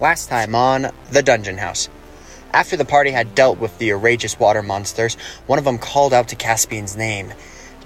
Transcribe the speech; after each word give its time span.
Last 0.00 0.28
time 0.28 0.54
on 0.54 0.92
The 1.10 1.24
Dungeon 1.24 1.58
House. 1.58 1.88
After 2.52 2.76
the 2.76 2.84
party 2.84 3.10
had 3.10 3.34
dealt 3.34 3.58
with 3.58 3.76
the 3.78 3.92
outrageous 3.92 4.38
water 4.38 4.62
monsters, 4.62 5.16
one 5.48 5.58
of 5.58 5.64
them 5.64 5.76
called 5.76 6.12
out 6.12 6.28
to 6.28 6.36
Caspian's 6.36 6.96
name. 6.96 7.32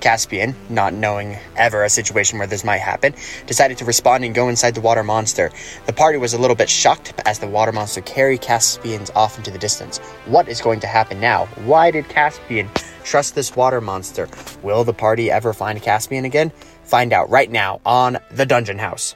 Caspian, 0.02 0.54
not 0.68 0.92
knowing 0.92 1.38
ever 1.56 1.84
a 1.84 1.88
situation 1.88 2.38
where 2.38 2.46
this 2.46 2.64
might 2.64 2.82
happen, 2.82 3.14
decided 3.46 3.78
to 3.78 3.86
respond 3.86 4.26
and 4.26 4.34
go 4.34 4.50
inside 4.50 4.74
the 4.74 4.82
water 4.82 5.02
monster. 5.02 5.50
The 5.86 5.94
party 5.94 6.18
was 6.18 6.34
a 6.34 6.38
little 6.38 6.54
bit 6.54 6.68
shocked 6.68 7.14
as 7.24 7.38
the 7.38 7.48
water 7.48 7.72
monster 7.72 8.02
carried 8.02 8.42
Caspian's 8.42 9.10
off 9.14 9.38
into 9.38 9.50
the 9.50 9.58
distance. 9.58 9.96
What 10.26 10.48
is 10.48 10.60
going 10.60 10.80
to 10.80 10.86
happen 10.86 11.18
now? 11.18 11.46
Why 11.64 11.90
did 11.90 12.10
Caspian 12.10 12.68
trust 13.04 13.34
this 13.34 13.56
water 13.56 13.80
monster? 13.80 14.28
Will 14.62 14.84
the 14.84 14.92
party 14.92 15.30
ever 15.30 15.54
find 15.54 15.80
Caspian 15.80 16.26
again? 16.26 16.52
Find 16.84 17.14
out 17.14 17.30
right 17.30 17.50
now 17.50 17.80
on 17.86 18.18
The 18.32 18.44
Dungeon 18.44 18.78
House. 18.78 19.14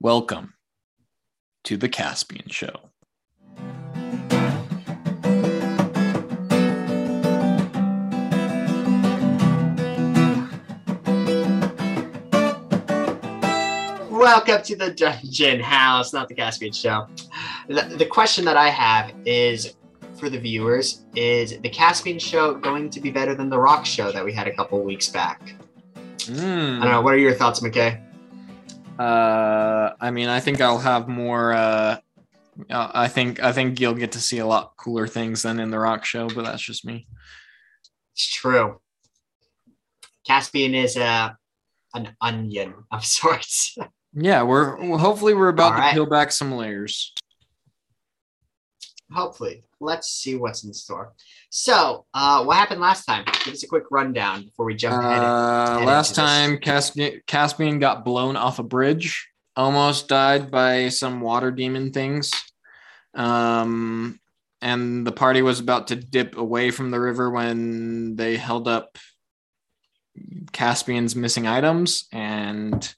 Welcome 0.00 0.54
to 1.68 1.76
the 1.76 1.86
Caspian 1.86 2.48
Show. 2.48 2.72
Welcome 14.10 14.62
to 14.62 14.76
the 14.76 14.94
Dungeon 14.96 15.60
House, 15.60 16.14
not 16.14 16.28
the 16.28 16.34
Caspian 16.34 16.72
Show. 16.72 17.06
The, 17.68 17.82
the 17.98 18.06
question 18.06 18.46
that 18.46 18.56
I 18.56 18.70
have 18.70 19.12
is 19.26 19.74
for 20.18 20.30
the 20.30 20.38
viewers 20.38 21.04
is 21.16 21.60
the 21.60 21.68
Caspian 21.68 22.18
Show 22.18 22.54
going 22.54 22.88
to 22.88 22.98
be 22.98 23.10
better 23.10 23.34
than 23.34 23.50
the 23.50 23.58
Rock 23.58 23.84
Show 23.84 24.10
that 24.12 24.24
we 24.24 24.32
had 24.32 24.48
a 24.48 24.56
couple 24.56 24.82
weeks 24.82 25.10
back? 25.10 25.54
Hmm. 26.24 26.80
I 26.80 26.84
don't 26.84 26.92
know. 26.92 27.02
What 27.02 27.12
are 27.12 27.18
your 27.18 27.34
thoughts, 27.34 27.60
McKay? 27.60 28.07
Uh, 28.98 29.94
I 30.00 30.10
mean, 30.10 30.28
I 30.28 30.40
think 30.40 30.60
I'll 30.60 30.78
have 30.78 31.08
more. 31.08 31.52
Uh, 31.52 31.98
uh, 32.68 32.90
I 32.92 33.08
think 33.08 33.40
I 33.42 33.52
think 33.52 33.78
you'll 33.78 33.94
get 33.94 34.12
to 34.12 34.20
see 34.20 34.38
a 34.38 34.46
lot 34.46 34.76
cooler 34.76 35.06
things 35.06 35.42
than 35.42 35.60
in 35.60 35.70
the 35.70 35.78
Rock 35.78 36.04
Show, 36.04 36.28
but 36.28 36.44
that's 36.44 36.62
just 36.62 36.84
me. 36.84 37.06
It's 38.14 38.26
true. 38.26 38.80
Caspian 40.26 40.74
is 40.74 40.96
a 40.96 41.38
an 41.94 42.16
onion 42.20 42.74
of 42.90 43.04
sorts. 43.18 43.78
Yeah, 44.12 44.42
we're 44.42 44.76
well, 44.76 44.98
hopefully 44.98 45.34
we're 45.34 45.48
about 45.48 45.72
All 45.72 45.78
to 45.78 45.82
right. 45.82 45.94
peel 45.94 46.06
back 46.06 46.32
some 46.32 46.52
layers. 46.52 47.14
Hopefully, 49.12 49.62
let's 49.80 50.10
see 50.10 50.36
what's 50.36 50.64
in 50.64 50.72
store. 50.72 51.12
So, 51.50 52.06
uh, 52.14 52.44
what 52.44 52.56
happened 52.56 52.80
last 52.80 53.04
time? 53.04 53.24
Give 53.44 53.54
us 53.54 53.62
a 53.62 53.68
quick 53.68 53.84
rundown 53.90 54.44
before 54.44 54.66
we 54.66 54.74
jump 54.74 55.02
ahead. 55.02 55.22
Uh, 55.22 55.84
last 55.84 56.14
time, 56.14 56.58
Caspian, 56.58 57.20
Caspian 57.26 57.78
got 57.78 58.04
blown 58.04 58.36
off 58.36 58.58
a 58.58 58.62
bridge, 58.62 59.28
almost 59.56 60.08
died 60.08 60.50
by 60.50 60.88
some 60.88 61.20
water 61.20 61.50
demon 61.50 61.92
things. 61.92 62.30
Um, 63.14 64.20
and 64.60 65.06
the 65.06 65.12
party 65.12 65.42
was 65.42 65.60
about 65.60 65.88
to 65.88 65.96
dip 65.96 66.36
away 66.36 66.70
from 66.70 66.90
the 66.90 67.00
river 67.00 67.30
when 67.30 68.16
they 68.16 68.36
held 68.36 68.66
up 68.66 68.98
Caspian's 70.52 71.14
missing 71.14 71.46
items, 71.46 72.06
and 72.12 72.94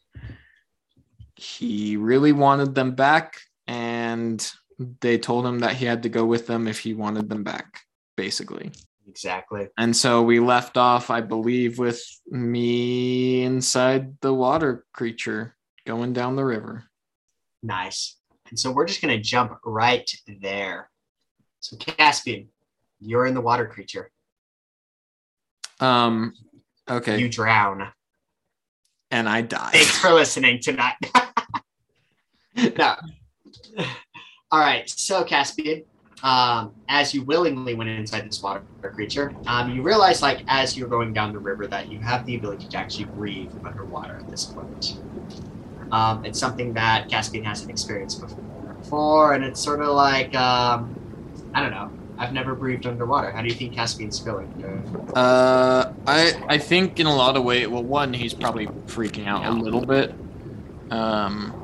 he 1.36 1.97
really 1.97 2.33
wanted 2.33 2.75
them 2.75 2.95
back. 2.95 3.36
And 3.67 4.51
they 5.00 5.19
told 5.19 5.45
him 5.47 5.59
that 5.59 5.77
he 5.77 5.84
had 5.84 6.03
to 6.05 6.09
go 6.09 6.25
with 6.25 6.47
them 6.47 6.67
if 6.67 6.78
he 6.78 6.95
wanted 6.95 7.28
them 7.28 7.45
back, 7.45 7.83
basically. 8.17 8.73
Exactly. 9.06 9.69
And 9.77 9.95
so 9.95 10.23
we 10.23 10.41
left 10.41 10.77
off, 10.77 11.11
I 11.11 11.20
believe, 11.20 11.78
with 11.78 12.03
me 12.28 13.42
inside 13.42 14.20
the 14.20 14.33
water 14.33 14.86
creature 14.92 15.56
going 15.86 16.12
down 16.12 16.36
the 16.36 16.45
river. 16.45 16.84
Nice. 17.62 18.17
And 18.48 18.58
so 18.58 18.70
we're 18.70 18.86
just 18.86 19.03
going 19.03 19.17
to 19.17 19.23
jump 19.23 19.58
right 19.64 20.11
there. 20.41 20.91
So, 21.61 21.77
Caspian, 21.77 22.48
you're 23.01 23.27
in 23.27 23.34
the 23.34 23.41
water 23.41 23.67
creature. 23.67 24.11
Um, 25.78 26.34
okay. 26.89 27.18
You 27.18 27.29
drown. 27.29 27.89
and 29.11 29.29
I 29.29 29.42
die. 29.42 29.70
Thanks 29.73 29.98
for 29.98 30.12
listening 30.12 30.61
tonight. 30.61 30.95
no. 32.79 32.97
All 34.52 34.61
right. 34.61 34.88
So, 34.90 35.22
Caspian, 35.22 35.84
um, 36.22 36.72
as 36.88 37.14
you 37.14 37.22
willingly 37.22 37.74
went 37.74 37.88
inside 37.90 38.27
this 38.28 38.42
water 38.42 38.62
creature, 38.83 39.33
um, 39.46 39.70
you 39.70 39.83
realize, 39.83 40.22
like, 40.22 40.42
as 40.48 40.77
you're 40.77 40.88
going 40.88 41.12
down 41.12 41.33
the 41.33 41.38
river, 41.38 41.66
that 41.68 41.90
you 41.90 41.98
have 42.00 42.27
the 42.27 42.34
ability 42.34 42.66
to 42.68 42.77
actually 42.77 43.05
breathe 43.05 43.52
underwater 43.64 44.16
at 44.16 44.28
this 44.28 44.46
point. 44.46 44.98
Um, 45.92 46.24
it's 46.24 46.38
something 46.38 46.72
that 46.74 47.08
Caspian 47.08 47.44
hasn't 47.44 47.70
experienced 47.70 48.20
before, 48.20 49.34
and 49.34 49.44
it's 49.44 49.61
sort 49.61 49.80
of 49.80 49.88
like, 49.94 50.34
um, 50.34 50.96
I 51.55 51.61
don't 51.61 51.70
know. 51.70 51.90
I've 52.18 52.32
never 52.34 52.55
breathed 52.55 52.86
underwater. 52.86 53.30
How 53.30 53.40
do 53.40 53.48
you 53.48 53.55
think 53.55 53.72
Caspian's 53.74 54.18
feeling? 54.18 54.52
Uh, 55.17 55.92
I 56.06 56.34
I 56.48 56.58
think 56.58 57.00
in 57.00 57.06
a 57.06 57.14
lot 57.14 57.34
of 57.36 57.44
ways. 57.44 57.67
Well, 57.67 57.82
one, 57.82 58.12
he's 58.12 58.34
probably 58.34 58.67
freaking 58.67 59.27
out 59.27 59.46
a 59.46 59.50
little 59.52 59.86
bit. 59.86 60.14
Um, 60.90 61.60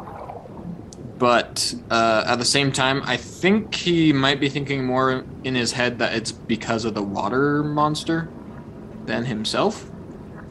but 1.19 1.75
uh, 1.91 2.25
at 2.27 2.37
the 2.37 2.45
same 2.45 2.73
time, 2.73 3.03
I 3.05 3.17
think 3.17 3.75
he 3.75 4.13
might 4.13 4.39
be 4.41 4.49
thinking 4.49 4.85
more 4.85 5.25
in 5.45 5.55
his 5.55 5.73
head 5.73 5.99
that 5.99 6.15
it's 6.15 6.33
because 6.33 6.85
of 6.85 6.95
the 6.95 7.03
water 7.03 7.63
monster 7.63 8.29
than 9.07 9.25
himself. 9.25 9.91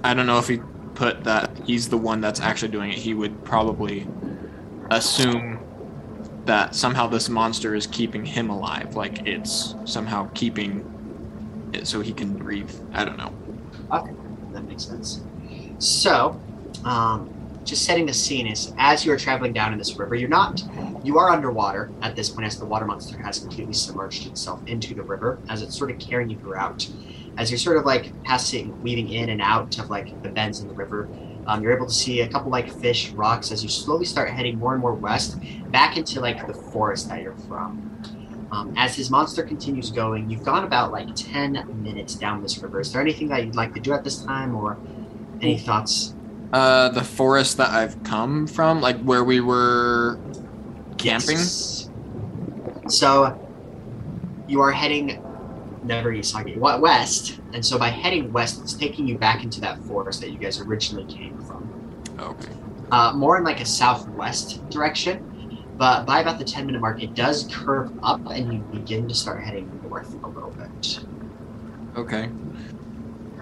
I 0.04 0.14
don't 0.14 0.26
know 0.26 0.40
if 0.40 0.48
he 0.48 0.60
put 0.96 1.24
that 1.26 1.52
he's 1.66 1.90
the 1.90 1.98
one 1.98 2.22
that's 2.22 2.40
actually 2.40 2.72
doing 2.72 2.92
it. 2.92 2.98
He 2.98 3.14
would 3.14 3.44
probably 3.44 4.08
assume 4.90 5.60
that 6.46 6.76
somehow 6.76 7.08
this 7.08 7.30
monster 7.30 7.76
is 7.76 7.88
keeping 7.88 8.26
him 8.26 8.50
alive, 8.50 8.96
like 8.96 9.26
it's 9.28 9.76
somehow 9.86 10.30
keeping 10.34 11.70
it 11.74 11.88
so 11.88 12.02
he 12.02 12.14
can 12.14 12.36
breathe. 12.36 12.72
I 12.94 13.06
don't 13.06 13.18
know. 13.18 13.34
Okay, 13.92 14.14
that 14.54 14.64
makes 14.64 14.86
sense. 14.86 15.22
So, 15.80 16.40
um, 16.84 17.35
just 17.66 17.84
setting 17.84 18.06
the 18.06 18.14
scene 18.14 18.48
is 18.48 18.74
as 18.78 19.06
you 19.06 19.12
are 19.12 19.18
traveling 19.18 19.52
down 19.52 19.74
in 19.74 19.80
this 19.80 19.98
river, 19.98 20.16
you're 20.16 20.30
not, 20.30 20.64
you 21.04 21.18
are 21.18 21.30
underwater 21.30 21.92
at 22.02 22.16
this 22.16 22.30
point 22.30 22.46
as 22.46 22.60
the 22.60 22.66
water 22.66 22.86
monster 22.86 23.18
has 23.18 23.40
completely 23.40 23.74
submerged 23.74 24.28
itself 24.28 24.62
into 24.68 24.94
the 24.94 25.02
river 25.02 25.40
as 25.50 25.62
it's 25.62 25.76
sort 25.78 25.92
of 25.92 26.00
carrying 26.00 26.30
you 26.30 26.38
throughout. 26.38 26.88
As 27.38 27.52
you're 27.52 27.58
sort 27.58 27.78
of 27.78 27.86
like 27.86 28.24
passing, 28.24 28.82
weaving 28.82 29.10
in 29.10 29.30
and 29.30 29.42
out 29.42 29.78
of 29.80 29.90
like 29.90 30.22
the 30.24 30.30
bends 30.30 30.62
in 30.62 30.68
the 30.68 30.74
river, 30.74 31.10
um, 31.48 31.62
you're 31.62 31.76
able 31.76 31.88
to 31.88 31.94
see 31.94 32.22
a 32.22 32.28
couple 32.28 32.50
like 32.52 32.72
fish, 32.72 33.10
rocks 33.12 33.52
as 33.52 33.64
you 33.64 33.70
slowly 33.70 34.06
start 34.06 34.30
heading 34.30 34.58
more 34.58 34.74
and 34.74 34.82
more 34.82 34.94
west 34.94 35.38
back 35.72 35.98
into 35.98 36.22
like 36.22 36.48
the 36.48 36.54
forest 36.54 37.10
that 37.10 37.22
you're 37.22 37.36
from. 37.36 37.92
Um, 38.52 38.74
as 38.78 38.96
his 38.96 39.10
monster 39.10 39.44
continues 39.44 39.90
going, 39.90 40.30
you've 40.30 40.44
gone 40.44 40.64
about 40.64 40.92
like 40.92 41.14
10 41.16 41.82
minutes 41.84 42.16
down 42.16 42.42
this 42.42 42.58
river. 42.60 42.80
Is 42.80 42.94
there 42.94 43.02
anything 43.02 43.28
that 43.30 43.44
you'd 43.44 43.56
like 43.56 43.74
to 43.74 43.80
do 43.80 43.92
at 43.94 44.04
this 44.04 44.24
time 44.24 44.56
or 44.56 44.78
any 45.42 45.58
thoughts? 45.58 46.14
Uh, 46.54 46.90
the 46.90 47.04
forest 47.04 47.58
that 47.58 47.72
I've 47.72 48.02
come 48.04 48.48
from, 48.48 48.80
like 48.80 49.00
where 49.02 49.24
we 49.24 49.42
were 49.42 50.18
camping. 50.98 51.38
Yes. 51.38 51.90
So 52.88 53.38
you 54.48 54.62
are 54.62 54.72
heading 54.72 55.22
never 55.84 56.12
east, 56.14 56.32
sorry, 56.32 56.58
what 56.58 56.82
west, 56.82 57.40
and 57.54 57.66
so 57.66 57.78
by 57.78 57.90
heading 57.90 58.32
west, 58.32 58.62
it's 58.62 58.74
taking 58.74 59.08
you 59.08 59.18
back 59.18 59.44
into 59.44 59.60
that 59.62 59.80
forest 59.84 60.22
that 60.22 60.32
you 60.32 60.38
guys 60.38 60.60
originally 60.62 61.06
came 61.14 61.38
from. 61.42 61.70
Okay. 62.20 62.54
uh, 62.92 63.14
more 63.14 63.38
in 63.38 63.44
like 63.44 63.60
a 63.62 63.66
southwest 63.66 64.68
direction. 64.70 65.32
But 65.78 66.06
by 66.06 66.22
about 66.22 66.40
the 66.40 66.46
10 66.46 66.66
minute 66.66 66.80
mark, 66.80 67.04
it 67.04 67.14
does 67.16 67.50
curve 67.52 67.92
up 68.02 68.22
and 68.30 68.54
you 68.54 68.60
begin 68.72 69.08
to 69.10 69.14
start 69.14 69.44
heading 69.44 69.70
north 69.84 70.14
a 70.24 70.28
little 70.28 70.52
bit. 70.52 71.00
Okay. 71.98 72.30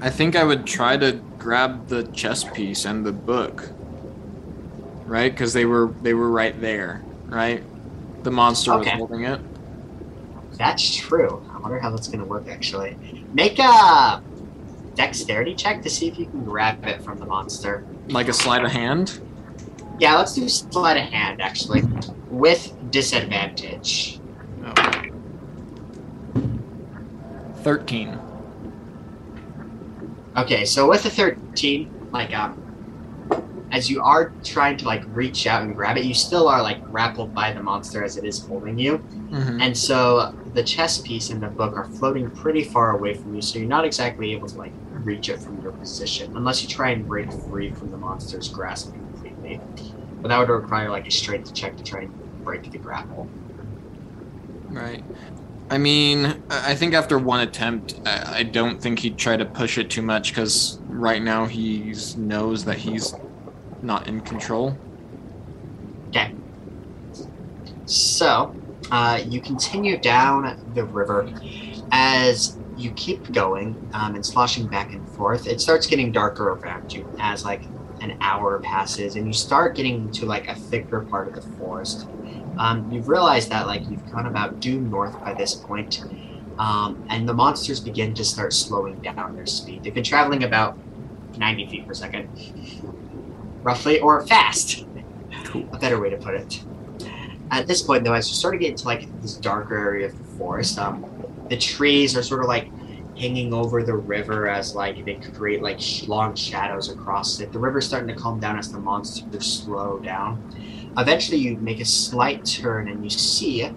I 0.03 0.09
think 0.09 0.35
I 0.35 0.43
would 0.43 0.67
try 0.67 0.97
to 0.97 1.13
grab 1.39 1.87
the 1.87 2.03
chess 2.07 2.43
piece 2.43 2.83
and 2.83 3.05
the 3.05 3.13
book. 3.13 3.69
Right? 5.05 5.31
Because 5.31 5.53
they 5.53 5.65
were 5.65 5.93
they 6.01 6.13
were 6.13 6.29
right 6.29 6.59
there, 6.59 7.01
right? 7.27 7.63
The 8.23 8.31
monster 8.31 8.77
was 8.77 8.85
holding 8.85 9.23
it. 9.23 9.39
That's 10.57 10.93
true. 10.93 11.41
I 11.53 11.59
wonder 11.59 11.79
how 11.79 11.89
that's 11.89 12.09
going 12.09 12.19
to 12.19 12.25
work 12.25 12.49
actually. 12.49 12.97
Make 13.31 13.59
a 13.59 14.21
dexterity 14.95 15.55
check 15.55 15.81
to 15.83 15.89
see 15.89 16.09
if 16.09 16.19
you 16.19 16.25
can 16.25 16.43
grab 16.43 16.85
it 16.85 17.01
from 17.01 17.17
the 17.17 17.25
monster. 17.25 17.85
Like 18.09 18.27
a 18.27 18.33
sleight 18.33 18.65
of 18.65 18.71
hand. 18.71 19.21
Yeah, 19.99 20.17
let's 20.17 20.35
do 20.35 20.49
sleight 20.49 20.97
of 20.97 21.03
hand 21.03 21.41
actually 21.41 21.83
with 22.29 22.73
disadvantage. 22.91 24.19
Oh. 24.65 25.03
Thirteen. 27.61 28.19
Okay, 30.37 30.65
so 30.65 30.89
with 30.89 31.03
the 31.03 31.09
13, 31.09 31.91
like, 32.11 32.33
um, 32.33 32.59
as 33.71 33.89
you 33.89 34.01
are 34.03 34.35
trying 34.43 34.77
to, 34.77 34.85
like, 34.85 35.03
reach 35.07 35.47
out 35.47 35.63
and 35.63 35.75
grab 35.75 35.97
it, 35.97 36.05
you 36.05 36.13
still 36.13 36.47
are, 36.47 36.61
like, 36.61 36.81
grappled 36.83 37.33
by 37.33 37.51
the 37.53 37.61
monster 37.61 38.03
as 38.03 38.17
it 38.17 38.25
is 38.25 38.43
holding 38.45 38.77
you. 38.77 39.03
Mhm. 39.31 39.65
And 39.65 39.77
so 39.77 40.31
the 40.45 40.63
chess 40.63 41.01
piece 41.01 41.29
and 41.29 41.41
the 41.41 41.49
book 41.49 41.75
are 41.77 41.85
floating 41.97 42.31
pretty 42.31 42.63
far 42.63 42.95
away 42.97 43.13
from 43.15 43.33
you, 43.35 43.41
so 43.41 43.59
you're 43.59 43.67
not 43.67 43.85
exactly 43.85 44.33
able 44.33 44.47
to, 44.49 44.57
like, 44.57 44.75
reach 44.91 45.29
it 45.29 45.41
from 45.41 45.59
your 45.59 45.73
position 45.73 46.31
unless 46.35 46.63
you 46.63 46.69
try 46.69 46.91
and 46.91 47.07
break 47.07 47.31
free 47.33 47.71
from 47.71 47.91
the 47.91 47.97
monster's 47.97 48.49
grasp 48.49 48.93
completely. 48.95 49.63
But 50.23 50.29
that 50.29 50.39
would 50.39 50.49
require, 50.49 50.89
like, 50.91 51.07
a 51.07 51.11
strength 51.11 51.53
check 51.53 51.77
to 51.77 51.83
try 51.83 52.03
and 52.03 52.13
break 52.45 52.69
the 52.71 52.79
grapple. 52.79 53.31
Right. 54.67 55.05
I 55.73 55.79
mean, 55.79 56.43
I 56.51 56.75
think 56.75 56.93
after 56.93 57.17
one 57.17 57.39
attempt, 57.39 57.99
I, 58.05 58.35
I 58.35 58.43
don't 58.43 58.79
think 58.79 58.99
he'd 58.99 59.17
try 59.17 59.35
to 59.35 59.43
push 59.43 59.79
it 59.79 59.89
too 59.89 60.03
much 60.03 60.29
because 60.29 60.77
right 60.85 61.19
now 61.19 61.47
he 61.47 61.95
knows 62.15 62.63
that 62.65 62.77
he's 62.77 63.15
not 63.81 64.07
in 64.07 64.21
control. 64.21 64.77
Okay. 66.09 66.31
So, 67.87 68.55
uh, 68.91 69.23
you 69.27 69.41
continue 69.41 69.97
down 69.97 70.63
the 70.75 70.83
river. 70.83 71.27
As 71.91 72.55
you 72.77 72.91
keep 72.91 73.31
going 73.31 73.89
um, 73.93 74.13
and 74.13 74.23
sloshing 74.23 74.67
back 74.67 74.93
and 74.93 75.09
forth, 75.09 75.47
it 75.47 75.59
starts 75.59 75.87
getting 75.87 76.11
darker 76.11 76.49
around 76.49 76.93
you 76.93 77.11
as 77.17 77.43
like 77.43 77.63
an 77.99 78.15
hour 78.21 78.59
passes, 78.59 79.15
and 79.15 79.25
you 79.25 79.33
start 79.33 79.75
getting 79.75 80.11
to 80.11 80.27
like 80.27 80.47
a 80.47 80.53
thicker 80.53 81.01
part 81.01 81.29
of 81.29 81.33
the 81.33 81.41
forest. 81.57 82.07
Um, 82.57 82.91
you've 82.91 83.07
realized 83.07 83.49
that 83.49 83.67
like 83.67 83.89
you've 83.89 84.11
gone 84.11 84.25
about 84.27 84.59
due 84.59 84.79
north 84.79 85.19
by 85.19 85.33
this 85.33 85.55
point, 85.55 86.03
um, 86.57 87.03
and 87.09 87.27
the 87.27 87.33
monsters 87.33 87.79
begin 87.79 88.13
to 88.13 88.23
start 88.23 88.53
slowing 88.53 88.99
down 89.01 89.35
their 89.35 89.45
speed. 89.45 89.83
They've 89.83 89.93
been 89.93 90.03
traveling 90.03 90.43
about 90.43 90.77
90 91.37 91.67
feet 91.67 91.87
per 91.87 91.93
second, 91.93 92.29
roughly, 93.63 93.99
or 93.99 94.25
fast. 94.27 94.85
Cool. 95.45 95.67
A 95.71 95.79
better 95.79 95.99
way 95.99 96.09
to 96.09 96.17
put 96.17 96.35
it. 96.35 96.63
At 97.51 97.67
this 97.67 97.81
point, 97.81 98.03
though, 98.03 98.13
as 98.13 98.29
you 98.29 98.35
start 98.35 98.53
to 98.53 98.57
get 98.57 98.71
into 98.71 98.85
like 98.85 99.21
this 99.21 99.35
darker 99.35 99.77
area 99.77 100.07
of 100.07 100.17
the 100.17 100.37
forest, 100.37 100.77
um, 100.79 101.05
the 101.49 101.57
trees 101.57 102.15
are 102.17 102.23
sort 102.23 102.41
of 102.41 102.47
like 102.47 102.69
hanging 103.17 103.53
over 103.53 103.83
the 103.83 103.95
river 103.95 104.47
as 104.47 104.75
like 104.75 105.05
they 105.05 105.15
create 105.15 105.61
like 105.61 105.79
sh- 105.79 106.07
long 106.07 106.35
shadows 106.35 106.89
across 106.89 107.39
it. 107.39 107.51
The 107.51 107.59
river's 107.59 107.85
starting 107.85 108.07
to 108.07 108.19
calm 108.19 108.39
down 108.39 108.57
as 108.57 108.71
the 108.71 108.79
monsters 108.79 109.45
slow 109.45 109.99
down. 109.99 110.41
Eventually, 110.97 111.37
you 111.37 111.57
make 111.57 111.79
a 111.79 111.85
slight 111.85 112.45
turn 112.45 112.87
and 112.87 113.03
you 113.03 113.09
see 113.09 113.69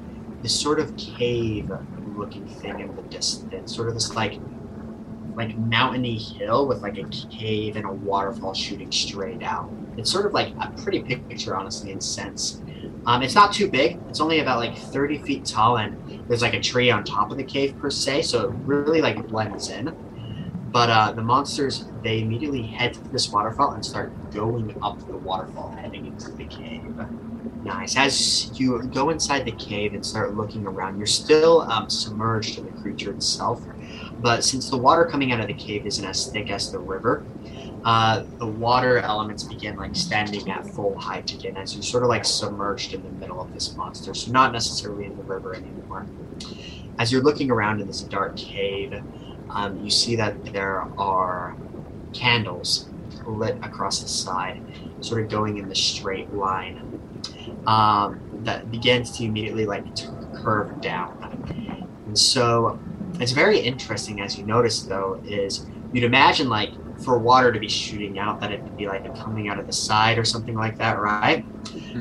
this 0.42 0.58
sort 0.58 0.78
of 0.78 0.96
cave-looking 0.96 2.46
thing 2.46 2.80
in 2.80 2.94
the 2.94 3.02
distance, 3.02 3.74
sort 3.74 3.88
of 3.88 3.94
this 3.94 4.14
like 4.14 4.38
like 5.34 5.56
mountainy 5.58 6.16
hill 6.16 6.66
with 6.66 6.80
like 6.80 6.96
a 6.96 7.04
cave 7.04 7.76
and 7.76 7.84
a 7.84 7.92
waterfall 7.92 8.54
shooting 8.54 8.90
straight 8.90 9.42
out. 9.42 9.70
It's 9.98 10.10
sort 10.10 10.26
of 10.26 10.32
like 10.32 10.54
a 10.60 10.70
pretty 10.82 11.02
picture, 11.02 11.54
honestly, 11.54 11.92
in 11.92 12.00
sense. 12.00 12.62
Um, 13.04 13.22
it's 13.22 13.34
not 13.34 13.52
too 13.52 13.70
big. 13.70 13.98
It's 14.08 14.20
only 14.20 14.40
about 14.40 14.58
like 14.58 14.76
30 14.76 15.18
feet 15.22 15.44
tall, 15.44 15.78
and 15.78 16.24
there's 16.28 16.42
like 16.42 16.54
a 16.54 16.60
tree 16.60 16.90
on 16.90 17.04
top 17.04 17.30
of 17.30 17.36
the 17.36 17.44
cave 17.44 17.78
per 17.78 17.90
se, 17.90 18.22
so 18.22 18.48
it 18.48 18.50
really 18.64 19.00
like 19.00 19.28
blends 19.28 19.70
in. 19.70 19.94
But 20.72 20.90
uh, 20.90 21.12
the 21.12 21.22
monsters 21.22 21.86
they 22.02 22.20
immediately 22.20 22.62
head 22.62 22.94
to 22.94 23.00
this 23.08 23.30
waterfall 23.30 23.72
and 23.72 23.84
start 23.84 24.12
going 24.32 24.76
up 24.82 24.98
the 25.06 25.16
waterfall, 25.16 25.70
heading 25.70 26.06
into 26.06 26.30
the 26.32 26.44
cave. 26.44 26.94
Nice. 27.62 27.96
As 27.96 28.58
you 28.58 28.80
go 28.94 29.10
inside 29.10 29.44
the 29.44 29.52
cave 29.52 29.94
and 29.94 30.04
start 30.04 30.36
looking 30.36 30.66
around, 30.66 30.98
you're 30.98 31.06
still 31.06 31.62
um, 31.62 31.90
submerged 31.90 32.58
in 32.58 32.66
the 32.66 32.82
creature 32.82 33.10
itself. 33.10 33.62
But 34.20 34.44
since 34.44 34.70
the 34.70 34.76
water 34.76 35.04
coming 35.04 35.32
out 35.32 35.40
of 35.40 35.48
the 35.48 35.54
cave 35.54 35.86
isn't 35.86 36.04
as 36.04 36.26
thick 36.28 36.50
as 36.50 36.70
the 36.70 36.78
river, 36.78 37.24
uh, 37.84 38.24
the 38.38 38.46
water 38.46 38.98
elements 38.98 39.44
begin 39.44 39.76
like 39.76 39.94
standing 39.94 40.50
at 40.50 40.66
full 40.66 40.98
height 40.98 41.32
again 41.32 41.56
as 41.56 41.74
you're 41.74 41.82
sort 41.82 42.02
of 42.02 42.08
like 42.08 42.24
submerged 42.24 42.94
in 42.94 43.02
the 43.02 43.10
middle 43.10 43.40
of 43.40 43.52
this 43.54 43.74
monster. 43.76 44.14
So 44.14 44.32
not 44.32 44.52
necessarily 44.52 45.06
in 45.06 45.16
the 45.16 45.22
river 45.22 45.54
anymore. 45.54 46.06
As 46.98 47.12
you're 47.12 47.22
looking 47.22 47.50
around 47.50 47.80
in 47.80 47.86
this 47.86 48.00
dark 48.02 48.36
cave, 48.36 49.02
um, 49.56 49.82
you 49.82 49.90
see 49.90 50.16
that 50.16 50.52
there 50.52 50.82
are 50.98 51.56
candles 52.12 52.90
lit 53.26 53.56
across 53.62 54.02
the 54.02 54.08
side, 54.08 54.62
sort 55.00 55.22
of 55.22 55.30
going 55.30 55.56
in 55.56 55.68
the 55.68 55.74
straight 55.74 56.32
line. 56.34 57.00
Um, 57.66 58.20
that 58.44 58.70
begins 58.70 59.16
to 59.16 59.24
immediately 59.24 59.64
like 59.64 59.84
curve 60.34 60.80
down. 60.82 61.88
And 62.06 62.16
so 62.16 62.78
it's 63.18 63.32
very 63.32 63.58
interesting 63.58 64.20
as 64.20 64.36
you 64.36 64.44
notice 64.44 64.82
though 64.82 65.20
is 65.26 65.66
you'd 65.92 66.04
imagine 66.04 66.50
like 66.50 66.70
for 67.00 67.18
water 67.18 67.50
to 67.50 67.58
be 67.58 67.68
shooting 67.68 68.18
out 68.18 68.40
that 68.40 68.52
it'd 68.52 68.76
be 68.76 68.86
like 68.86 69.04
coming 69.16 69.48
out 69.48 69.58
of 69.58 69.66
the 69.66 69.72
side 69.72 70.18
or 70.18 70.24
something 70.24 70.54
like 70.54 70.76
that 70.78 70.98
right 70.98 71.44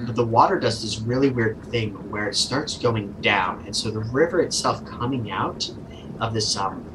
but 0.05 0.15
the 0.15 0.25
water 0.25 0.59
does 0.59 0.81
this 0.81 0.99
really 0.99 1.29
weird 1.29 1.61
thing 1.65 1.91
where 2.09 2.27
it 2.27 2.35
starts 2.35 2.77
going 2.77 3.11
down 3.21 3.61
and 3.65 3.75
so 3.75 3.91
the 3.91 3.99
river 3.99 4.39
itself 4.39 4.85
coming 4.85 5.31
out 5.31 5.69
of 6.19 6.33
this 6.33 6.55
um 6.55 6.85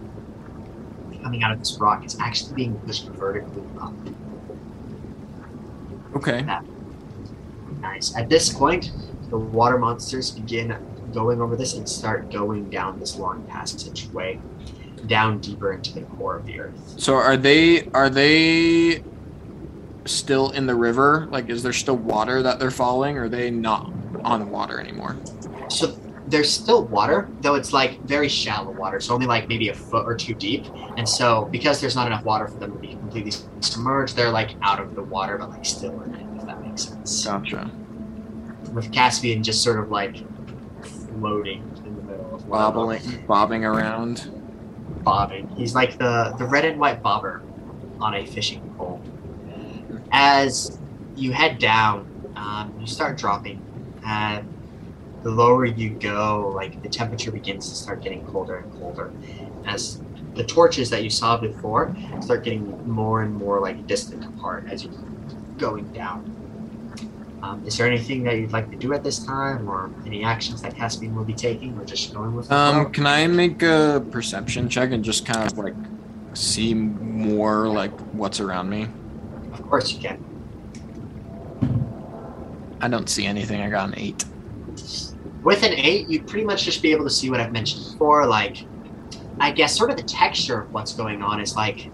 coming 1.22 1.43
out 1.43 1.52
of 1.52 1.58
this 1.58 1.78
rock 1.81 2.05
is 2.05 2.19
actually 2.20 2.55
being 2.55 2.75
pushed 2.81 3.06
vertically 3.08 3.62
up 3.81 3.93
Okay. 6.14 6.44
nice 7.81 8.17
at 8.17 8.28
this 8.28 8.52
point 8.52 8.90
the 9.31 9.38
water 9.38 9.78
monsters 9.78 10.31
begin 10.32 10.76
going 11.12 11.40
over 11.40 11.56
this 11.56 11.75
and 11.75 11.88
start 11.88 12.31
going 12.31 12.69
down 12.69 12.99
this 12.99 13.17
long 13.17 13.44
passageway 13.44 14.38
down 15.06 15.38
deeper 15.40 15.72
into 15.72 15.94
the 15.94 16.02
core 16.02 16.37
of 16.37 16.46
the 16.46 16.61
earth 16.61 16.94
So 16.96 17.14
are 17.14 17.37
they 17.37 17.84
are 17.94 18.11
they 18.11 19.02
still 20.06 20.50
in 20.50 20.66
the 20.66 20.75
river? 20.75 21.28
Like, 21.31 21.49
is 21.49 21.62
there 21.62 21.73
still 21.73 21.96
water 21.96 22.43
that 22.43 22.58
they're 22.58 22.70
following? 22.70 23.16
Or 23.19 23.25
are 23.25 23.28
they 23.28 23.50
not 23.50 23.93
on 24.25 24.50
water 24.50 24.81
anymore? 24.81 25.16
So 25.69 25.96
there's 26.31 26.53
still 26.53 26.85
water, 26.85 27.29
though 27.41 27.55
it's 27.56 27.73
like 27.73 28.00
very 28.03 28.29
shallow 28.29 28.71
water, 28.71 29.00
so 29.00 29.15
only 29.15 29.27
like 29.27 29.49
maybe 29.49 29.69
a 29.69 29.75
foot 29.75 30.06
or 30.06 30.15
two 30.15 30.35
deep. 30.35 30.67
And 30.97 31.09
so 31.09 31.47
because 31.50 31.81
there's 31.81 31.97
not 31.97 32.06
enough 32.06 32.25
water 32.25 32.47
for 32.49 32.59
them 32.59 32.73
to 32.73 32.79
be 32.79 32.88
completely 32.88 33.32
submerged, 33.61 34.17
they're 34.17 34.31
like 34.31 34.50
out 34.62 34.81
of 34.81 34.94
the 34.94 35.03
water, 35.03 35.37
but 35.38 35.50
like 35.50 35.65
still 35.65 36.00
in 36.03 36.15
it, 36.15 36.27
if 36.38 36.47
that 36.47 36.61
makes 36.65 36.85
sense. 36.85 37.25
Gotcha. 37.25 37.71
With 38.73 38.93
Caspian 38.93 39.43
just 39.43 39.62
sort 39.62 39.79
of 39.79 39.91
like 39.91 40.17
floating 40.85 41.62
in 41.85 41.97
the 41.97 42.03
middle 42.03 42.35
of. 42.35 42.49
Bobbling, 42.49 43.25
bobbing 43.26 43.65
around. 43.65 44.31
bobbing. 45.03 45.49
He's 45.56 45.75
like 45.75 45.99
the 45.99 46.35
the 46.38 46.44
red 46.44 46.65
and 46.65 46.79
white 46.81 47.03
bobber 47.03 47.43
on 48.00 48.15
a 48.15 48.25
fishing 48.26 48.62
pole. 48.79 49.00
As 50.12 50.79
you 51.17 51.33
head 51.33 51.59
down, 51.59 52.06
um, 52.37 52.75
you 52.81 52.87
start 52.87 53.19
dropping. 53.19 53.61
And 54.06 54.50
the 55.22 55.31
lower 55.31 55.64
you 55.64 55.90
go, 55.90 56.52
like 56.55 56.82
the 56.82 56.88
temperature 56.88 57.31
begins 57.31 57.69
to 57.69 57.75
start 57.75 58.02
getting 58.02 58.25
colder 58.26 58.56
and 58.56 58.72
colder. 58.81 59.12
As 59.67 60.00
the 60.34 60.44
torches 60.44 60.90
that 60.90 61.02
you 61.02 61.11
saw 61.11 61.37
before 61.37 61.94
start 62.20 62.44
getting 62.44 62.88
more 62.88 63.22
and 63.22 63.34
more 63.34 63.61
like 63.61 63.87
distant 63.87 64.25
apart 64.25 64.64
as 64.70 64.84
you're 64.84 64.94
going 65.58 65.93
down. 65.93 66.37
Um, 67.43 67.67
is 67.67 67.78
there 67.78 67.87
anything 67.87 68.22
that 68.25 68.37
you'd 68.37 68.52
like 68.52 68.70
to 68.70 68.76
do 68.76 68.93
at 68.93 69.02
this 69.02 69.19
time, 69.25 69.69
or 69.69 69.90
any 70.05 70.25
actions 70.25 70.61
that 70.61 70.76
Caspian 70.76 71.14
will 71.14 71.25
be 71.25 71.32
taking, 71.32 71.76
or 71.78 71.87
just 71.87 72.12
going 72.12 72.37
with? 72.37 72.52
Um, 72.52 72.92
can 72.92 73.06
I 73.06 73.26
make 73.26 73.62
a 73.62 74.04
perception 74.11 74.68
check 74.68 74.90
and 74.90 75.02
just 75.02 75.25
kind 75.25 75.50
of 75.50 75.56
like 75.56 75.75
see 76.35 76.75
more 76.75 77.66
like 77.66 77.99
what's 78.12 78.40
around 78.40 78.68
me? 78.68 78.88
Of 79.54 79.62
course 79.62 79.90
you 79.90 80.00
can. 80.00 80.23
I 82.83 82.88
don't 82.88 83.09
see 83.09 83.25
anything. 83.25 83.62
I 83.62 83.71
got 83.71 83.88
an 83.88 83.95
eight. 83.97 84.25
With 85.42 85.62
an 85.62 85.73
eight, 85.73 86.09
you'd 86.09 86.26
pretty 86.26 86.44
much 86.44 86.64
just 86.64 86.82
be 86.82 86.92
able 86.92 87.04
to 87.04 87.11
see 87.11 87.30
what 87.30 87.40
I've 87.40 87.52
mentioned 87.52 87.85
before. 87.85 88.26
Like, 88.26 88.66
I 89.38 89.50
guess 89.50 89.76
sort 89.76 89.90
of 89.90 89.97
the 89.97 90.02
texture 90.02 90.61
of 90.61 90.73
what's 90.73 90.92
going 90.92 91.23
on 91.23 91.40
is 91.40 91.56
like, 91.56 91.90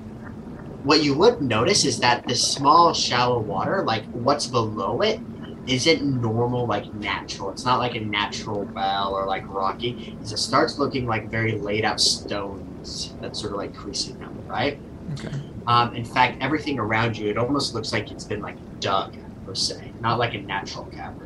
what 0.83 1.03
you 1.03 1.15
would 1.15 1.43
notice 1.43 1.85
is 1.85 1.99
that 2.01 2.27
the 2.27 2.35
small, 2.35 2.93
shallow 2.95 3.41
water, 3.41 3.83
like 3.83 4.05
what's 4.13 4.47
below 4.47 5.01
it, 5.01 5.21
isn't 5.67 6.21
normal, 6.21 6.67
like 6.67 6.93
natural. 6.95 7.51
It's 7.51 7.65
not 7.65 7.79
like 7.79 7.97
a 7.97 8.01
natural 8.01 8.65
well 8.73 9.15
or 9.15 9.27
like 9.27 9.43
rocky. 9.49 10.17
It 10.21 10.29
starts 10.29 10.79
looking 10.79 11.07
like 11.07 11.29
very 11.29 11.59
laid 11.59 11.85
out 11.85 12.01
stones 12.01 13.15
that's 13.21 13.41
sort 13.41 13.53
of 13.53 13.59
like 13.59 13.75
creasing 13.75 14.19
them, 14.21 14.39
right? 14.47 14.79
Okay. 15.15 15.37
Um, 15.67 15.95
in 15.97 16.05
fact, 16.05 16.41
everything 16.41 16.79
around 16.79 17.19
you, 17.19 17.29
it 17.31 17.37
almost 17.37 17.75
looks 17.75 17.93
like 17.93 18.13
it's 18.13 18.25
been 18.25 18.41
like 18.41 18.57
dug 18.79 19.17
per 19.45 19.55
se, 19.55 19.93
not 20.01 20.21
like 20.21 20.35
a 20.35 20.39
natural 20.39 20.85
cavern 20.87 21.26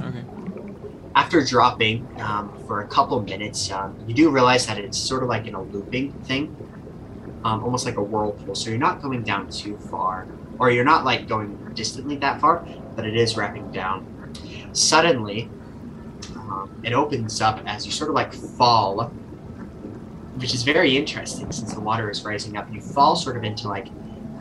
Okay. 0.00 0.26
after 1.14 1.42
dropping 1.44 2.10
um, 2.20 2.52
for 2.66 2.80
a 2.82 2.88
couple 2.88 3.20
minutes, 3.22 3.70
um, 3.70 3.96
you 4.06 4.14
do 4.14 4.30
realize 4.30 4.66
that 4.66 4.78
it's 4.78 4.98
sort 4.98 5.22
of 5.22 5.28
like 5.28 5.46
in 5.46 5.54
a 5.54 5.62
looping 5.62 6.12
thing, 6.24 6.54
um, 7.44 7.62
almost 7.64 7.86
like 7.86 7.96
a 7.96 8.02
whirlpool. 8.02 8.54
So 8.54 8.70
you're 8.70 8.78
not 8.78 9.02
going 9.02 9.24
down 9.24 9.48
too 9.50 9.78
far, 9.78 10.30
or 10.58 10.70
you're 10.70 10.84
not 10.84 11.04
like 11.04 11.28
going 11.28 11.60
distantly 11.74 12.16
that 12.18 12.40
far, 12.40 12.66
but 12.96 13.06
it 13.06 13.16
is 13.16 13.36
wrapping 13.36 13.70
down. 13.70 14.06
Suddenly, 14.72 15.54
um, 16.36 16.78
it 16.82 16.92
opens 16.92 17.40
up 17.40 17.62
as 17.66 17.86
you 17.86 17.92
sort 17.92 18.10
of 18.10 18.14
like 18.16 18.32
fall, 18.34 19.16
which 20.34 20.54
is 20.54 20.62
very 20.62 20.96
interesting 20.96 21.50
since 21.50 21.74
the 21.74 21.80
water 21.80 22.10
is 22.10 22.24
rising 22.24 22.56
up. 22.56 22.68
You 22.70 22.80
fall 22.80 23.16
sort 23.16 23.36
of 23.36 23.44
into 23.44 23.68
like 23.68 23.92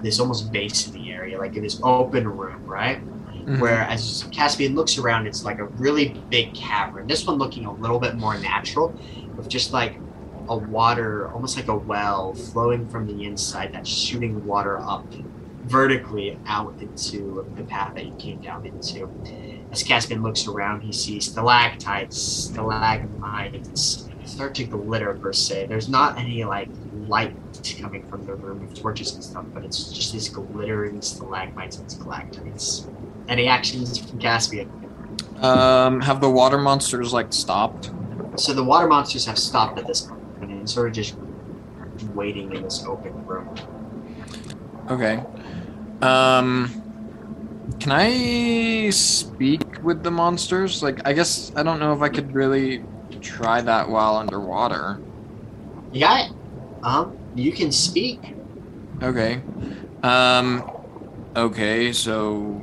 this 0.01 0.19
almost 0.19 0.51
basiny 0.51 1.13
area, 1.13 1.37
like 1.39 1.55
in 1.55 1.63
this 1.63 1.79
open 1.83 2.27
room, 2.27 2.63
right? 2.65 3.05
Mhm. 3.45 3.59
where 3.59 3.81
as 3.81 4.25
Caspian 4.31 4.75
looks 4.75 4.97
around, 4.97 5.27
it's 5.27 5.43
like 5.45 5.59
a 5.59 5.65
really 5.65 6.19
big 6.29 6.53
cavern. 6.53 7.07
This 7.07 7.25
one 7.27 7.37
looking 7.37 7.65
a 7.65 7.73
little 7.73 7.99
bit 7.99 8.15
more 8.15 8.37
natural, 8.37 8.93
with 9.37 9.47
just 9.47 9.71
like 9.73 9.99
a 10.47 10.57
water, 10.57 11.29
almost 11.31 11.55
like 11.57 11.67
a 11.67 11.75
well 11.75 12.33
flowing 12.33 12.87
from 12.87 13.07
the 13.07 13.25
inside 13.25 13.71
that's 13.73 13.89
shooting 13.89 14.45
water 14.45 14.79
up 14.79 15.05
vertically 15.65 16.37
out 16.45 16.75
into 16.79 17.45
the 17.55 17.63
path 17.63 17.95
that 17.95 18.05
you 18.05 18.13
came 18.19 18.39
down 18.39 18.65
into. 18.65 19.09
As 19.71 19.81
Caspian 19.81 20.21
looks 20.21 20.47
around, 20.47 20.81
he 20.81 20.91
sees 20.91 21.25
stalactites, 21.25 22.21
stalagmites 22.21 24.07
start 24.25 24.55
to 24.55 24.63
glitter 24.63 25.13
per 25.13 25.31
se. 25.33 25.67
There's 25.67 25.87
not 25.87 26.17
any 26.17 26.43
like 26.43 26.69
light 27.07 27.35
coming 27.79 28.03
from 28.07 28.25
the 28.25 28.35
room 28.35 28.63
of 28.63 28.73
torches 28.73 29.13
and 29.13 29.23
stuff, 29.23 29.45
but 29.53 29.63
it's 29.63 29.91
just 29.91 30.13
these 30.13 30.29
glittering 30.29 31.01
stalagmites 31.01 31.77
and 31.77 31.89
stalactites. 31.89 32.87
Any 33.27 33.47
actions 33.47 33.97
from 33.97 34.19
Caspian? 34.19 34.69
Um, 35.41 36.01
have 36.01 36.21
the 36.21 36.29
water 36.29 36.57
monsters 36.57 37.13
like 37.13 37.33
stopped? 37.33 37.91
So 38.37 38.53
the 38.53 38.63
water 38.63 38.87
monsters 38.87 39.25
have 39.25 39.37
stopped 39.37 39.79
at 39.79 39.87
this 39.87 40.01
point 40.01 40.21
and 40.41 40.69
sort 40.69 40.87
of 40.87 40.93
just 40.93 41.15
waiting 42.13 42.53
in 42.53 42.63
this 42.63 42.85
open 42.85 43.25
room. 43.25 43.49
Okay. 44.89 45.23
Um, 46.01 46.69
can 47.79 47.91
I 47.91 48.89
speak 48.91 49.83
with 49.83 50.03
the 50.03 50.11
monsters? 50.11 50.83
Like, 50.83 51.05
I 51.07 51.13
guess 51.13 51.51
I 51.55 51.63
don't 51.63 51.79
know 51.79 51.93
if 51.93 52.01
I 52.01 52.09
could 52.09 52.33
really 52.33 52.83
try 53.21 53.61
that 53.61 53.89
while 53.89 54.17
underwater. 54.17 54.99
You 55.91 56.01
got 56.01 56.29
it. 56.29 56.35
Um, 56.83 57.17
you 57.35 57.51
can 57.51 57.71
speak. 57.71 58.19
Okay. 59.01 59.41
Um, 60.03 60.69
okay, 61.35 61.91
so 61.91 62.61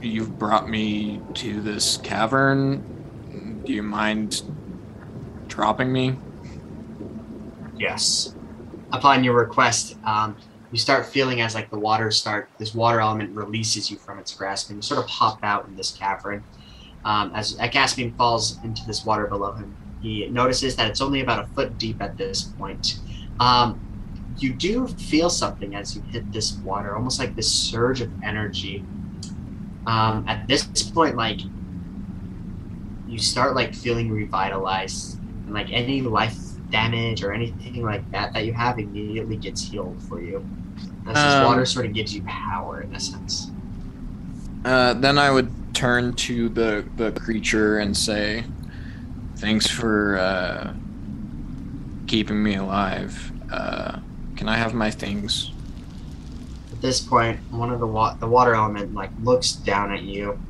you've 0.00 0.38
brought 0.38 0.68
me 0.68 1.20
to 1.34 1.60
this 1.60 1.98
cavern. 1.98 3.62
Do 3.64 3.72
you 3.72 3.82
mind 3.82 4.42
dropping 5.48 5.92
me? 5.92 6.16
Yes. 7.76 8.34
Upon 8.92 9.22
your 9.22 9.34
request, 9.34 9.96
um, 10.04 10.36
you 10.72 10.78
start 10.78 11.06
feeling 11.06 11.40
as 11.40 11.54
like 11.54 11.70
the 11.70 11.78
water 11.78 12.10
start 12.10 12.48
this 12.58 12.74
water 12.74 13.00
element 13.00 13.34
releases 13.34 13.90
you 13.90 13.96
from 13.96 14.18
its 14.18 14.34
grasp 14.34 14.70
and 14.70 14.78
you 14.78 14.82
sort 14.82 15.02
of 15.02 15.06
pop 15.08 15.38
out 15.42 15.66
in 15.66 15.76
this 15.76 15.90
cavern 15.92 16.44
um, 17.04 17.32
as 17.34 17.56
Caspian 17.72 18.12
falls 18.14 18.62
into 18.62 18.84
this 18.86 19.04
water 19.04 19.26
below 19.26 19.52
him 19.52 19.76
he 20.00 20.28
notices 20.28 20.76
that 20.76 20.88
it's 20.88 21.00
only 21.00 21.20
about 21.20 21.44
a 21.44 21.46
foot 21.48 21.76
deep 21.78 22.00
at 22.00 22.16
this 22.16 22.42
point 22.42 23.00
um, 23.40 23.80
you 24.38 24.52
do 24.52 24.86
feel 24.86 25.28
something 25.28 25.74
as 25.74 25.96
you 25.96 26.02
hit 26.02 26.30
this 26.32 26.52
water 26.58 26.94
almost 26.94 27.18
like 27.18 27.34
this 27.34 27.50
surge 27.50 28.00
of 28.00 28.10
energy 28.22 28.84
um, 29.86 30.24
at 30.28 30.46
this 30.46 30.64
point 30.90 31.16
like 31.16 31.40
you 33.08 33.18
start 33.18 33.54
like 33.54 33.74
feeling 33.74 34.10
revitalized 34.10 35.18
and 35.46 35.54
like 35.54 35.70
any 35.72 36.00
life 36.02 36.38
damage 36.70 37.22
or 37.22 37.32
anything 37.32 37.82
like 37.82 38.08
that 38.12 38.32
that 38.32 38.44
you 38.44 38.52
have 38.52 38.78
immediately 38.78 39.36
gets 39.36 39.62
healed 39.62 40.00
for 40.08 40.20
you. 40.20 40.46
As 41.06 41.14
this 41.14 41.34
Um, 41.34 41.44
water 41.44 41.66
sort 41.66 41.86
of 41.86 41.92
gives 41.92 42.14
you 42.14 42.22
power 42.22 42.82
in 42.82 42.94
a 42.94 43.00
sense. 43.00 43.50
Uh, 44.64 44.94
then 44.94 45.18
I 45.18 45.30
would 45.30 45.50
turn 45.74 46.12
to 46.14 46.48
the 46.48 46.84
the 46.96 47.12
creature 47.12 47.78
and 47.78 47.96
say, 47.96 48.44
"Thanks 49.36 49.66
for 49.66 50.18
uh, 50.18 50.74
keeping 52.06 52.42
me 52.42 52.54
alive. 52.56 53.32
Uh, 53.50 53.98
can 54.36 54.48
I 54.48 54.56
have 54.56 54.74
my 54.74 54.90
things?" 54.90 55.50
At 56.80 56.84
this 56.84 57.00
point, 57.02 57.38
one 57.50 57.70
of 57.70 57.78
the 57.78 57.86
wa- 57.86 58.14
the 58.14 58.26
water 58.26 58.54
element 58.54 58.94
like 58.94 59.10
looks 59.22 59.52
down 59.52 59.92
at 59.92 60.00
you, 60.00 60.40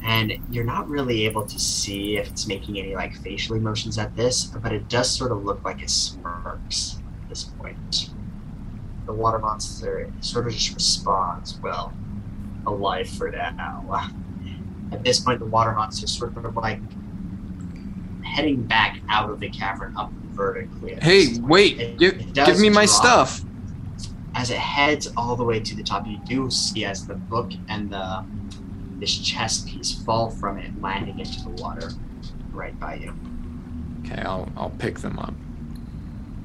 and 0.00 0.32
you're 0.48 0.62
not 0.62 0.88
really 0.88 1.24
able 1.26 1.44
to 1.44 1.58
see 1.58 2.18
if 2.18 2.28
it's 2.28 2.46
making 2.46 2.78
any 2.78 2.94
like 2.94 3.16
facial 3.16 3.56
emotions 3.56 3.98
at 3.98 4.14
this, 4.14 4.44
but 4.44 4.70
it 4.72 4.88
does 4.88 5.10
sort 5.10 5.32
of 5.32 5.44
look 5.44 5.64
like 5.64 5.82
it 5.82 5.90
smirks 5.90 7.00
at 7.20 7.28
this 7.28 7.42
point. 7.42 8.10
The 9.06 9.12
water 9.12 9.40
monster 9.40 10.08
sort 10.20 10.46
of 10.46 10.52
just 10.52 10.72
responds, 10.72 11.58
"Well, 11.60 11.92
alive 12.64 13.08
for 13.08 13.28
now." 13.32 14.08
At 14.92 15.02
this 15.02 15.18
point, 15.18 15.40
the 15.40 15.46
water 15.46 15.72
monster 15.72 16.06
sort 16.06 16.36
of 16.36 16.54
like 16.54 16.78
heading 18.22 18.62
back 18.62 19.00
out 19.08 19.30
of 19.30 19.40
the 19.40 19.48
cavern 19.48 19.96
up 19.96 20.12
vertically. 20.30 20.96
Hey, 21.02 21.38
wait! 21.40 21.80
It- 21.80 21.98
Give, 21.98 22.14
it 22.20 22.34
give 22.34 22.60
me 22.60 22.68
my 22.70 22.84
drop. 22.84 22.94
stuff. 23.28 23.42
As 24.36 24.50
it 24.50 24.58
heads 24.58 25.08
all 25.16 25.34
the 25.34 25.42
way 25.42 25.58
to 25.58 25.74
the 25.74 25.82
top, 25.82 26.06
you 26.06 26.18
do 26.26 26.50
see 26.50 26.84
as 26.84 27.06
the 27.06 27.14
book 27.14 27.50
and 27.68 27.90
the 27.90 28.22
this 28.98 29.18
chest 29.18 29.66
piece 29.66 29.92
fall 29.92 30.30
from 30.30 30.56
it, 30.58 30.70
landing 30.80 31.18
into 31.18 31.42
the 31.42 31.50
water 31.50 31.90
right 32.52 32.78
by 32.78 32.94
you. 32.94 33.14
Okay, 34.04 34.22
I'll 34.22 34.48
I'll 34.56 34.70
pick 34.70 35.00
them 35.00 35.18
up. 35.18 35.34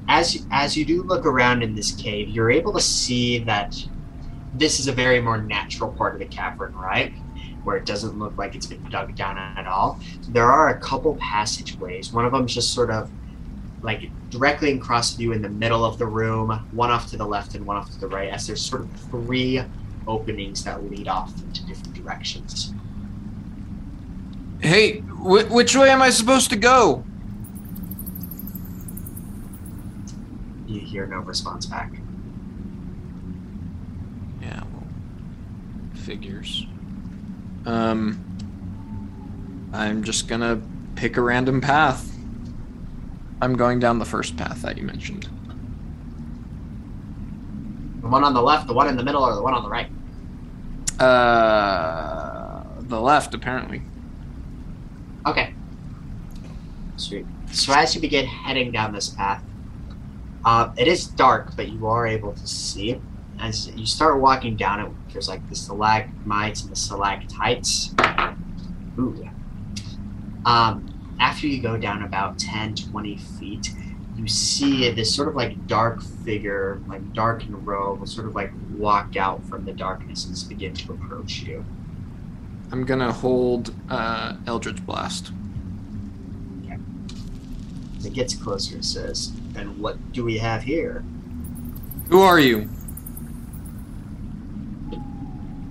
As 0.08 0.34
you- 0.34 0.42
as 0.50 0.76
you 0.76 0.84
do 0.84 1.02
look 1.02 1.24
around 1.24 1.62
in 1.62 1.74
this 1.74 1.92
cave, 1.92 2.28
you're 2.28 2.50
able 2.50 2.72
to 2.72 2.80
see 2.80 3.38
that 3.44 3.86
this 4.54 4.80
is 4.80 4.88
a 4.88 4.92
very 4.92 5.20
more 5.20 5.40
natural 5.40 5.90
part 5.92 6.14
of 6.14 6.18
the 6.18 6.26
cavern, 6.26 6.74
right? 6.74 7.12
Where 7.64 7.76
it 7.76 7.86
doesn't 7.86 8.18
look 8.18 8.36
like 8.36 8.54
it's 8.54 8.66
been 8.66 8.82
dug 8.90 9.14
down 9.14 9.38
at 9.38 9.66
all. 9.66 10.00
There 10.28 10.50
are 10.50 10.70
a 10.70 10.80
couple 10.80 11.16
passageways. 11.16 12.12
One 12.12 12.24
of 12.24 12.32
them's 12.32 12.54
just 12.54 12.74
sort 12.74 12.90
of 12.90 13.10
like 13.82 14.10
directly 14.30 14.72
across 14.72 15.14
view 15.14 15.32
in 15.32 15.42
the 15.42 15.48
middle 15.48 15.84
of 15.84 15.98
the 15.98 16.06
room, 16.06 16.50
one 16.72 16.90
off 16.90 17.08
to 17.10 17.16
the 17.16 17.26
left 17.26 17.54
and 17.54 17.66
one 17.66 17.76
off 17.76 17.90
to 17.90 18.00
the 18.00 18.06
right, 18.08 18.30
as 18.30 18.46
there's 18.46 18.64
sort 18.64 18.82
of 18.82 18.90
three 19.10 19.60
openings 20.06 20.64
that 20.64 20.82
lead 20.90 21.08
off 21.08 21.32
into 21.42 21.64
different 21.66 21.94
directions. 21.94 22.72
Hey, 24.60 24.98
wh- 25.00 25.50
which 25.50 25.76
way 25.76 25.90
am 25.90 26.00
I 26.02 26.10
supposed 26.10 26.50
to 26.50 26.56
go? 26.56 27.04
You 30.66 30.80
hear 30.80 31.06
no 31.06 31.18
response 31.18 31.66
back. 31.66 31.92
Yeah, 34.40 34.62
well, 34.72 34.84
figures. 35.94 36.66
Um, 37.66 38.24
I'm 39.72 40.04
just 40.04 40.28
gonna 40.28 40.60
pick 40.94 41.16
a 41.16 41.20
random 41.20 41.60
path. 41.60 42.08
I'm 43.42 43.56
going 43.56 43.80
down 43.80 43.98
the 43.98 44.04
first 44.04 44.36
path 44.36 44.62
that 44.62 44.78
you 44.78 44.84
mentioned. 44.84 45.28
The 48.00 48.08
one 48.08 48.22
on 48.22 48.34
the 48.34 48.40
left, 48.40 48.68
the 48.68 48.72
one 48.72 48.86
in 48.86 48.96
the 48.96 49.02
middle, 49.02 49.24
or 49.24 49.34
the 49.34 49.42
one 49.42 49.52
on 49.52 49.64
the 49.64 49.68
right? 49.68 49.90
Uh, 51.00 52.62
the 52.82 53.00
left, 53.00 53.34
apparently. 53.34 53.82
Okay. 55.26 55.52
Sweet. 56.96 57.26
So 57.50 57.72
as 57.74 57.96
you 57.96 58.00
begin 58.00 58.26
heading 58.26 58.70
down 58.70 58.92
this 58.92 59.08
path, 59.08 59.42
uh, 60.44 60.72
it 60.76 60.86
is 60.86 61.08
dark, 61.08 61.56
but 61.56 61.68
you 61.68 61.88
are 61.88 62.06
able 62.06 62.32
to 62.34 62.46
see. 62.46 63.00
As 63.40 63.66
you 63.74 63.86
start 63.86 64.20
walking 64.20 64.54
down 64.56 64.78
it, 64.78 64.92
there's 65.12 65.28
like 65.28 65.48
the 65.48 65.56
stalagmites 65.56 66.62
and 66.62 66.70
the 66.70 66.76
stalactites. 66.76 67.92
Ooh. 69.00 69.28
Um, 70.44 70.91
after 71.22 71.46
you 71.46 71.62
go 71.62 71.76
down 71.76 72.02
about 72.02 72.36
10, 72.36 72.74
20 72.74 73.16
feet, 73.16 73.70
you 74.16 74.26
see 74.26 74.90
this 74.90 75.14
sort 75.14 75.28
of 75.28 75.36
like 75.36 75.68
dark 75.68 76.02
figure, 76.02 76.82
like 76.88 77.12
dark 77.14 77.44
in 77.44 77.64
robe, 77.64 78.00
will 78.00 78.06
sort 78.08 78.26
of 78.26 78.34
like 78.34 78.50
walk 78.76 79.16
out 79.16 79.42
from 79.46 79.64
the 79.64 79.72
darkness 79.72 80.26
and 80.26 80.48
begin 80.48 80.74
to 80.74 80.92
approach 80.92 81.42
you. 81.42 81.64
I'm 82.72 82.84
gonna 82.84 83.12
hold 83.12 83.72
uh, 83.88 84.34
Eldritch 84.48 84.84
Blast. 84.84 85.30
As 87.98 88.06
it 88.06 88.14
gets 88.14 88.34
closer, 88.34 88.78
it 88.78 88.84
says, 88.84 89.30
And 89.54 89.78
what 89.78 90.12
do 90.12 90.24
we 90.24 90.38
have 90.38 90.64
here? 90.64 91.04
Who 92.08 92.20
are 92.20 92.40
you? 92.40 92.68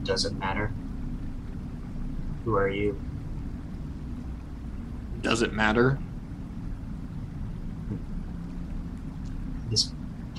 Doesn't 0.03 0.39
matter. 0.39 0.72
Who 2.46 2.55
are 2.55 2.70
you? 2.70 2.98
Does 5.22 5.42
it 5.42 5.54
matter? 5.54 5.98
This 9.70 9.92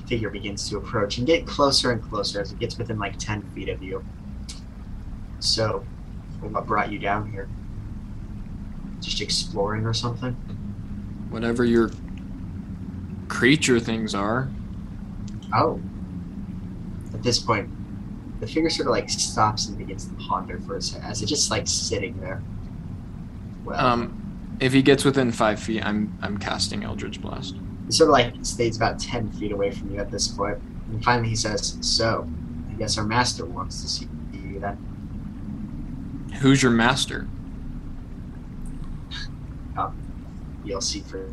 figure 0.07 0.31
begins 0.31 0.69
to 0.69 0.77
approach 0.77 1.19
and 1.19 1.27
get 1.27 1.47
closer 1.47 1.91
and 1.93 2.03
closer 2.03 2.41
as 2.41 2.53
it 2.53 2.59
gets 2.59 2.77
within 2.77 2.99
like 2.99 3.19
10 3.19 3.43
feet 3.55 3.69
of 3.69 3.83
you. 3.83 4.05
So, 5.39 5.85
what 6.41 6.67
brought 6.67 6.93
you 6.93 6.99
down 6.99 7.31
here? 7.31 7.49
Just 9.01 9.21
exploring 9.21 9.87
or 9.87 9.95
something? 9.95 10.33
Whatever 11.31 11.65
your 11.65 11.91
creature 13.29 13.81
things 13.81 14.15
are. 14.15 14.51
Oh. 15.55 15.81
At 17.15 17.23
this 17.23 17.39
point, 17.39 17.71
the 18.41 18.47
figure 18.47 18.71
sort 18.71 18.89
of 18.89 18.93
like 18.93 19.09
stops 19.09 19.69
and 19.69 19.79
begins 19.79 20.07
to 20.07 20.15
ponder 20.15 20.59
for 20.61 20.77
a 20.77 20.83
second 20.83 21.07
as 21.09 21.23
it's 21.23 21.31
just 21.31 21.51
like 21.51 21.67
sitting 21.67 22.21
there. 22.21 22.43
Well, 23.65 23.81
Um, 23.81 24.22
if 24.63 24.73
he 24.73 24.81
gets 24.81 25.05
within 25.05 25.33
five 25.33 25.59
feet, 25.61 25.85
I'm 25.85 26.17
I'm 26.23 26.39
casting 26.39 26.85
Eldritch 26.85 27.21
Blast. 27.21 27.57
He 27.87 27.93
sort 27.93 28.09
of 28.11 28.13
like 28.13 28.35
stays 28.43 28.77
about 28.77 28.99
10 29.01 29.33
feet 29.33 29.51
away 29.53 29.73
from 29.73 29.91
you 29.93 29.99
at 29.99 30.11
this 30.11 30.29
point. 30.29 30.59
And 30.91 31.03
finally 31.05 31.31
he 31.31 31.37
says, 31.37 31.77
So, 31.81 32.29
I 32.71 32.75
guess 32.75 32.97
our 32.97 33.05
master 33.05 33.45
wants 33.45 33.83
to 33.83 33.89
see 33.89 34.09
you 34.33 34.61
then. 34.61 34.77
Who's 36.41 36.63
your 36.63 36.73
master? 36.73 37.27
You'll 40.65 40.81
see 40.81 41.01
for. 41.01 41.25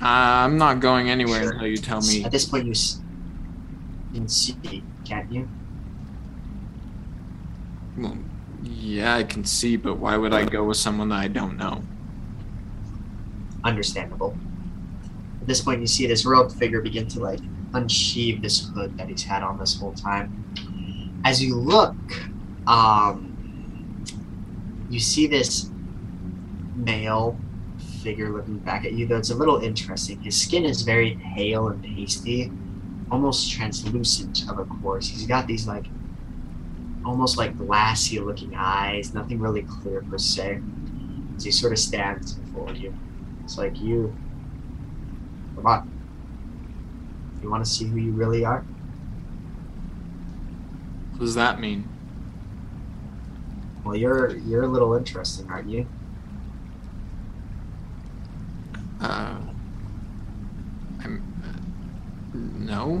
Uh, 0.00 0.06
I'm 0.06 0.56
not 0.56 0.80
going 0.80 1.10
anywhere 1.10 1.42
Sure. 1.42 1.52
until 1.52 1.66
you 1.68 1.76
tell 1.76 2.00
me. 2.00 2.24
At 2.24 2.32
this 2.32 2.46
point, 2.46 2.64
you 2.66 2.72
can 4.14 4.26
see, 4.26 4.82
can't 5.04 5.30
you? 5.30 5.48
Well, 7.98 8.16
Yeah, 8.62 9.16
I 9.16 9.22
can 9.24 9.44
see, 9.44 9.76
but 9.76 9.98
why 9.98 10.16
would 10.16 10.32
I 10.32 10.46
go 10.46 10.64
with 10.64 10.78
someone 10.78 11.10
that 11.10 11.16
I 11.18 11.28
don't 11.28 11.58
know? 11.58 11.82
Understandable. 13.64 14.36
At 15.40 15.46
this 15.46 15.60
point, 15.60 15.80
you 15.80 15.86
see 15.86 16.06
this 16.06 16.24
robed 16.24 16.52
figure 16.52 16.80
begin 16.80 17.08
to 17.08 17.20
like 17.20 17.40
unsheathe 17.74 18.40
this 18.42 18.68
hood 18.68 18.96
that 18.98 19.08
he's 19.08 19.24
had 19.24 19.42
on 19.42 19.58
this 19.58 19.78
whole 19.78 19.94
time. 19.94 20.44
As 21.24 21.42
you 21.42 21.56
look, 21.56 21.96
um, 22.66 24.04
you 24.90 25.00
see 25.00 25.26
this 25.26 25.70
male 26.76 27.38
figure 28.02 28.30
looking 28.30 28.58
back 28.58 28.84
at 28.84 28.92
you, 28.92 29.06
though 29.06 29.16
it's 29.16 29.30
a 29.30 29.34
little 29.34 29.62
interesting. 29.62 30.20
His 30.22 30.40
skin 30.40 30.64
is 30.64 30.82
very 30.82 31.18
pale 31.34 31.68
and 31.68 31.82
pasty, 31.82 32.52
almost 33.10 33.50
translucent 33.50 34.48
of 34.48 34.58
a 34.58 34.64
course. 34.64 35.08
He's 35.08 35.26
got 35.26 35.46
these 35.46 35.66
like 35.66 35.86
almost 37.04 37.36
like 37.36 37.56
glassy 37.58 38.18
looking 38.20 38.54
eyes, 38.54 39.14
nothing 39.14 39.40
really 39.40 39.62
clear 39.62 40.02
per 40.02 40.18
se. 40.18 40.60
As 41.36 41.44
he 41.44 41.50
sort 41.50 41.72
of 41.72 41.78
stands 41.78 42.34
before 42.34 42.72
you. 42.72 42.94
It's 43.44 43.58
like 43.58 43.80
you 43.80 44.14
come 45.56 45.66
on. 45.66 45.90
You 47.42 47.50
wanna 47.50 47.64
see 47.66 47.86
who 47.86 47.98
you 47.98 48.12
really 48.12 48.44
are? 48.44 48.64
What 51.12 51.20
does 51.20 51.34
that 51.34 51.60
mean? 51.60 51.88
Well 53.84 53.94
you're 53.94 54.36
you're 54.38 54.62
a 54.62 54.68
little 54.68 54.94
interesting, 54.94 55.48
aren't 55.50 55.68
you? 55.68 55.86
Uh, 59.00 59.36
I'm. 61.00 61.22
Uh, 61.44 62.38
no. 62.64 62.98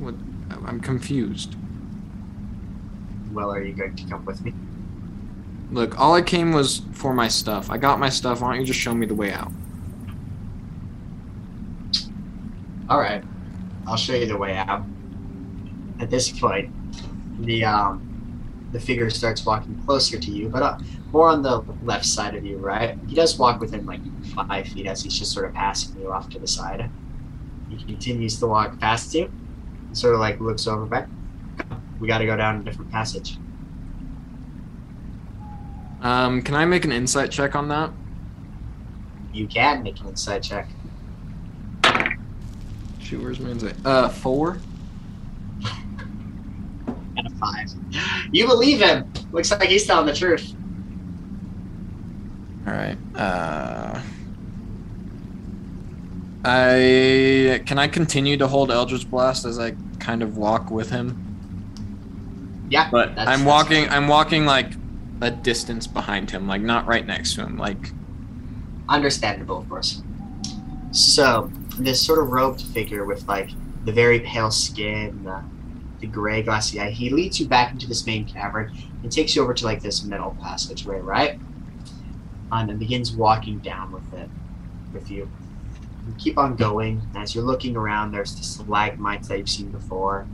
What? 0.00 0.14
I'm 0.66 0.80
confused. 0.80 1.54
Well, 3.32 3.52
are 3.52 3.62
you 3.62 3.72
going 3.72 3.94
to 3.94 4.04
come 4.04 4.24
with 4.24 4.44
me? 4.44 4.52
Look, 5.72 5.98
all 5.98 6.14
I 6.14 6.22
came 6.22 6.52
was 6.52 6.82
for 6.92 7.14
my 7.14 7.28
stuff. 7.28 7.70
I 7.70 7.78
got 7.78 8.00
my 8.00 8.08
stuff. 8.08 8.40
Why 8.40 8.52
don't 8.52 8.60
you 8.60 8.66
just 8.66 8.80
show 8.80 8.94
me 8.94 9.06
the 9.06 9.14
way 9.14 9.32
out? 9.32 9.52
Alright. 12.90 13.22
I'll 13.86 13.96
show 13.96 14.14
you 14.14 14.26
the 14.26 14.36
way 14.36 14.56
out. 14.56 14.82
At 16.00 16.10
this 16.10 16.30
point, 16.30 16.72
the 17.40 17.64
um 17.64 18.06
the 18.72 18.80
figure 18.80 19.10
starts 19.10 19.44
walking 19.44 19.80
closer 19.84 20.18
to 20.18 20.30
you, 20.30 20.48
but 20.48 20.62
uh, 20.62 20.78
more 21.10 21.28
on 21.28 21.42
the 21.42 21.64
left 21.82 22.06
side 22.06 22.36
of 22.36 22.44
you, 22.44 22.56
right? 22.58 22.96
He 23.08 23.14
does 23.14 23.36
walk 23.36 23.60
within 23.60 23.84
like 23.84 24.00
five 24.34 24.68
feet 24.68 24.86
as 24.86 25.02
he's 25.02 25.18
just 25.18 25.32
sort 25.32 25.46
of 25.46 25.54
passing 25.54 26.00
you 26.00 26.12
off 26.12 26.28
to 26.30 26.38
the 26.38 26.46
side. 26.46 26.88
He 27.68 27.84
continues 27.84 28.38
to 28.38 28.46
walk 28.46 28.78
past 28.78 29.14
you, 29.14 29.30
and 29.86 29.98
sort 29.98 30.14
of 30.14 30.20
like 30.20 30.40
looks 30.40 30.66
over 30.66 30.86
back. 30.86 31.08
We 31.98 32.08
got 32.08 32.18
to 32.18 32.26
go 32.26 32.36
down 32.36 32.60
a 32.60 32.62
different 32.64 32.90
passage. 32.90 33.38
Um, 36.02 36.42
can 36.42 36.54
I 36.54 36.64
make 36.64 36.84
an 36.84 36.92
insight 36.92 37.30
check 37.30 37.54
on 37.54 37.68
that? 37.68 37.90
You 39.32 39.46
can 39.46 39.82
make 39.82 40.00
an 40.00 40.08
insight 40.08 40.42
check. 40.42 40.68
Shoot, 43.00 43.22
where's 43.22 43.38
my 43.40 43.50
insight? 43.50 43.74
Uh, 43.84 44.08
four. 44.08 44.58
And 47.16 47.26
a 47.26 47.30
five. 47.36 47.66
You 48.32 48.46
believe 48.46 48.80
him. 48.80 49.12
Looks 49.32 49.50
like 49.50 49.64
he's 49.68 49.84
telling 49.86 50.06
the 50.06 50.14
truth. 50.14 50.54
All 52.66 52.72
right. 52.72 52.96
Uh, 53.14 54.00
I 56.44 57.62
can 57.66 57.78
I 57.78 57.88
continue 57.88 58.36
to 58.38 58.46
hold 58.46 58.70
Eldritch 58.70 59.10
Blast 59.10 59.44
as 59.44 59.58
I 59.58 59.74
kind 59.98 60.22
of 60.22 60.38
walk 60.38 60.70
with 60.70 60.88
him, 60.90 61.18
Yeah, 62.70 62.88
but 62.90 63.14
that's- 63.14 63.28
I'm 63.38 63.44
walking. 63.44 63.84
fine. 63.84 63.92
I'm 63.92 64.08
walking 64.08 64.46
like 64.46 64.72
a 65.20 65.30
distance 65.30 65.86
behind 65.86 66.30
him, 66.30 66.46
like 66.46 66.62
not 66.62 66.86
right 66.86 67.06
next 67.06 67.34
to 67.34 67.42
him. 67.42 67.56
Like 67.56 67.92
Understandable, 68.90 69.58
of 69.58 69.68
course. 69.68 70.02
So, 70.90 71.48
this 71.78 72.04
sort 72.04 72.18
of 72.18 72.30
robed 72.30 72.60
figure 72.60 73.04
with 73.04 73.26
like 73.28 73.50
the 73.84 73.92
very 73.92 74.18
pale 74.18 74.50
skin, 74.50 75.22
the, 75.22 75.44
the 76.00 76.08
gray 76.08 76.42
glassy 76.42 76.80
eye, 76.80 76.90
he 76.90 77.08
leads 77.08 77.38
you 77.38 77.46
back 77.46 77.70
into 77.70 77.86
this 77.86 78.04
main 78.04 78.24
cavern 78.24 78.72
and 79.02 79.12
takes 79.12 79.36
you 79.36 79.42
over 79.42 79.54
to 79.54 79.64
like 79.64 79.80
this 79.80 80.02
middle 80.02 80.36
passageway, 80.42 80.98
right? 80.98 81.38
Um, 82.50 82.68
and 82.68 82.80
begins 82.80 83.12
walking 83.12 83.60
down 83.60 83.92
with 83.92 84.12
it, 84.12 84.28
with 84.92 85.08
you. 85.08 85.30
You 86.08 86.14
keep 86.18 86.36
on 86.36 86.56
going. 86.56 87.00
As 87.14 87.32
you're 87.32 87.44
looking 87.44 87.76
around, 87.76 88.10
there's 88.10 88.34
the 88.34 88.42
stalagmites 88.42 89.28
that 89.28 89.38
you've 89.38 89.48
seen 89.48 89.70
before 89.70 90.26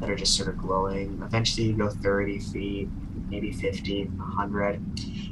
that 0.00 0.10
are 0.10 0.16
just 0.16 0.36
sort 0.36 0.48
of 0.48 0.58
glowing. 0.58 1.22
Eventually, 1.24 1.68
you 1.68 1.74
go 1.74 1.88
30 1.88 2.40
feet, 2.40 2.88
maybe 3.28 3.52
50, 3.52 4.04
100 4.04 4.82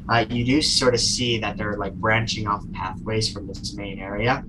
uh, 0.09 0.25
you 0.31 0.45
do 0.45 0.63
sort 0.63 0.95
of 0.95 1.01
see 1.01 1.39
that 1.39 1.57
they're 1.57 1.77
like 1.77 1.95
branching 1.95 2.47
off 2.47 2.65
pathways 2.73 3.31
from 3.31 3.47
this 3.47 3.75
main 3.75 3.99
area. 3.99 4.43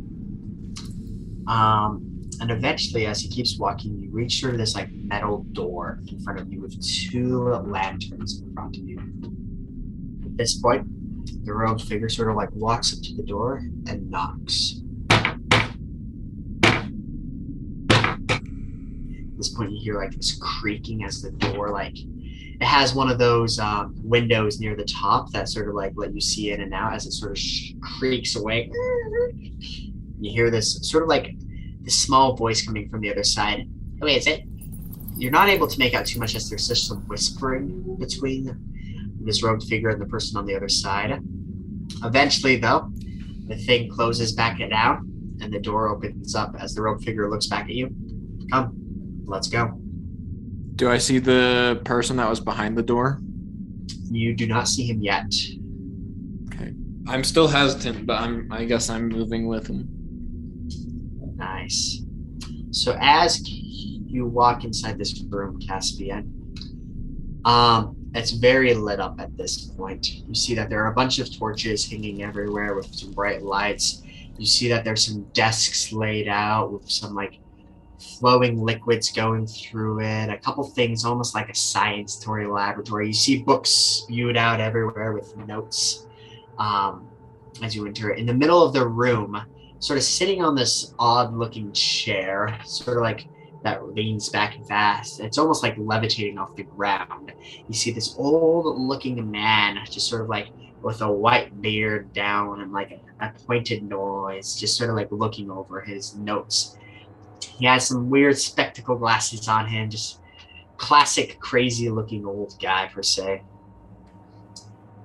Um, 1.47 2.21
and 2.39 2.49
eventually, 2.51 3.05
as 3.05 3.19
he 3.19 3.27
keeps 3.27 3.57
walking, 3.59 3.99
you 3.99 4.09
reach 4.09 4.41
of 4.43 4.57
this 4.57 4.75
like 4.75 4.89
metal 4.93 5.43
door 5.51 5.99
in 6.07 6.17
front 6.21 6.39
of 6.39 6.51
you 6.51 6.61
with 6.61 6.81
two 6.81 7.49
lanterns 7.49 8.41
in 8.41 8.53
front 8.53 8.77
of 8.77 8.83
you. 8.83 8.99
At 10.23 10.37
this 10.37 10.57
point, 10.61 10.87
the 11.45 11.53
robed 11.53 11.81
figure 11.81 12.07
sort 12.07 12.29
of 12.29 12.37
like 12.37 12.51
walks 12.53 12.93
up 12.93 13.03
to 13.03 13.15
the 13.15 13.23
door 13.23 13.61
and 13.87 14.09
knocks. 14.09 14.81
At 15.11 15.31
this 19.35 19.49
point, 19.49 19.71
you 19.71 19.79
hear 19.81 19.95
like 19.95 20.11
this 20.11 20.39
creaking 20.41 21.03
as 21.03 21.21
the 21.21 21.31
door 21.31 21.71
like 21.71 21.97
it 22.61 22.65
has 22.65 22.93
one 22.93 23.09
of 23.09 23.17
those 23.17 23.57
um, 23.57 23.95
windows 24.03 24.59
near 24.59 24.75
the 24.75 24.83
top 24.83 25.31
that 25.31 25.47
sort 25.47 25.69
of 25.69 25.75
like 25.75 25.93
let 25.95 26.13
you 26.13 26.19
see 26.19 26.51
in 26.51 26.61
and 26.61 26.73
out 26.73 26.93
as 26.93 27.05
it 27.05 27.13
sort 27.13 27.31
of 27.31 27.37
sh- 27.37 27.71
creaks 27.81 28.35
away. 28.35 28.69
You 30.19 30.31
hear 30.31 30.51
this 30.51 30.79
sort 30.89 31.03
of 31.03 31.09
like 31.09 31.35
this 31.81 31.97
small 31.97 32.35
voice 32.35 32.65
coming 32.65 32.89
from 32.89 32.99
the 32.99 33.11
other 33.11 33.23
side. 33.23 33.69
Oh, 34.01 34.05
wait, 34.05 34.17
is 34.17 34.27
it? 34.27 34.43
You're 35.15 35.31
not 35.31 35.47
able 35.47 35.67
to 35.67 35.79
make 35.79 35.93
out 35.93 36.05
too 36.05 36.19
much 36.19 36.35
as 36.35 36.49
there's 36.49 36.67
just 36.67 36.87
some 36.87 36.99
whispering 37.07 37.95
between 37.97 38.57
this 39.21 39.41
robed 39.41 39.63
figure 39.63 39.89
and 39.89 40.01
the 40.01 40.05
person 40.05 40.37
on 40.37 40.45
the 40.45 40.55
other 40.55 40.69
side. 40.69 41.17
Eventually, 42.03 42.57
though, 42.57 42.91
the 43.47 43.55
thing 43.55 43.89
closes 43.89 44.33
back 44.33 44.59
it 44.59 44.71
out 44.73 44.99
and 45.41 45.51
the 45.53 45.59
door 45.59 45.87
opens 45.89 46.35
up 46.35 46.55
as 46.59 46.75
the 46.75 46.81
robed 46.81 47.03
figure 47.03 47.29
looks 47.29 47.47
back 47.47 47.65
at 47.65 47.75
you. 47.75 47.89
Come, 48.51 49.23
let's 49.25 49.47
go. 49.47 49.79
Do 50.79 50.89
I 50.89 50.97
see 50.97 51.19
the 51.19 51.81
person 51.83 52.15
that 52.17 52.29
was 52.29 52.39
behind 52.39 52.77
the 52.77 52.81
door? 52.81 53.19
You 54.09 54.33
do 54.33 54.47
not 54.47 54.65
see 54.65 54.85
him 54.85 55.01
yet. 55.01 55.25
Okay. 56.45 56.73
I'm 57.05 57.25
still 57.25 57.49
hesitant, 57.49 58.05
but 58.05 58.21
I'm. 58.21 58.47
I 58.49 58.63
guess 58.63 58.89
I'm 58.89 59.09
moving 59.09 59.49
with 59.49 59.67
him. 59.67 59.89
Nice. 61.35 62.01
So 62.71 62.97
as 63.01 63.41
you 63.45 64.25
walk 64.25 64.63
inside 64.63 64.97
this 64.97 65.21
room, 65.27 65.59
Caspian, 65.59 66.31
um, 67.43 67.97
it's 68.15 68.31
very 68.31 68.73
lit 68.73 69.01
up 69.01 69.19
at 69.19 69.35
this 69.35 69.65
point. 69.65 70.07
You 70.29 70.33
see 70.33 70.55
that 70.55 70.69
there 70.69 70.81
are 70.85 70.93
a 70.93 70.95
bunch 70.95 71.19
of 71.19 71.27
torches 71.37 71.91
hanging 71.91 72.23
everywhere 72.23 72.73
with 72.75 72.95
some 72.95 73.11
bright 73.11 73.41
lights. 73.41 74.01
You 74.37 74.45
see 74.45 74.69
that 74.69 74.85
there's 74.85 75.05
some 75.05 75.23
desks 75.33 75.91
laid 75.91 76.29
out 76.29 76.71
with 76.71 76.89
some 76.89 77.15
like 77.15 77.41
flowing 77.99 78.61
liquids 78.61 79.11
going 79.11 79.45
through 79.45 80.01
it. 80.01 80.29
A 80.29 80.37
couple 80.37 80.63
things 80.63 81.05
almost 81.05 81.35
like 81.35 81.49
a 81.49 81.55
science 81.55 82.13
story 82.13 82.47
laboratory. 82.47 83.07
You 83.07 83.13
see 83.13 83.43
books 83.43 83.69
spewed 83.69 84.37
out 84.37 84.59
everywhere 84.59 85.13
with 85.13 85.35
notes 85.37 86.07
um, 86.57 87.07
as 87.61 87.75
you 87.75 87.85
enter. 87.85 88.11
it. 88.11 88.19
In 88.19 88.25
the 88.25 88.33
middle 88.33 88.63
of 88.63 88.73
the 88.73 88.87
room, 88.87 89.39
sort 89.79 89.97
of 89.97 90.03
sitting 90.03 90.41
on 90.41 90.55
this 90.55 90.93
odd 90.99 91.33
looking 91.33 91.71
chair, 91.71 92.57
sort 92.65 92.97
of 92.97 93.03
like 93.03 93.27
that 93.63 93.93
leans 93.93 94.29
back 94.29 94.55
fast. 94.67 95.19
It's 95.19 95.37
almost 95.37 95.63
like 95.63 95.75
levitating 95.77 96.37
off 96.37 96.55
the 96.55 96.63
ground. 96.63 97.33
You 97.67 97.73
see 97.73 97.91
this 97.91 98.15
old 98.17 98.79
looking 98.79 99.29
man, 99.29 99.79
just 99.89 100.07
sort 100.09 100.21
of 100.21 100.29
like 100.29 100.47
with 100.81 101.01
a 101.01 101.11
white 101.11 101.61
beard 101.61 102.13
down 102.13 102.61
and 102.61 102.71
like 102.71 102.91
a, 102.91 103.25
a 103.25 103.33
pointed 103.45 103.83
nose, 103.83 104.55
just 104.55 104.77
sort 104.77 104.89
of 104.89 104.95
like 104.95 105.11
looking 105.11 105.51
over 105.51 105.81
his 105.81 106.15
notes. 106.15 106.77
He 107.41 107.65
has 107.65 107.87
some 107.87 108.09
weird 108.09 108.37
spectacle 108.37 108.95
glasses 108.95 109.47
on 109.47 109.67
him, 109.67 109.89
just 109.89 110.19
classic 110.77 111.39
crazy 111.39 111.89
looking 111.89 112.25
old 112.25 112.55
guy 112.61 112.87
per 112.93 113.03
se. 113.03 113.41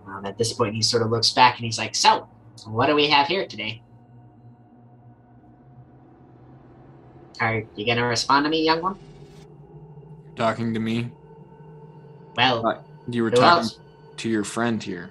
Um, 0.06 0.24
at 0.26 0.36
this 0.38 0.52
point, 0.52 0.74
he 0.74 0.82
sort 0.82 1.02
of 1.02 1.10
looks 1.10 1.30
back 1.32 1.56
and 1.56 1.64
he's 1.64 1.78
like, 1.78 1.94
So, 1.94 2.28
what 2.66 2.86
do 2.86 2.94
we 2.94 3.08
have 3.08 3.26
here 3.26 3.46
today? 3.46 3.82
Are 7.40 7.64
you 7.74 7.86
gonna 7.86 8.06
respond 8.06 8.44
to 8.44 8.50
me, 8.50 8.64
young 8.64 8.80
one? 8.82 8.98
Talking 10.36 10.72
to 10.74 10.80
me. 10.80 11.10
Well, 12.36 12.62
Right. 12.62 12.78
You 13.08 13.22
were 13.22 13.30
talking 13.30 13.44
else? 13.64 13.78
to 14.18 14.28
your 14.28 14.44
friend 14.44 14.82
here. 14.82 15.10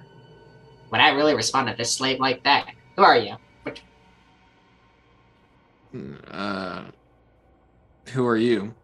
Would 0.90 1.00
I 1.00 1.10
really 1.10 1.34
respond 1.34 1.68
to 1.68 1.74
this 1.76 1.92
slave 1.92 2.20
like 2.20 2.42
that? 2.44 2.68
Who 2.96 3.02
are 3.02 3.16
you? 3.18 3.36
Uh, 6.30 6.84
who 8.12 8.26
are 8.26 8.36
you? 8.36 8.74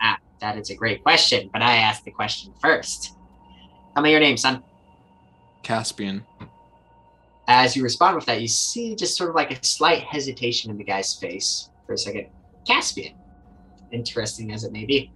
Ah, 0.00 0.18
that 0.40 0.56
is 0.56 0.70
a 0.70 0.74
great 0.74 1.02
question, 1.02 1.50
but 1.52 1.62
I 1.62 1.76
asked 1.76 2.04
the 2.04 2.10
question 2.10 2.52
first. 2.60 3.14
Tell 3.94 4.02
me 4.02 4.10
your 4.10 4.20
name, 4.20 4.36
son. 4.36 4.62
Caspian. 5.62 6.24
As 7.48 7.76
you 7.76 7.82
respond 7.82 8.16
with 8.16 8.26
that, 8.26 8.40
you 8.40 8.48
see 8.48 8.94
just 8.94 9.16
sort 9.16 9.30
of 9.30 9.36
like 9.36 9.50
a 9.50 9.64
slight 9.64 10.02
hesitation 10.02 10.70
in 10.70 10.78
the 10.78 10.84
guy's 10.84 11.14
face 11.14 11.70
for 11.86 11.94
a 11.94 11.98
second. 11.98 12.26
Caspian. 12.66 13.14
Interesting 13.90 14.52
as 14.52 14.64
it 14.64 14.72
may 14.72 14.84
be. 14.84 15.12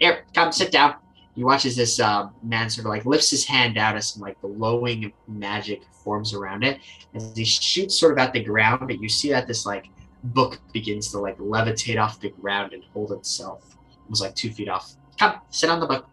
Here, 0.00 0.24
come 0.34 0.50
sit 0.52 0.72
down. 0.72 0.96
He 1.34 1.44
watches 1.44 1.76
this 1.76 2.00
uh, 2.00 2.28
man 2.42 2.68
sort 2.68 2.86
of 2.86 2.90
like 2.90 3.06
lifts 3.06 3.30
his 3.30 3.44
hand 3.44 3.78
out 3.78 3.96
as 3.96 4.08
some 4.08 4.22
like 4.22 4.40
glowing 4.40 5.12
magic 5.28 5.82
forms 6.02 6.34
around 6.34 6.64
it. 6.64 6.80
As 7.14 7.36
he 7.36 7.44
shoots 7.44 7.98
sort 7.98 8.12
of 8.12 8.18
at 8.18 8.32
the 8.32 8.42
ground, 8.42 8.80
but 8.88 9.00
you 9.00 9.08
see 9.08 9.30
that 9.30 9.46
this 9.46 9.64
like 9.64 9.86
book 10.22 10.60
begins 10.72 11.10
to 11.12 11.18
like 11.18 11.38
levitate 11.38 12.00
off 12.00 12.20
the 12.20 12.30
ground 12.30 12.72
and 12.72 12.84
hold 12.92 13.12
itself. 13.12 13.76
It 13.90 14.10
was 14.10 14.20
like 14.20 14.34
two 14.34 14.50
feet 14.50 14.68
off. 14.68 14.94
Come, 15.18 15.40
sit 15.50 15.70
on 15.70 15.80
the 15.80 15.86
book. 15.86 16.06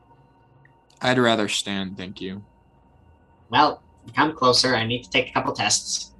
I'd 1.01 1.17
rather 1.17 1.47
stand, 1.47 1.97
thank 1.97 2.21
you. 2.21 2.43
Well, 3.49 3.83
come 4.15 4.35
closer. 4.35 4.75
I 4.75 4.85
need 4.85 5.03
to 5.03 5.09
take 5.09 5.29
a 5.29 5.33
couple 5.33 5.53
tests. 5.53 6.13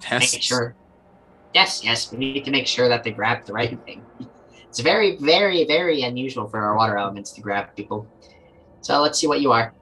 Tests. 0.00 0.32
Make 0.32 0.42
sure. 0.42 0.74
Yes, 1.54 1.84
yes, 1.84 2.10
we 2.10 2.18
need 2.18 2.44
to 2.44 2.50
make 2.50 2.66
sure 2.66 2.88
that 2.88 3.04
they 3.04 3.10
grab 3.10 3.44
the 3.44 3.52
right 3.52 3.78
thing. 3.84 4.04
It's 4.68 4.80
very, 4.80 5.16
very, 5.16 5.66
very 5.66 6.02
unusual 6.02 6.48
for 6.48 6.60
our 6.60 6.76
water 6.76 6.96
elements 6.96 7.32
to 7.32 7.42
grab 7.42 7.76
people. 7.76 8.06
So 8.80 9.02
let's 9.02 9.18
see 9.18 9.26
what 9.26 9.42
you 9.42 9.52
are. 9.52 9.74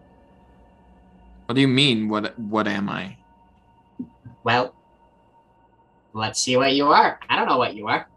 What 1.46 1.54
do 1.54 1.61
you 1.61 1.68
mean? 1.68 2.09
What 2.09 2.38
what 2.38 2.66
am 2.66 2.88
I? 2.88 3.16
Well, 4.44 4.74
let's 6.12 6.40
see 6.40 6.57
what 6.57 6.75
you 6.75 6.87
are. 6.87 7.18
I 7.29 7.37
don't 7.37 7.49
know 7.49 7.59
what 7.59 7.75
you 7.75 7.88
are. 7.88 8.09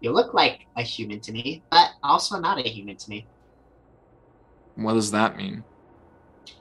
You 0.00 0.12
look 0.12 0.34
like 0.34 0.66
a 0.76 0.82
human 0.82 1.20
to 1.20 1.32
me, 1.32 1.62
but 1.70 1.90
also 2.02 2.38
not 2.38 2.58
a 2.58 2.68
human 2.68 2.96
to 2.96 3.10
me. 3.10 3.26
What 4.76 4.94
does 4.94 5.10
that 5.12 5.36
mean? 5.36 5.64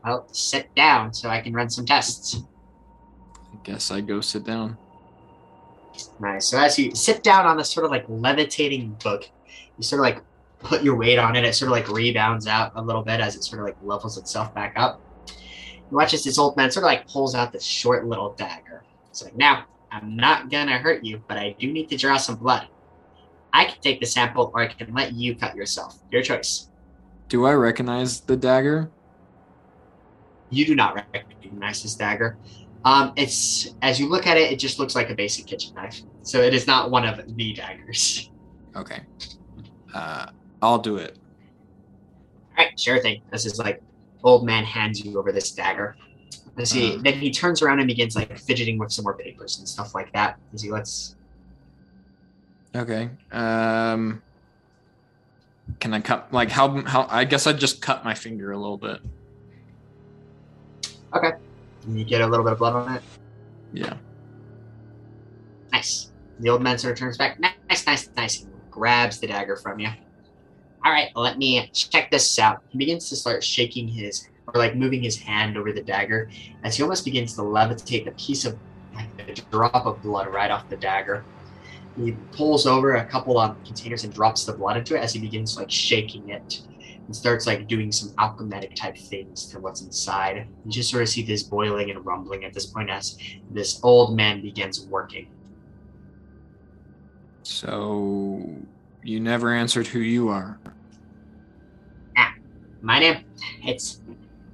Well, 0.04 0.28
sit 0.32 0.74
down 0.76 1.14
so 1.14 1.30
I 1.30 1.42
can 1.42 1.54
run 1.54 1.70
some 1.70 1.86
tests. 1.86 2.42
I 3.52 3.58
guess 3.64 3.92
I 3.92 4.02
go 4.02 4.22
sit 4.22 4.44
down. 4.46 4.78
Nice. 6.20 6.48
So 6.48 6.58
as 6.58 6.78
you 6.80 6.96
sit 6.96 7.24
down 7.24 7.46
on 7.46 7.58
this 7.58 7.70
sort 7.70 7.86
of 7.86 7.92
like 7.92 8.06
levitating 8.08 8.98
book, 9.04 9.30
you 9.78 9.84
sort 9.84 10.00
of 10.00 10.04
like 10.04 10.24
put 10.60 10.84
your 10.84 10.96
weight 10.96 11.20
on 11.20 11.36
it. 11.36 11.44
It 11.44 11.54
sort 11.54 11.68
of 11.68 11.74
like 11.74 11.90
rebounds 11.90 12.48
out 12.48 12.72
a 12.76 12.82
little 12.82 13.04
bit 13.04 13.20
as 13.20 13.36
it 13.36 13.44
sort 13.44 13.60
of 13.60 13.66
like 13.66 13.78
levels 13.84 14.18
itself 14.18 14.54
back 14.54 14.74
up. 14.76 15.02
You 15.28 15.98
watch 15.98 16.14
as 16.14 16.24
this 16.24 16.38
old 16.38 16.56
man 16.58 16.72
sort 16.72 16.84
of 16.84 16.88
like 16.88 17.08
pulls 17.08 17.36
out 17.36 17.52
this 17.52 17.64
short 17.64 18.06
little 18.06 18.34
dagger. 18.34 18.84
It's 19.10 19.24
like, 19.24 19.36
now, 19.36 19.66
I'm 19.94 20.16
not 20.16 20.50
gonna 20.50 20.80
hurt 20.80 21.04
you, 21.04 21.22
but 21.28 21.38
I 21.38 21.56
do 21.60 21.72
need 21.72 21.88
to 21.90 21.98
draw 21.98 22.18
some 22.18 22.36
blood. 22.36 22.68
I 23.54 23.66
can 23.66 23.80
take 23.82 24.00
the 24.00 24.08
sample 24.08 24.52
or 24.54 24.62
I 24.62 24.68
can 24.68 24.92
let 24.94 25.14
you 25.14 25.36
cut 25.36 25.56
yourself. 25.56 26.00
Your 26.12 26.24
choice. 26.24 26.70
Do 27.30 27.46
I 27.46 27.54
recognize 27.54 28.22
the 28.22 28.36
dagger? 28.36 28.90
You 30.50 30.66
do 30.66 30.76
not 30.76 30.96
recognize 31.14 31.84
this 31.84 31.94
dagger. 31.94 32.38
Um, 32.86 33.14
it's 33.16 33.76
as 33.84 34.00
you 34.00 34.10
look 34.10 34.26
at 34.26 34.38
it, 34.38 34.52
it 34.52 34.58
just 34.58 34.80
looks 34.80 34.96
like 34.96 35.12
a 35.12 35.16
basic 35.16 35.46
kitchen 35.46 35.76
knife. 35.76 36.02
So 36.24 36.42
it 36.42 36.56
is 36.56 36.66
not 36.66 36.90
one 36.90 37.06
of 37.06 37.36
the 37.38 37.54
daggers. 37.54 38.32
Okay. 38.76 39.02
Uh, 39.94 40.28
I'll 40.62 40.80
do 40.80 40.98
it. 40.98 41.20
All 42.58 42.66
right, 42.66 42.80
sure 42.80 43.00
thing. 43.00 43.22
This 43.32 43.46
is 43.46 43.60
like 43.60 43.82
old 44.24 44.44
man 44.46 44.64
hands 44.64 45.04
you 45.06 45.20
over 45.20 45.32
this 45.32 45.52
dagger. 45.52 45.96
Let's 46.56 46.72
see. 46.72 46.96
Uh. 46.96 47.02
Then 47.02 47.14
he 47.14 47.32
turns 47.32 47.62
around 47.62 47.80
and 47.80 47.88
begins 47.88 48.16
like 48.16 48.38
fidgeting 48.38 48.78
with 48.78 48.92
some 48.92 49.04
more 49.04 49.18
papers 49.18 49.60
and 49.60 49.68
stuff 49.68 49.96
like 49.96 50.12
that. 50.14 50.40
As 50.54 50.62
he 50.62 50.72
lets 50.72 51.16
Okay. 52.76 53.10
Um, 53.32 54.22
can 55.80 55.94
I 55.94 56.00
cut 56.00 56.34
like 56.34 56.50
how 56.50 56.82
how? 56.86 57.08
I 57.10 57.24
guess 57.24 57.46
I'd 57.46 57.60
just 57.60 57.82
cut 57.82 58.04
my 58.04 58.14
finger 58.14 58.52
a 58.52 58.58
little 58.58 58.78
bit. 58.78 59.00
Okay. 61.14 61.34
And 61.86 62.00
you 62.00 62.06
get 62.06 62.22
a 62.22 62.28
little 62.28 62.44
bit 62.44 62.54
of 62.54 62.60
blood 62.60 62.74
on 62.74 62.96
it. 62.96 63.04
Yeah. 63.74 63.96
Nice. 65.72 66.12
The 66.40 66.50
old 66.50 66.64
man 66.64 66.78
sort 66.78 66.94
of 66.94 67.00
turns 67.00 67.18
back. 67.18 67.40
Nice, 67.40 67.86
nice, 67.86 68.10
nice. 68.16 68.48
Grabs 68.72 69.20
the 69.20 69.28
dagger 69.28 69.56
from 69.56 69.80
you. 69.80 69.90
All 70.86 70.92
right, 70.92 71.10
let 71.16 71.38
me 71.38 71.70
check 71.72 72.12
this 72.12 72.40
out. 72.40 72.62
He 72.70 72.78
begins 72.78 73.08
to 73.10 73.16
start 73.16 73.44
shaking 73.44 73.88
his, 73.88 74.28
or 74.48 74.60
like 74.60 74.76
moving 74.76 75.02
his 75.02 75.18
hand 75.18 75.58
over 75.58 75.72
the 75.72 75.82
dagger 75.82 76.30
as 76.64 76.76
he 76.76 76.84
almost 76.84 77.06
begins 77.06 77.34
to 77.36 77.42
levitate 77.42 78.06
the 78.06 78.12
piece 78.12 78.46
of, 78.46 78.58
like 78.94 79.08
a 79.28 79.34
drop 79.52 79.86
of 79.86 80.02
blood 80.02 80.28
right 80.28 80.52
off 80.52 80.70
the 80.70 80.78
dagger. 80.78 81.24
He 81.96 82.12
pulls 82.32 82.66
over 82.66 82.96
a 82.96 83.06
couple 83.06 83.38
of 83.38 83.56
containers 83.64 84.04
and 84.04 84.14
drops 84.14 84.46
the 84.46 84.54
blood 84.54 84.78
into 84.78 84.96
it 84.96 85.00
as 85.00 85.14
he 85.14 85.20
begins 85.20 85.58
like 85.58 85.70
shaking 85.70 86.30
it 86.30 86.62
and 87.06 87.16
starts 87.16 87.46
like 87.46 87.68
doing 87.68 87.92
some 87.92 88.14
alchemic 88.18 88.76
type 88.76 88.98
things 88.98 89.46
to 89.48 89.60
what's 89.60 89.82
inside. 89.82 90.48
You 90.66 90.72
just 90.72 90.90
sort 90.90 91.04
of 91.04 91.10
see 91.10 91.24
this 91.24 91.44
boiling 91.44 91.92
and 91.92 92.06
rumbling 92.06 92.46
at 92.46 92.54
this 92.54 92.66
point 92.66 92.90
as 92.90 93.18
this 93.52 93.80
old 93.84 94.16
man 94.16 94.42
begins 94.42 94.86
working. 94.88 95.28
So 97.44 98.56
you 99.04 99.20
never 99.20 99.54
answered 99.54 99.88
who 99.88 100.00
you 100.00 100.30
are. 100.30 100.58
Ah, 102.18 102.34
my 102.82 103.00
name? 103.00 103.26
It's 103.64 104.02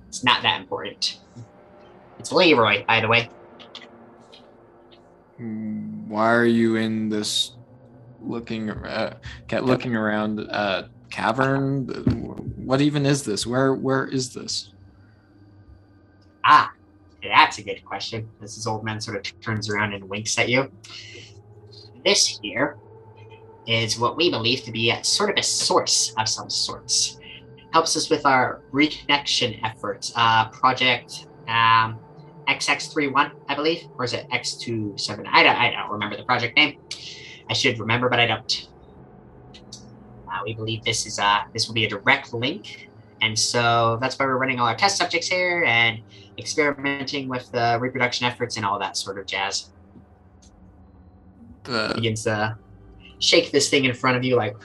it's 0.10 0.24
not 0.24 0.42
that 0.42 0.60
important. 0.60 1.20
It's 2.18 2.32
Leroy, 2.32 2.84
by 2.86 3.00
the 3.00 3.08
way. 3.08 3.30
Why 5.38 6.34
are 6.34 6.46
you 6.46 6.78
in 6.78 7.10
this 7.10 7.52
looking 8.20 8.72
uh, 8.72 9.18
looking 9.62 9.96
around 9.96 10.40
uh, 10.50 10.88
cavern? 11.12 11.86
What 12.58 12.82
even 12.82 13.06
is 13.06 13.24
this? 13.24 13.46
Where 13.46 13.76
where 13.76 14.08
is 14.08 14.34
this? 14.34 14.74
Ah, 16.44 16.72
that's 17.22 17.60
a 17.60 17.64
good 17.64 17.86
question. 17.86 18.28
This 18.42 18.58
is 18.58 18.66
old 18.66 18.84
man 18.84 19.00
sort 19.00 19.18
of 19.18 19.42
turns 19.42 19.70
around 19.70 19.94
and 19.94 20.10
winks 20.10 20.40
at 20.40 20.50
you. 20.50 20.72
This 22.04 22.40
here 22.42 22.78
is 23.68 24.00
what 24.00 24.18
we 24.18 24.32
believe 24.32 24.64
to 24.64 24.72
be 24.72 24.90
a 24.90 25.04
sort 25.04 25.30
of 25.30 25.38
a 25.38 25.44
source 25.44 26.16
of 26.18 26.28
some 26.28 26.50
sorts. 26.50 27.19
Helps 27.72 27.96
us 27.96 28.10
with 28.10 28.26
our 28.26 28.62
reconnection 28.72 29.60
efforts. 29.64 30.12
Uh, 30.16 30.50
project 30.50 31.28
um, 31.48 32.00
XX31, 32.48 33.32
I 33.48 33.56
believe, 33.56 33.88
or 33.98 34.06
is 34.06 34.14
it 34.14 34.28
X27? 34.30 35.28
I 35.28 35.44
don't, 35.44 35.56
I 35.56 35.72
don't 35.72 35.92
remember 35.92 36.18
the 36.18 36.24
project 36.24 36.58
name. 36.58 36.80
I 37.50 37.54
should 37.54 37.80
remember, 37.80 38.10
but 38.10 38.20
I 38.20 38.26
don't. 38.26 38.70
Uh, 40.32 40.40
we 40.44 40.54
believe 40.54 40.84
this 40.84 41.06
is 41.06 41.20
uh, 41.20 41.42
this 41.54 41.68
will 41.68 41.74
be 41.74 41.86
a 41.86 41.90
direct 41.90 42.34
link, 42.34 42.90
and 43.22 43.38
so 43.38 43.98
that's 44.00 44.18
why 44.18 44.26
we're 44.26 44.38
running 44.38 44.60
all 44.60 44.68
our 44.68 44.76
test 44.76 44.98
subjects 44.98 45.28
here 45.28 45.64
and 45.66 46.00
experimenting 46.38 47.28
with 47.28 47.52
the 47.52 47.78
reproduction 47.82 48.26
efforts 48.26 48.58
and 48.58 48.66
all 48.66 48.80
that 48.80 48.96
sort 48.98 49.18
of 49.18 49.26
jazz. 49.26 49.70
The 51.64 51.92
Begins 51.96 52.24
to 52.24 52.58
shake 53.20 53.52
this 53.52 53.70
thing 53.70 53.86
in 53.86 53.94
front 53.94 54.18
of 54.18 54.24
you, 54.24 54.36
like 54.36 54.56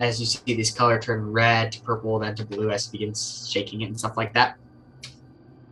as 0.00 0.20
you 0.20 0.26
see 0.26 0.54
this 0.54 0.70
color 0.70 0.98
turn 0.98 1.32
red 1.32 1.72
to 1.72 1.80
purple, 1.82 2.18
then 2.18 2.34
to 2.36 2.44
blue 2.44 2.70
as 2.70 2.86
he 2.86 2.98
begins 2.98 3.48
shaking 3.50 3.82
it 3.82 3.86
and 3.86 3.98
stuff 3.98 4.16
like 4.16 4.32
that. 4.34 4.56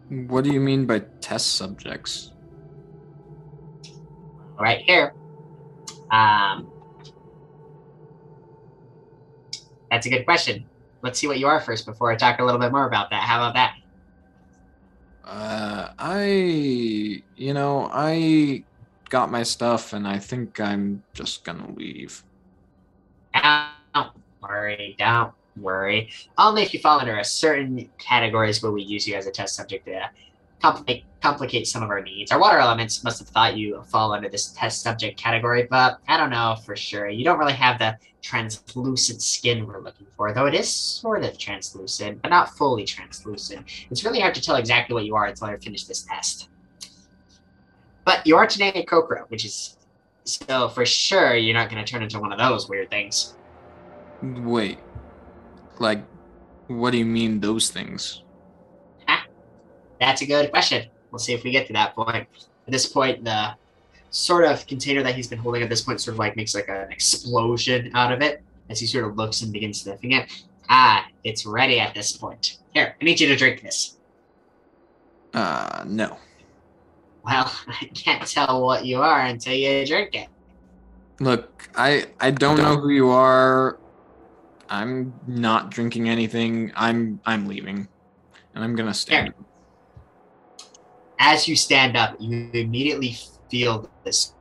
what 0.08 0.44
do 0.44 0.52
you 0.52 0.60
mean 0.60 0.86
by 0.86 1.00
test 1.20 1.54
subjects? 1.54 2.32
right 4.60 4.80
here. 4.82 5.14
Um, 6.10 6.70
that's 9.90 10.06
a 10.06 10.10
good 10.10 10.24
question. 10.24 10.66
Let's 11.02 11.18
see 11.18 11.26
what 11.26 11.38
you 11.38 11.46
are 11.46 11.60
first 11.60 11.86
before 11.86 12.12
I 12.12 12.16
talk 12.16 12.38
a 12.40 12.44
little 12.44 12.60
bit 12.60 12.70
more 12.70 12.86
about 12.86 13.10
that. 13.10 13.22
How 13.22 13.38
about 13.38 13.54
that? 13.54 13.74
Uh, 15.24 15.92
I 15.98 17.22
you 17.36 17.54
know 17.54 17.88
I 17.92 18.64
got 19.08 19.30
my 19.30 19.42
stuff 19.42 19.92
and 19.92 20.06
I 20.06 20.18
think 20.18 20.60
I'm 20.60 21.02
just 21.14 21.44
gonna 21.44 21.70
leave. 21.72 22.24
Don't 23.94 24.12
worry, 24.42 24.96
don't 24.98 25.32
worry. 25.56 26.10
Only 26.38 26.62
if 26.62 26.72
you 26.74 26.80
fall 26.80 27.00
under 27.00 27.18
a 27.18 27.24
certain 27.24 27.88
categories 27.98 28.62
will 28.62 28.72
we 28.72 28.82
use 28.82 29.06
you 29.06 29.14
as 29.14 29.26
a 29.26 29.30
test 29.30 29.54
subject 29.54 29.86
to 29.86 30.10
complicate 30.60 31.04
complicate 31.20 31.66
some 31.66 31.82
of 31.82 31.90
our 31.90 32.00
needs. 32.00 32.32
Our 32.32 32.40
water 32.40 32.58
elements 32.58 33.04
must 33.04 33.18
have 33.18 33.28
thought 33.28 33.56
you 33.56 33.82
fall 33.82 34.12
under 34.12 34.28
this 34.28 34.52
test 34.52 34.82
subject 34.82 35.18
category, 35.18 35.66
but 35.68 35.98
I 36.08 36.16
don't 36.16 36.30
know 36.30 36.56
for 36.64 36.74
sure. 36.74 37.08
You 37.08 37.24
don't 37.24 37.38
really 37.38 37.52
have 37.52 37.78
the 37.78 37.98
translucent 38.22 39.20
skin 39.20 39.66
we're 39.66 39.82
looking 39.82 40.06
for, 40.16 40.32
though 40.32 40.46
it 40.46 40.54
is 40.54 40.72
sort 40.72 41.24
of 41.24 41.36
translucent, 41.36 42.22
but 42.22 42.30
not 42.30 42.56
fully 42.56 42.84
translucent. 42.84 43.66
It's 43.90 44.04
really 44.04 44.20
hard 44.20 44.34
to 44.34 44.40
tell 44.40 44.56
exactly 44.56 44.94
what 44.94 45.04
you 45.04 45.14
are 45.14 45.26
until 45.26 45.48
I 45.48 45.56
finish 45.58 45.84
this 45.84 46.02
test. 46.02 46.48
But 48.04 48.26
you 48.26 48.36
are 48.36 48.46
today 48.46 48.72
a 48.74 48.82
Kokoro, 48.82 49.26
which 49.28 49.44
is 49.44 49.76
so 50.24 50.68
for 50.68 50.86
sure 50.86 51.34
you're 51.34 51.54
not 51.54 51.70
going 51.70 51.84
to 51.84 51.90
turn 51.90 52.02
into 52.02 52.20
one 52.20 52.32
of 52.32 52.38
those 52.38 52.68
weird 52.68 52.90
things. 52.90 53.34
Wait, 54.22 54.78
like, 55.78 56.04
what 56.66 56.90
do 56.90 56.98
you 56.98 57.04
mean 57.04 57.40
those 57.40 57.70
things? 57.70 58.22
That's 60.00 60.22
a 60.22 60.26
good 60.26 60.50
question. 60.50 60.88
We'll 61.10 61.18
see 61.18 61.34
if 61.34 61.44
we 61.44 61.50
get 61.50 61.66
to 61.66 61.72
that 61.74 61.94
point. 61.94 62.26
At 62.66 62.72
this 62.72 62.86
point, 62.86 63.22
the 63.24 63.54
sort 64.10 64.44
of 64.44 64.66
container 64.66 65.02
that 65.02 65.14
he's 65.14 65.28
been 65.28 65.38
holding 65.38 65.62
at 65.62 65.68
this 65.68 65.82
point 65.82 66.00
sort 66.00 66.14
of 66.14 66.18
like 66.18 66.36
makes 66.36 66.54
like 66.54 66.68
an 66.68 66.90
explosion 66.90 67.90
out 67.94 68.10
of 68.10 68.22
it 68.22 68.42
as 68.70 68.80
he 68.80 68.86
sort 68.86 69.04
of 69.04 69.16
looks 69.16 69.42
and 69.42 69.52
begins 69.52 69.82
sniffing 69.82 70.12
it. 70.12 70.30
Ah, 70.68 71.06
it's 71.24 71.44
ready 71.44 71.80
at 71.80 71.94
this 71.94 72.16
point. 72.16 72.58
Here, 72.72 72.96
I 73.00 73.04
need 73.04 73.20
you 73.20 73.28
to 73.28 73.36
drink 73.36 73.62
this. 73.62 73.96
Uh, 75.34 75.84
no. 75.86 76.16
Well, 77.24 77.52
I 77.68 77.84
can't 77.94 78.26
tell 78.26 78.64
what 78.64 78.86
you 78.86 79.02
are 79.02 79.20
until 79.20 79.54
you 79.54 79.86
drink 79.86 80.14
it. 80.14 80.28
Look, 81.20 81.68
I 81.74 82.06
I 82.18 82.30
don't 82.30 82.56
know 82.56 82.76
who 82.76 82.88
you 82.88 83.10
are. 83.10 83.78
I'm 84.70 85.12
not 85.26 85.70
drinking 85.70 86.08
anything. 86.08 86.72
I'm 86.76 87.20
I'm 87.26 87.46
leaving, 87.46 87.88
and 88.54 88.64
I'm 88.64 88.76
gonna 88.76 88.94
stand. 88.94 89.34
As 91.18 91.48
you 91.48 91.56
stand 91.56 91.96
up, 91.96 92.16
you 92.20 92.50
immediately 92.54 93.16
feel 93.50 93.90
this 94.04 94.34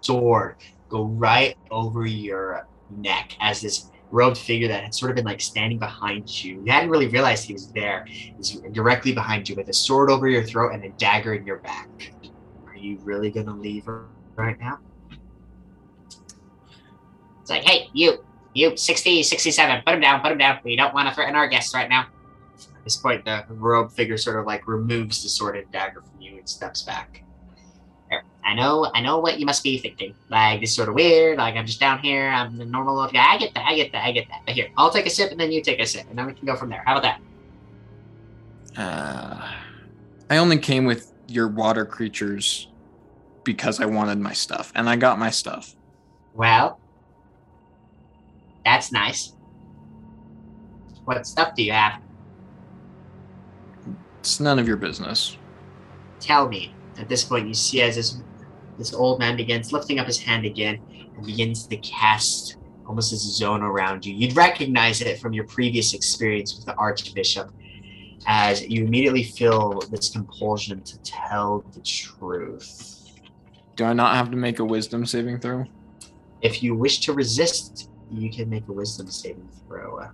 sword 0.00 0.56
go 0.88 1.04
right 1.04 1.56
over 1.70 2.06
your 2.06 2.66
neck 2.90 3.32
as 3.40 3.60
this 3.60 3.90
robed 4.10 4.38
figure 4.38 4.68
that 4.68 4.84
had 4.84 4.94
sort 4.94 5.10
of 5.10 5.16
been 5.16 5.24
like 5.24 5.40
standing 5.40 5.78
behind 5.78 6.44
you. 6.44 6.62
You 6.64 6.70
hadn't 6.70 6.90
really 6.90 7.08
realized 7.08 7.46
he 7.46 7.54
was 7.54 7.72
there. 7.72 8.06
Is 8.38 8.60
directly 8.72 9.12
behind 9.12 9.48
you 9.48 9.56
with 9.56 9.68
a 9.68 9.72
sword 9.72 10.10
over 10.10 10.28
your 10.28 10.44
throat 10.44 10.74
and 10.74 10.84
a 10.84 10.90
dagger 10.90 11.34
in 11.34 11.46
your 11.46 11.58
back. 11.58 11.88
Are 12.66 12.76
you 12.76 12.98
really 13.02 13.30
gonna 13.30 13.56
leave 13.56 13.86
her 13.86 14.06
right 14.36 14.60
now? 14.60 14.78
It's 17.40 17.50
like, 17.50 17.62
hey, 17.62 17.88
you, 17.92 18.25
you, 18.56 18.76
60, 18.76 19.22
67, 19.22 19.82
put 19.84 19.94
him 19.94 20.00
down, 20.00 20.20
put 20.20 20.32
him 20.32 20.38
down. 20.38 20.58
We 20.64 20.76
don't 20.76 20.94
want 20.94 21.08
to 21.08 21.14
threaten 21.14 21.34
our 21.34 21.48
guests 21.48 21.74
right 21.74 21.88
now. 21.88 22.06
At 22.76 22.84
this 22.84 22.96
point, 22.96 23.24
the 23.24 23.44
robe 23.48 23.92
figure 23.92 24.16
sort 24.16 24.38
of 24.38 24.46
like 24.46 24.66
removes 24.66 25.22
the 25.22 25.28
sword 25.28 25.56
and 25.56 25.70
dagger 25.72 26.02
from 26.02 26.20
you 26.20 26.38
and 26.38 26.48
steps 26.48 26.82
back. 26.82 27.22
There. 28.08 28.22
I 28.44 28.54
know, 28.54 28.90
I 28.94 29.00
know 29.00 29.18
what 29.18 29.38
you 29.40 29.46
must 29.46 29.62
be 29.62 29.78
thinking. 29.78 30.14
Like, 30.30 30.60
this 30.60 30.70
is 30.70 30.76
sort 30.76 30.88
of 30.88 30.94
weird. 30.94 31.38
Like, 31.38 31.56
I'm 31.56 31.66
just 31.66 31.80
down 31.80 31.98
here. 31.98 32.28
I'm 32.28 32.56
the 32.56 32.64
normal 32.64 33.00
old 33.00 33.12
guy. 33.12 33.34
I 33.34 33.38
get 33.38 33.52
that. 33.54 33.66
I 33.66 33.74
get 33.74 33.92
that. 33.92 34.04
I 34.04 34.12
get 34.12 34.28
that. 34.28 34.42
But 34.46 34.54
here, 34.54 34.68
I'll 34.76 34.90
take 34.90 35.06
a 35.06 35.10
sip 35.10 35.32
and 35.32 35.40
then 35.40 35.50
you 35.50 35.62
take 35.62 35.80
a 35.80 35.86
sip, 35.86 36.06
and 36.08 36.18
then 36.18 36.26
we 36.26 36.32
can 36.32 36.46
go 36.46 36.54
from 36.54 36.70
there. 36.70 36.82
How 36.86 36.96
about 36.96 37.20
that? 38.74 38.80
Uh, 38.80 39.52
I 40.30 40.36
only 40.36 40.58
came 40.58 40.84
with 40.84 41.12
your 41.26 41.48
water 41.48 41.84
creatures 41.84 42.68
because 43.42 43.80
I 43.80 43.86
wanted 43.86 44.18
my 44.18 44.32
stuff, 44.32 44.72
and 44.74 44.88
I 44.88 44.96
got 44.96 45.18
my 45.18 45.30
stuff. 45.30 45.74
Well, 46.34 46.78
that's 48.66 48.90
nice. 48.90 49.32
What 51.04 51.24
stuff 51.24 51.54
do 51.54 51.62
you 51.62 51.70
have? 51.70 52.02
It's 54.18 54.40
none 54.40 54.58
of 54.58 54.66
your 54.66 54.76
business. 54.76 55.38
Tell 56.18 56.48
me. 56.48 56.74
At 56.98 57.08
this 57.08 57.22
point, 57.22 57.46
you 57.46 57.54
see 57.54 57.80
as 57.82 57.94
this 57.94 58.20
this 58.76 58.92
old 58.92 59.20
man 59.20 59.36
begins 59.36 59.72
lifting 59.72 59.98
up 60.00 60.06
his 60.06 60.18
hand 60.18 60.44
again 60.44 60.80
and 61.16 61.24
begins 61.24 61.66
to 61.68 61.76
cast 61.76 62.56
almost 62.86 63.12
this 63.12 63.20
zone 63.36 63.62
around 63.62 64.04
you. 64.04 64.12
You'd 64.12 64.36
recognize 64.36 65.00
it 65.00 65.20
from 65.20 65.32
your 65.32 65.44
previous 65.44 65.94
experience 65.94 66.56
with 66.56 66.66
the 66.66 66.74
Archbishop, 66.74 67.50
as 68.26 68.66
you 68.66 68.84
immediately 68.84 69.22
feel 69.22 69.80
this 69.90 70.10
compulsion 70.10 70.82
to 70.82 70.98
tell 70.98 71.64
the 71.72 71.80
truth. 71.80 73.12
Do 73.76 73.84
I 73.84 73.92
not 73.92 74.16
have 74.16 74.30
to 74.32 74.36
make 74.36 74.58
a 74.58 74.64
wisdom 74.64 75.06
saving 75.06 75.38
throw? 75.38 75.64
If 76.42 76.62
you 76.62 76.74
wish 76.74 77.00
to 77.00 77.12
resist 77.12 77.90
you 78.10 78.30
can 78.30 78.48
make 78.48 78.68
a 78.68 78.72
wisdom 78.72 79.10
saving 79.10 79.48
throw. 79.66 80.08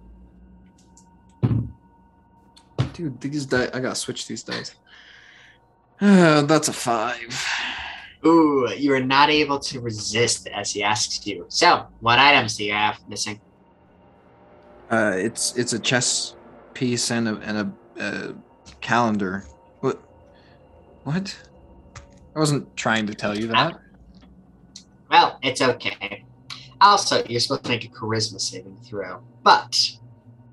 Dude, 2.93 3.21
these 3.21 3.47
dice, 3.47 3.71
I 3.73 3.81
gotta 3.81 3.95
switch 3.95 4.27
these 4.27 4.43
dice. 4.43 4.75
Uh, 6.01 6.43
that's 6.47 6.69
a 6.69 6.73
five. 6.73 7.47
Ooh, 8.25 8.69
you 8.77 8.93
are 8.95 9.01
not 9.01 9.31
able 9.31 9.59
to 9.59 9.81
resist 9.81 10.47
as 10.49 10.71
he 10.73 10.83
asks 10.83 11.27
you. 11.27 11.47
So, 11.49 11.87
what 12.01 12.19
items 12.19 12.57
do 12.57 12.65
you 12.65 12.73
have 12.73 12.99
missing? 13.09 13.41
Uh, 14.91 15.13
it's 15.17 15.57
it's 15.57 15.73
a 15.73 15.79
chess 15.79 16.37
piece 16.75 17.11
and 17.11 17.29
a 17.29 17.37
and 17.39 17.59
a, 17.99 18.03
a 18.03 18.35
calendar. 18.81 19.45
What? 19.81 20.01
What? 21.05 21.37
I 22.37 22.39
wasn't 22.39 22.77
trying 22.77 23.07
to 23.07 23.15
tell 23.15 23.37
you 23.37 23.49
that. 23.49 23.79
Well, 25.11 25.39
it's 25.43 25.61
okay. 25.61 26.25
Also, 26.83 27.23
you're 27.29 27.39
supposed 27.39 27.63
to 27.63 27.71
make 27.71 27.85
a 27.85 27.89
charisma 27.89 28.41
saving 28.41 28.77
throw. 28.83 29.23
But, 29.45 29.93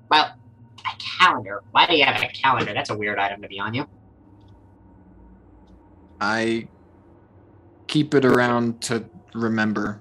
well, 0.08 0.32
a 0.78 0.96
calendar. 1.18 1.64
Why 1.72 1.86
do 1.86 1.96
you 1.96 2.04
have 2.04 2.22
a 2.22 2.28
calendar? 2.28 2.72
That's 2.72 2.90
a 2.90 2.96
weird 2.96 3.18
item 3.18 3.42
to 3.42 3.48
be 3.48 3.58
on 3.58 3.74
you. 3.74 3.86
I 6.20 6.68
keep 7.88 8.14
it 8.14 8.24
around 8.24 8.80
to 8.82 9.04
remember. 9.34 10.00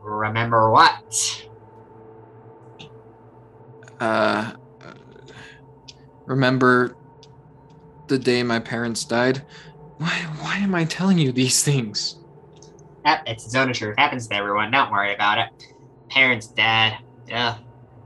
Remember 0.00 0.70
what? 0.70 1.48
Uh, 3.98 4.52
remember 6.26 6.96
the 8.06 8.18
day 8.18 8.44
my 8.44 8.60
parents 8.60 9.04
died. 9.04 9.42
Why? 9.98 10.10
Why 10.40 10.58
am 10.58 10.74
I 10.76 10.84
telling 10.84 11.18
you 11.18 11.32
these 11.32 11.64
things? 11.64 12.21
Yep, 13.04 13.22
it's 13.26 13.44
its 13.46 13.54
own 13.54 13.72
truth. 13.72 13.96
Happens 13.98 14.28
to 14.28 14.34
everyone. 14.34 14.70
Don't 14.70 14.90
worry 14.90 15.14
about 15.14 15.38
it. 15.38 15.48
Parents 16.08 16.46
dead. 16.46 16.98
Yeah, 17.26 17.58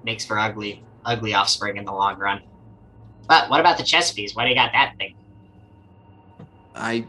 makes 0.04 0.24
for 0.24 0.38
ugly, 0.38 0.84
ugly 1.04 1.34
offspring 1.34 1.76
in 1.76 1.84
the 1.84 1.92
long 1.92 2.18
run. 2.18 2.42
But 3.28 3.50
what 3.50 3.60
about 3.60 3.76
the 3.76 3.84
chess 3.84 4.12
piece? 4.12 4.34
Why 4.34 4.44
do 4.44 4.50
you 4.50 4.54
got 4.54 4.72
that 4.72 4.94
thing? 4.98 5.16
I, 6.74 7.06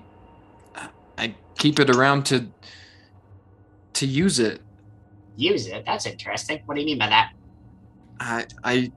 I 1.17 1.36
keep 1.58 1.80
it 1.80 1.89
around 1.89 2.26
to, 2.28 2.47
to 3.93 4.06
use 4.06 4.39
it. 4.39 4.62
Use 5.36 5.67
it? 5.67 5.86
That's 5.86 6.06
interesting. 6.06 6.62
What 6.65 6.76
do 6.76 6.82
you 6.82 6.88
mean 6.88 6.97
by 6.97 7.10
that? 7.10 7.34
I, 8.19 8.45
I, 8.63 8.91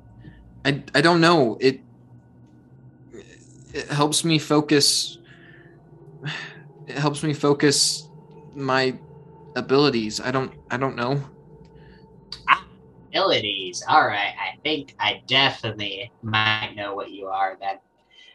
I, 0.65 0.83
I 0.95 1.01
don't 1.01 1.21
know. 1.21 1.59
It, 1.61 1.81
it 3.75 3.89
helps 3.89 4.25
me 4.25 4.39
focus. 4.39 5.19
It 6.87 6.97
helps 6.97 7.23
me 7.23 7.35
focus 7.35 8.09
my 8.55 8.99
abilities. 9.57 10.21
I 10.21 10.31
don't 10.31 10.53
I 10.71 10.77
don't 10.77 10.97
know. 10.97 11.23
Abilities. 13.09 13.83
All 13.89 14.07
right. 14.07 14.35
I 14.39 14.57
think 14.63 14.95
I 15.01 15.23
definitely 15.27 16.13
might 16.23 16.75
know 16.77 16.95
what 16.95 17.11
you 17.11 17.27
are 17.27 17.57
then. 17.61 17.79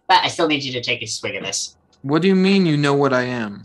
But 0.08 0.24
I 0.24 0.28
still 0.28 0.48
need 0.48 0.64
you 0.64 0.74
to 0.74 0.82
take 0.82 1.02
a 1.02 1.06
swig 1.06 1.36
of 1.36 1.44
this. 1.44 1.78
What 2.02 2.22
do 2.22 2.28
you 2.28 2.36
mean 2.36 2.66
you 2.66 2.78
know 2.78 2.94
what 2.94 3.14
I 3.14 3.24
am? 3.24 3.64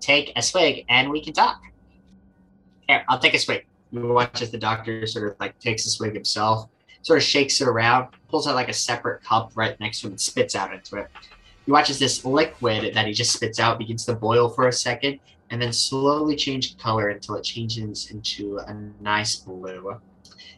Take 0.00 0.32
a 0.34 0.42
swig 0.42 0.84
and 0.88 1.10
we 1.10 1.22
can 1.22 1.32
talk. 1.32 1.60
Here, 2.88 3.04
I'll 3.08 3.18
take 3.18 3.34
a 3.34 3.38
swig. 3.38 3.66
You 3.92 4.08
watch 4.08 4.42
as 4.42 4.50
the 4.50 4.58
doctor 4.58 5.06
sort 5.06 5.32
of 5.32 5.36
like 5.38 5.58
takes 5.58 5.86
a 5.86 5.90
swig 5.90 6.14
himself, 6.14 6.68
sort 7.02 7.18
of 7.18 7.22
shakes 7.22 7.60
it 7.60 7.68
around, 7.68 8.08
pulls 8.28 8.46
out 8.46 8.54
like 8.54 8.68
a 8.68 8.72
separate 8.72 9.22
cup 9.22 9.52
right 9.54 9.78
next 9.78 10.00
to 10.00 10.06
him 10.06 10.12
and 10.12 10.20
spits 10.20 10.56
out 10.56 10.72
into 10.72 10.96
it. 10.96 11.08
You 11.66 11.72
watch 11.72 11.90
as 11.90 11.98
this 11.98 12.24
liquid 12.24 12.94
that 12.94 13.06
he 13.06 13.12
just 13.12 13.32
spits 13.32 13.60
out 13.60 13.78
begins 13.78 14.04
to 14.06 14.14
boil 14.14 14.48
for 14.48 14.68
a 14.68 14.72
second 14.72 15.20
and 15.50 15.60
then 15.60 15.72
slowly 15.72 16.36
change 16.36 16.76
color 16.78 17.08
until 17.08 17.36
it 17.36 17.44
changes 17.44 18.10
into 18.10 18.58
a 18.58 18.74
nice 19.00 19.36
blue. 19.36 20.00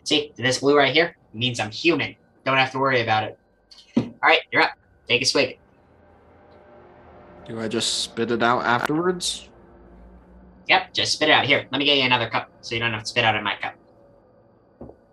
See, 0.05 0.33
this 0.37 0.61
blue 0.61 0.77
right 0.77 0.92
here 0.92 1.16
means 1.35 1.61
I'm 1.61 1.70
human. 1.70 2.16
Don't 2.44 2.57
have 2.57 2.72
to 2.72 2.79
worry 2.79 3.03
about 3.03 3.24
it. 3.24 3.38
All 3.96 4.12
right, 4.22 4.40
you're 4.51 4.62
up. 4.62 4.72
Take 5.09 5.22
a 5.22 5.24
swig. 5.24 5.59
Do 7.46 7.61
I 7.61 7.68
just 7.68 8.03
spit 8.03 8.31
it 8.31 8.42
out 8.42 8.64
afterwards? 8.64 9.48
Yep, 10.68 10.92
just 10.92 11.12
spit 11.12 11.31
it 11.31 11.33
out. 11.33 11.46
Here, 11.46 11.66
let 11.70 11.79
me 11.79 11.85
get 11.85 11.96
you 11.96 12.05
another 12.05 12.29
cup 12.29 12.51
so 12.61 12.74
you 12.74 12.81
don't 12.81 12.92
have 12.92 13.03
to 13.03 13.09
spit 13.09 13.24
out 13.24 13.35
in 13.35 13.42
my 13.42 13.57
cup. 13.57 13.74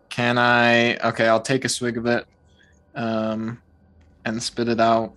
Can 0.10 0.38
I? 0.38 0.96
Okay, 0.98 1.28
I'll 1.28 1.42
take 1.42 1.66
a 1.66 1.70
swig 1.70 1.98
of 1.98 2.06
it 2.06 2.26
um, 2.94 3.62
and 4.26 4.42
spit 4.42 4.68
it 4.68 4.80
out 4.80 5.14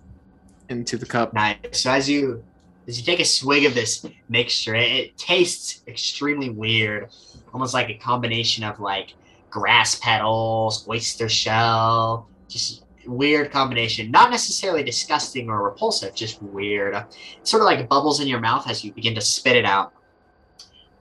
into 0.69 0.97
the 0.97 1.05
cup. 1.05 1.33
Nice. 1.33 1.57
So 1.71 1.91
as 1.91 2.09
you 2.09 2.43
as 2.89 2.97
you 2.97 3.05
take 3.05 3.19
a 3.19 3.25
swig 3.25 3.65
of 3.65 3.75
this 3.75 4.03
mixture, 4.29 4.73
it, 4.73 4.91
it 4.91 5.17
tastes 5.17 5.83
extremely 5.87 6.49
weird, 6.49 7.09
almost 7.53 7.73
like 7.73 7.89
a 7.89 7.93
combination 7.93 8.63
of 8.63 8.79
like 8.79 9.13
grass 9.51 9.95
petals, 9.95 10.87
oyster 10.89 11.29
shell, 11.29 12.27
just 12.47 12.83
weird 13.05 13.51
combination. 13.51 14.09
Not 14.09 14.31
necessarily 14.31 14.81
disgusting 14.81 15.49
or 15.49 15.63
repulsive, 15.63 16.15
just 16.15 16.41
weird. 16.41 17.05
Sort 17.43 17.61
of 17.61 17.65
like 17.65 17.87
bubbles 17.87 18.21
in 18.21 18.27
your 18.27 18.39
mouth 18.39 18.67
as 18.67 18.83
you 18.83 18.91
begin 18.91 19.13
to 19.13 19.21
spit 19.21 19.55
it 19.55 19.65
out. 19.65 19.93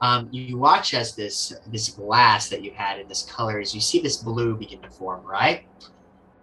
Um, 0.03 0.29
you 0.31 0.59
watch 0.59 0.93
as 0.93 1.17
this 1.17 1.55
this 1.67 1.89
glass 1.89 2.51
that 2.51 2.63
you 2.63 2.71
had 2.71 3.01
in 3.01 3.09
this 3.09 3.23
color, 3.23 3.59
as 3.61 3.75
you 3.75 3.81
see 3.81 3.99
this 3.99 4.19
blue 4.19 4.55
begin 4.55 4.81
to 4.83 4.91
form, 4.91 5.25
right? 5.25 5.65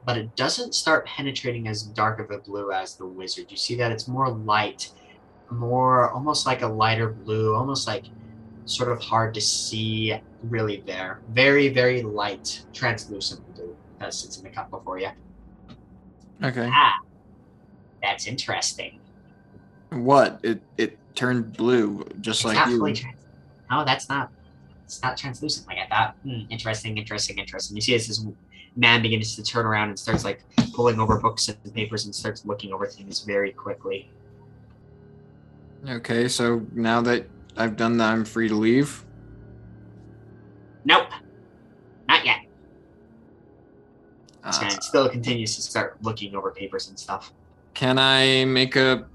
But 0.05 0.17
it 0.17 0.35
doesn't 0.35 0.73
start 0.73 1.05
penetrating 1.05 1.67
as 1.67 1.83
dark 1.83 2.19
of 2.19 2.31
a 2.31 2.39
blue 2.39 2.71
as 2.71 2.95
the 2.95 3.05
wizard. 3.05 3.45
You 3.49 3.57
see 3.57 3.75
that 3.75 3.91
it's 3.91 4.07
more 4.07 4.29
light 4.29 4.91
more 5.51 6.11
almost 6.11 6.45
like 6.45 6.61
a 6.61 6.67
lighter 6.67 7.09
blue, 7.09 7.55
almost 7.55 7.87
like 7.87 8.05
sort 8.65 8.91
of 8.91 8.99
hard 9.01 9.33
to 9.33 9.41
see 9.41 10.19
really 10.43 10.83
there. 10.85 11.19
Very, 11.29 11.69
very 11.69 12.01
light, 12.01 12.63
translucent 12.73 13.41
blue 13.55 13.75
that 13.99 14.13
sits 14.13 14.37
in 14.37 14.43
the 14.43 14.49
cup 14.49 14.69
before 14.69 14.99
you. 14.99 15.09
Okay. 16.43 16.69
Ah, 16.71 16.97
that's 18.01 18.27
interesting. 18.27 18.99
What? 19.91 20.39
It 20.43 20.61
it 20.77 20.97
turned 21.15 21.53
blue, 21.53 22.05
just 22.21 22.43
it's 22.43 22.55
like 22.55 22.67
you. 22.67 22.79
trans- 22.79 23.15
no, 23.71 23.85
that's 23.85 24.09
not. 24.09 24.31
It's 24.83 25.01
not 25.01 25.17
translucent 25.17 25.67
like 25.67 25.77
I 25.79 25.87
thought. 25.87 26.15
Hmm, 26.23 26.41
interesting, 26.49 26.97
interesting, 26.97 27.39
interesting. 27.39 27.75
You 27.75 27.81
see, 27.81 27.93
this 27.93 28.23
man 28.75 29.01
begins 29.01 29.35
to 29.35 29.43
turn 29.43 29.65
around 29.65 29.89
and 29.89 29.97
starts 29.97 30.23
like 30.23 30.43
pulling 30.73 30.99
over 30.99 31.19
books 31.19 31.47
and 31.47 31.73
papers 31.73 32.05
and 32.05 32.13
starts 32.13 32.45
looking 32.45 32.73
over 32.73 32.85
things 32.85 33.21
very 33.21 33.51
quickly. 33.51 34.11
Okay, 35.87 36.27
so 36.27 36.65
now 36.73 37.01
that 37.01 37.27
I've 37.57 37.75
done 37.77 37.97
that, 37.97 38.11
I'm 38.11 38.25
free 38.25 38.47
to 38.47 38.55
leave. 38.55 39.03
Nope, 40.83 41.07
not 42.07 42.25
yet. 42.25 42.37
This 44.45 44.57
Uh, 44.57 44.61
guy 44.61 44.69
still 44.69 45.09
continues 45.09 45.55
to 45.55 45.61
start 45.61 45.97
looking 46.01 46.35
over 46.35 46.51
papers 46.51 46.89
and 46.89 46.97
stuff. 46.97 47.33
can 47.73 47.99
I 47.99 48.45
make 48.45 48.77
a 48.77 49.05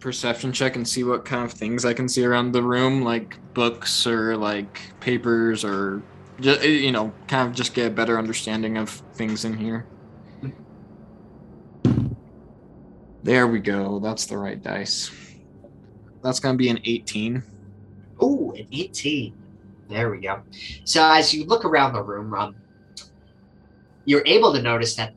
perception 0.00 0.52
check 0.52 0.74
and 0.74 0.86
see 0.86 1.04
what 1.04 1.24
kind 1.24 1.44
of 1.44 1.52
things 1.52 1.84
I 1.84 1.94
can 1.94 2.08
see 2.08 2.24
around 2.24 2.50
the 2.52 2.62
room, 2.62 3.02
like 3.02 3.38
books 3.54 4.06
or 4.08 4.36
like 4.36 4.80
papers 4.98 5.64
or 5.64 6.02
just, 6.40 6.62
you 6.64 6.90
know, 6.90 7.12
kind 7.28 7.48
of 7.48 7.54
just 7.54 7.74
get 7.74 7.86
a 7.86 7.90
better 7.90 8.18
understanding 8.18 8.76
of 8.76 8.90
things 9.14 9.44
in 9.44 9.56
here? 9.56 9.86
There 13.22 13.46
we 13.46 13.60
go. 13.60 14.00
That's 14.00 14.26
the 14.26 14.36
right 14.38 14.60
dice. 14.62 15.10
That's 16.22 16.40
gonna 16.40 16.58
be 16.58 16.68
an 16.68 16.80
18. 16.84 17.42
Oh, 18.20 18.52
an 18.52 18.66
18. 18.72 19.34
There 19.88 20.10
we 20.10 20.18
go. 20.18 20.42
So 20.84 21.02
as 21.04 21.32
you 21.32 21.44
look 21.44 21.64
around 21.64 21.92
the 21.92 22.02
room, 22.02 22.34
um, 22.34 22.56
you're 24.04 24.26
able 24.26 24.52
to 24.52 24.62
notice 24.62 24.96
that 24.96 25.14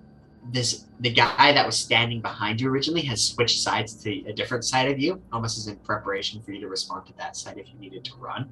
this 0.51 0.85
the 0.99 1.11
guy 1.11 1.51
that 1.53 1.65
was 1.65 1.77
standing 1.77 2.21
behind 2.21 2.59
you 2.59 2.69
originally 2.69 3.01
has 3.01 3.23
switched 3.23 3.59
sides 3.59 3.93
to 4.03 4.25
a 4.27 4.33
different 4.33 4.65
side 4.65 4.91
of 4.91 4.99
you, 4.99 5.21
almost 5.31 5.57
as 5.57 5.67
in 5.67 5.75
preparation 5.77 6.41
for 6.41 6.51
you 6.51 6.59
to 6.59 6.67
respond 6.67 7.05
to 7.05 7.13
that 7.17 7.37
side 7.37 7.57
if 7.57 7.67
you 7.71 7.79
needed 7.79 8.03
to 8.05 8.15
run. 8.17 8.49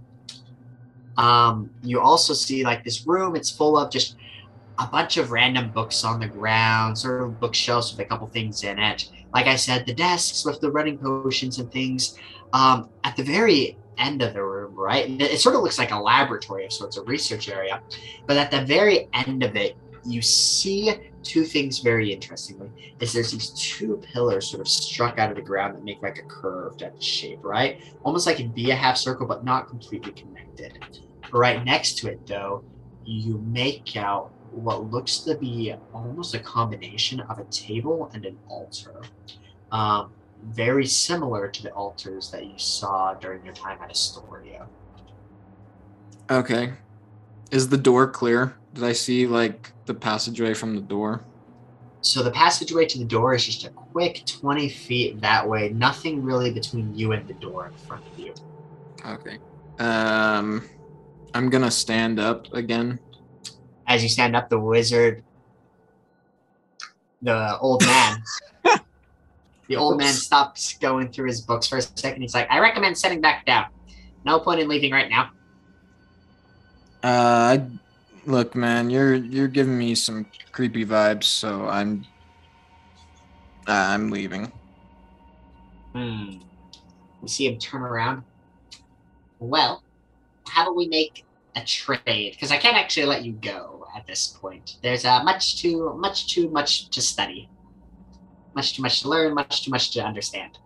Um, 1.17 1.71
you 1.81 1.99
also 1.99 2.33
see 2.33 2.63
like 2.63 2.83
this 2.83 3.05
room, 3.05 3.35
it's 3.35 3.49
full 3.49 3.77
of 3.77 3.91
just 3.91 4.15
a 4.79 4.87
bunch 4.87 5.17
of 5.17 5.31
random 5.31 5.71
books 5.71 6.03
on 6.03 6.19
the 6.19 6.27
ground, 6.27 6.97
sort 6.97 7.23
of 7.23 7.39
bookshelves 7.39 7.91
with 7.91 8.05
a 8.05 8.05
couple 8.05 8.27
things 8.27 8.63
in 8.63 8.77
it. 8.77 9.09
Like 9.33 9.47
I 9.47 9.55
said, 9.55 9.85
the 9.85 9.93
desks 9.93 10.45
with 10.45 10.61
the 10.61 10.71
running 10.71 10.97
potions 10.97 11.59
and 11.59 11.71
things. 11.71 12.17
Um, 12.53 12.89
at 13.03 13.15
the 13.15 13.23
very 13.23 13.77
end 13.97 14.21
of 14.21 14.33
the 14.33 14.43
room, 14.43 14.75
right? 14.75 15.09
It 15.09 15.21
it 15.21 15.39
sort 15.39 15.55
of 15.55 15.61
looks 15.61 15.77
like 15.77 15.91
a 15.91 15.99
laboratory 15.99 16.65
of 16.65 16.73
sorts, 16.73 16.97
a 16.97 17.03
research 17.03 17.49
area. 17.49 17.81
But 18.25 18.37
at 18.37 18.51
the 18.51 18.61
very 18.61 19.09
end 19.13 19.43
of 19.43 19.55
it, 19.55 19.75
you 20.05 20.21
see 20.21 20.93
two 21.23 21.43
things 21.43 21.79
very 21.79 22.13
interestingly. 22.13 22.95
Is 22.99 23.13
there's 23.13 23.31
these 23.31 23.49
two 23.49 24.01
pillars 24.13 24.49
sort 24.49 24.61
of 24.61 24.67
struck 24.67 25.19
out 25.19 25.29
of 25.29 25.35
the 25.35 25.41
ground 25.41 25.75
that 25.75 25.83
make 25.83 26.01
like 26.01 26.19
a 26.19 26.23
curved 26.23 26.83
shape, 26.99 27.43
right? 27.43 27.81
Almost 28.03 28.25
like 28.25 28.39
it'd 28.39 28.55
be 28.55 28.71
a 28.71 28.75
half 28.75 28.97
circle, 28.97 29.27
but 29.27 29.43
not 29.43 29.67
completely 29.67 30.13
connected. 30.13 30.99
Right 31.31 31.63
next 31.65 31.97
to 31.99 32.09
it, 32.09 32.25
though, 32.25 32.63
you 33.03 33.39
make 33.45 33.97
out 33.97 34.31
what 34.51 34.89
looks 34.89 35.19
to 35.19 35.35
be 35.35 35.75
almost 35.93 36.33
a 36.33 36.39
combination 36.39 37.19
of 37.21 37.39
a 37.39 37.43
table 37.45 38.09
and 38.13 38.25
an 38.25 38.37
altar. 38.49 39.01
Um, 39.71 40.11
very 40.47 40.85
similar 40.85 41.47
to 41.47 41.63
the 41.63 41.71
altars 41.71 42.31
that 42.31 42.45
you 42.45 42.57
saw 42.57 43.13
during 43.15 43.43
your 43.43 43.53
time 43.53 43.77
at 43.81 43.89
Astoria. 43.89 44.67
Okay. 46.29 46.73
Is 47.51 47.69
the 47.69 47.77
door 47.77 48.07
clear? 48.07 48.55
Did 48.73 48.83
I 48.83 48.93
see 48.93 49.27
like 49.27 49.71
the 49.85 49.93
passageway 49.93 50.53
from 50.53 50.75
the 50.75 50.81
door? 50.81 51.23
So 52.01 52.23
the 52.23 52.31
passageway 52.31 52.85
to 52.87 52.99
the 52.99 53.05
door 53.05 53.33
is 53.33 53.45
just 53.45 53.65
a 53.65 53.69
quick 53.69 54.23
20 54.25 54.69
feet 54.69 55.21
that 55.21 55.47
way. 55.47 55.69
Nothing 55.69 56.23
really 56.23 56.51
between 56.51 56.95
you 56.95 57.11
and 57.11 57.27
the 57.27 57.33
door 57.33 57.67
in 57.67 57.73
front 57.73 58.05
of 58.05 58.19
you. 58.19 58.33
Okay. 59.05 59.39
Um, 59.79 60.63
I'm 61.33 61.49
gonna 61.49 61.71
stand 61.71 62.19
up 62.19 62.51
again. 62.53 62.99
As 63.87 64.03
you 64.03 64.09
stand 64.09 64.35
up, 64.35 64.49
the 64.49 64.59
wizard, 64.59 65.23
the 67.21 67.57
old 67.59 67.85
man, 67.85 68.23
the 69.67 69.75
old 69.75 69.97
man 69.97 70.13
stops 70.13 70.77
going 70.77 71.11
through 71.11 71.27
his 71.27 71.41
books 71.41 71.67
for 71.67 71.77
a 71.77 71.81
second. 71.81 72.21
He's 72.21 72.33
like, 72.33 72.49
I 72.49 72.59
recommend 72.59 72.97
sitting 72.97 73.21
back 73.21 73.45
down. 73.45 73.65
No 74.25 74.39
point 74.39 74.59
in 74.59 74.67
leaving 74.67 74.91
right 74.91 75.09
now. 75.09 75.31
Uh, 77.03 77.59
look, 78.25 78.55
man, 78.55 78.89
you're 78.89 79.15
you're 79.15 79.47
giving 79.47 79.77
me 79.77 79.95
some 79.95 80.25
creepy 80.51 80.85
vibes, 80.85 81.25
so 81.25 81.67
I'm 81.67 82.05
uh, 83.67 83.71
I'm 83.71 84.09
leaving. 84.09 84.51
Hmm. 85.93 86.39
You 87.21 87.27
see 87.27 87.47
him 87.47 87.57
turn 87.59 87.81
around. 87.81 88.23
Well, 89.39 89.83
how 90.47 90.63
about 90.63 90.75
we 90.75 90.87
make 90.87 91.25
a 91.55 91.61
trade? 91.63 92.33
Because 92.33 92.51
I 92.51 92.57
can't 92.57 92.77
actually 92.77 93.05
let 93.05 93.23
you 93.23 93.33
go 93.33 93.87
at 93.95 94.05
this 94.07 94.27
point. 94.27 94.77
There's 94.81 95.05
uh, 95.05 95.23
much 95.23 95.61
too 95.61 95.93
much 95.97 96.27
too 96.27 96.49
much 96.49 96.89
to 96.89 97.01
study, 97.01 97.49
much 98.57 98.75
too 98.75 98.81
much 98.81 99.01
to 99.01 99.07
learn, 99.07 99.33
much 99.33 99.63
too 99.63 99.71
much 99.71 99.91
to 99.91 100.01
understand. 100.01 100.57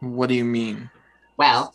What 0.00 0.28
do 0.28 0.34
you 0.34 0.44
mean? 0.44 0.88
Well, 1.36 1.74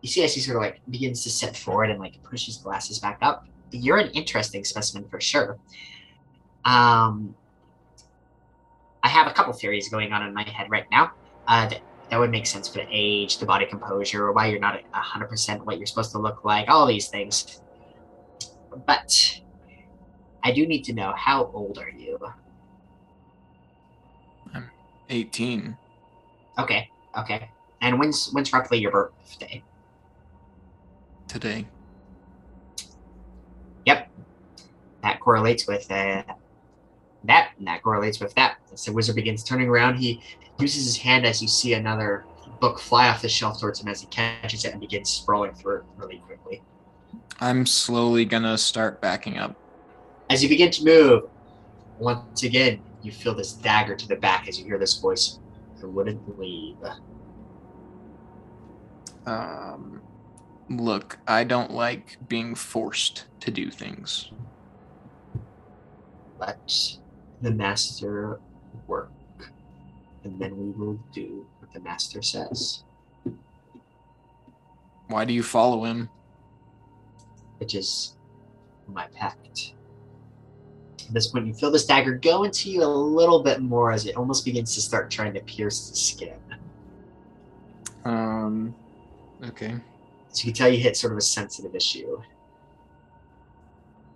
you 0.00 0.08
see 0.08 0.24
as 0.24 0.34
he 0.34 0.40
sort 0.40 0.56
of 0.56 0.62
like 0.62 0.80
begins 0.90 1.22
to 1.24 1.30
sit 1.30 1.54
forward 1.54 1.90
and 1.90 2.00
like 2.00 2.20
push 2.22 2.46
his 2.46 2.56
glasses 2.56 2.98
back 2.98 3.18
up. 3.20 3.46
You're 3.70 3.98
an 3.98 4.10
interesting 4.10 4.64
specimen 4.64 5.06
for 5.08 5.20
sure. 5.20 5.58
Um, 6.64 7.34
I 9.02 9.08
have 9.08 9.26
a 9.26 9.32
couple 9.32 9.52
theories 9.52 9.88
going 9.88 10.12
on 10.12 10.26
in 10.26 10.34
my 10.34 10.42
head 10.42 10.70
right 10.70 10.86
now. 10.90 11.12
Uh, 11.46 11.68
that, 11.68 11.80
that 12.10 12.18
would 12.18 12.30
make 12.30 12.46
sense 12.46 12.66
for 12.68 12.78
the 12.78 12.86
age, 12.90 13.38
the 13.38 13.46
body 13.46 13.66
composure, 13.66 14.26
or 14.26 14.32
why 14.32 14.46
you're 14.46 14.58
not 14.58 14.80
a 14.94 14.98
hundred 14.98 15.28
percent 15.28 15.64
what 15.64 15.78
you're 15.78 15.86
supposed 15.86 16.12
to 16.12 16.18
look 16.18 16.44
like. 16.44 16.68
All 16.68 16.86
these 16.86 17.08
things. 17.08 17.60
But 18.86 19.40
I 20.42 20.52
do 20.52 20.66
need 20.66 20.82
to 20.84 20.92
know 20.92 21.12
how 21.16 21.50
old 21.52 21.78
are 21.78 21.90
you? 21.90 22.18
18. 25.10 25.76
Okay, 26.58 26.90
okay. 27.18 27.50
And 27.82 27.98
when's 27.98 28.30
when's 28.32 28.52
roughly 28.52 28.78
your 28.78 28.90
birthday? 28.90 29.62
Today. 31.28 31.66
Yep. 33.86 34.10
That 35.02 35.20
correlates 35.20 35.66
with 35.66 35.90
uh, 35.90 36.22
that, 37.24 37.52
and 37.58 37.66
that 37.66 37.82
correlates 37.82 38.20
with 38.20 38.34
that. 38.34 38.58
As 38.72 38.84
the 38.84 38.92
wizard 38.92 39.16
begins 39.16 39.44
turning 39.44 39.68
around, 39.68 39.96
he 39.96 40.22
uses 40.58 40.84
his 40.84 40.96
hand 40.96 41.24
as 41.26 41.40
you 41.40 41.48
see 41.48 41.74
another 41.74 42.24
book 42.60 42.78
fly 42.78 43.08
off 43.08 43.22
the 43.22 43.28
shelf 43.28 43.58
towards 43.58 43.80
him 43.80 43.88
as 43.88 44.02
he 44.02 44.06
catches 44.08 44.64
it 44.64 44.72
and 44.72 44.80
begins 44.80 45.22
scrolling 45.24 45.56
through 45.56 45.76
it 45.76 45.84
really 45.96 46.18
quickly. 46.26 46.62
I'm 47.40 47.64
slowly 47.64 48.26
gonna 48.26 48.58
start 48.58 49.00
backing 49.00 49.38
up. 49.38 49.56
As 50.28 50.42
you 50.42 50.48
begin 50.48 50.70
to 50.72 50.84
move, 50.84 51.22
once 51.98 52.42
again, 52.42 52.80
you 53.02 53.12
feel 53.12 53.34
this 53.34 53.52
dagger 53.52 53.96
to 53.96 54.08
the 54.08 54.16
back 54.16 54.48
as 54.48 54.58
you 54.58 54.64
hear 54.64 54.78
this 54.78 54.98
voice. 54.98 55.38
I 55.82 55.86
wouldn't 55.86 56.38
leave. 56.38 56.76
Um, 59.24 60.02
look, 60.68 61.18
I 61.26 61.44
don't 61.44 61.70
like 61.70 62.18
being 62.28 62.54
forced 62.54 63.24
to 63.40 63.50
do 63.50 63.70
things. 63.70 64.30
Let 66.38 66.98
the 67.40 67.50
master 67.50 68.40
work, 68.86 69.10
and 70.24 70.38
then 70.38 70.56
we 70.56 70.70
will 70.70 71.00
do 71.12 71.46
what 71.60 71.72
the 71.72 71.80
master 71.80 72.20
says. 72.20 72.84
Why 75.08 75.24
do 75.24 75.32
you 75.32 75.42
follow 75.42 75.84
him? 75.84 76.10
which 77.60 77.74
is 77.74 78.16
my 78.88 79.06
pact. 79.08 79.74
At 81.10 81.14
this 81.14 81.26
point, 81.26 81.44
you 81.44 81.52
feel 81.52 81.72
this 81.72 81.86
dagger 81.86 82.14
go 82.14 82.44
into 82.44 82.70
you 82.70 82.84
a 82.84 82.86
little 82.86 83.42
bit 83.42 83.60
more 83.60 83.90
as 83.90 84.06
it 84.06 84.14
almost 84.14 84.44
begins 84.44 84.76
to 84.76 84.80
start 84.80 85.10
trying 85.10 85.34
to 85.34 85.40
pierce 85.40 85.90
the 85.90 85.96
skin. 85.96 86.38
Um, 88.04 88.72
okay. 89.44 89.74
So 90.28 90.46
you 90.46 90.52
can 90.52 90.54
tell 90.54 90.68
you 90.68 90.78
hit 90.78 90.96
sort 90.96 91.12
of 91.12 91.18
a 91.18 91.20
sensitive 91.20 91.74
issue. 91.74 92.22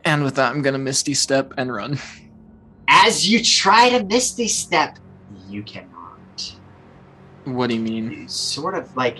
And 0.05 0.23
with 0.23 0.37
that, 0.37 0.53
I'm 0.53 0.63
gonna 0.63 0.79
misty 0.79 1.15
step 1.15 1.53
and 1.57 1.75
run. 1.75 1.99
As 2.87 3.29
you 3.29 3.43
try 3.43 3.89
to 3.89 4.05
misty 4.05 4.47
step, 4.47 5.01
you 5.49 5.65
cannot. 5.65 6.57
What 7.43 7.71
do 7.71 7.75
you 7.75 7.81
mean? 7.81 8.13
You 8.13 8.29
sort 8.29 8.77
of 8.77 8.97
like 8.97 9.19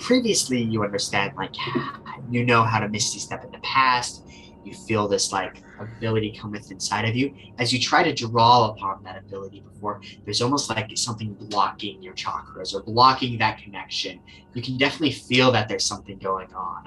previously, 0.00 0.62
you 0.62 0.82
understand 0.84 1.36
like 1.36 1.54
you 2.30 2.46
know 2.46 2.62
how 2.62 2.80
to 2.80 2.88
misty 2.88 3.18
step 3.18 3.44
in 3.44 3.50
the 3.50 3.58
past. 3.58 4.22
You 4.64 4.74
feel 4.74 5.08
this 5.08 5.32
like 5.32 5.62
ability 5.78 6.36
come 6.40 6.52
with 6.52 6.70
inside 6.70 7.08
of 7.08 7.14
you. 7.14 7.34
As 7.58 7.72
you 7.72 7.80
try 7.80 8.02
to 8.02 8.12
draw 8.14 8.70
upon 8.70 9.02
that 9.04 9.18
ability 9.18 9.60
before, 9.60 10.00
there's 10.24 10.40
almost 10.42 10.70
like 10.70 10.90
something 10.96 11.34
blocking 11.34 12.02
your 12.02 12.14
chakras 12.14 12.74
or 12.74 12.82
blocking 12.82 13.38
that 13.38 13.58
connection. 13.58 14.20
You 14.54 14.62
can 14.62 14.78
definitely 14.78 15.12
feel 15.12 15.52
that 15.52 15.68
there's 15.68 15.84
something 15.84 16.18
going 16.18 16.52
on. 16.54 16.84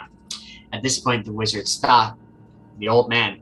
At 0.73 0.83
this 0.83 0.99
point, 0.99 1.25
the 1.25 1.33
wizard 1.33 1.67
stops. 1.67 2.19
The 2.79 2.89
old 2.89 3.09
man, 3.09 3.41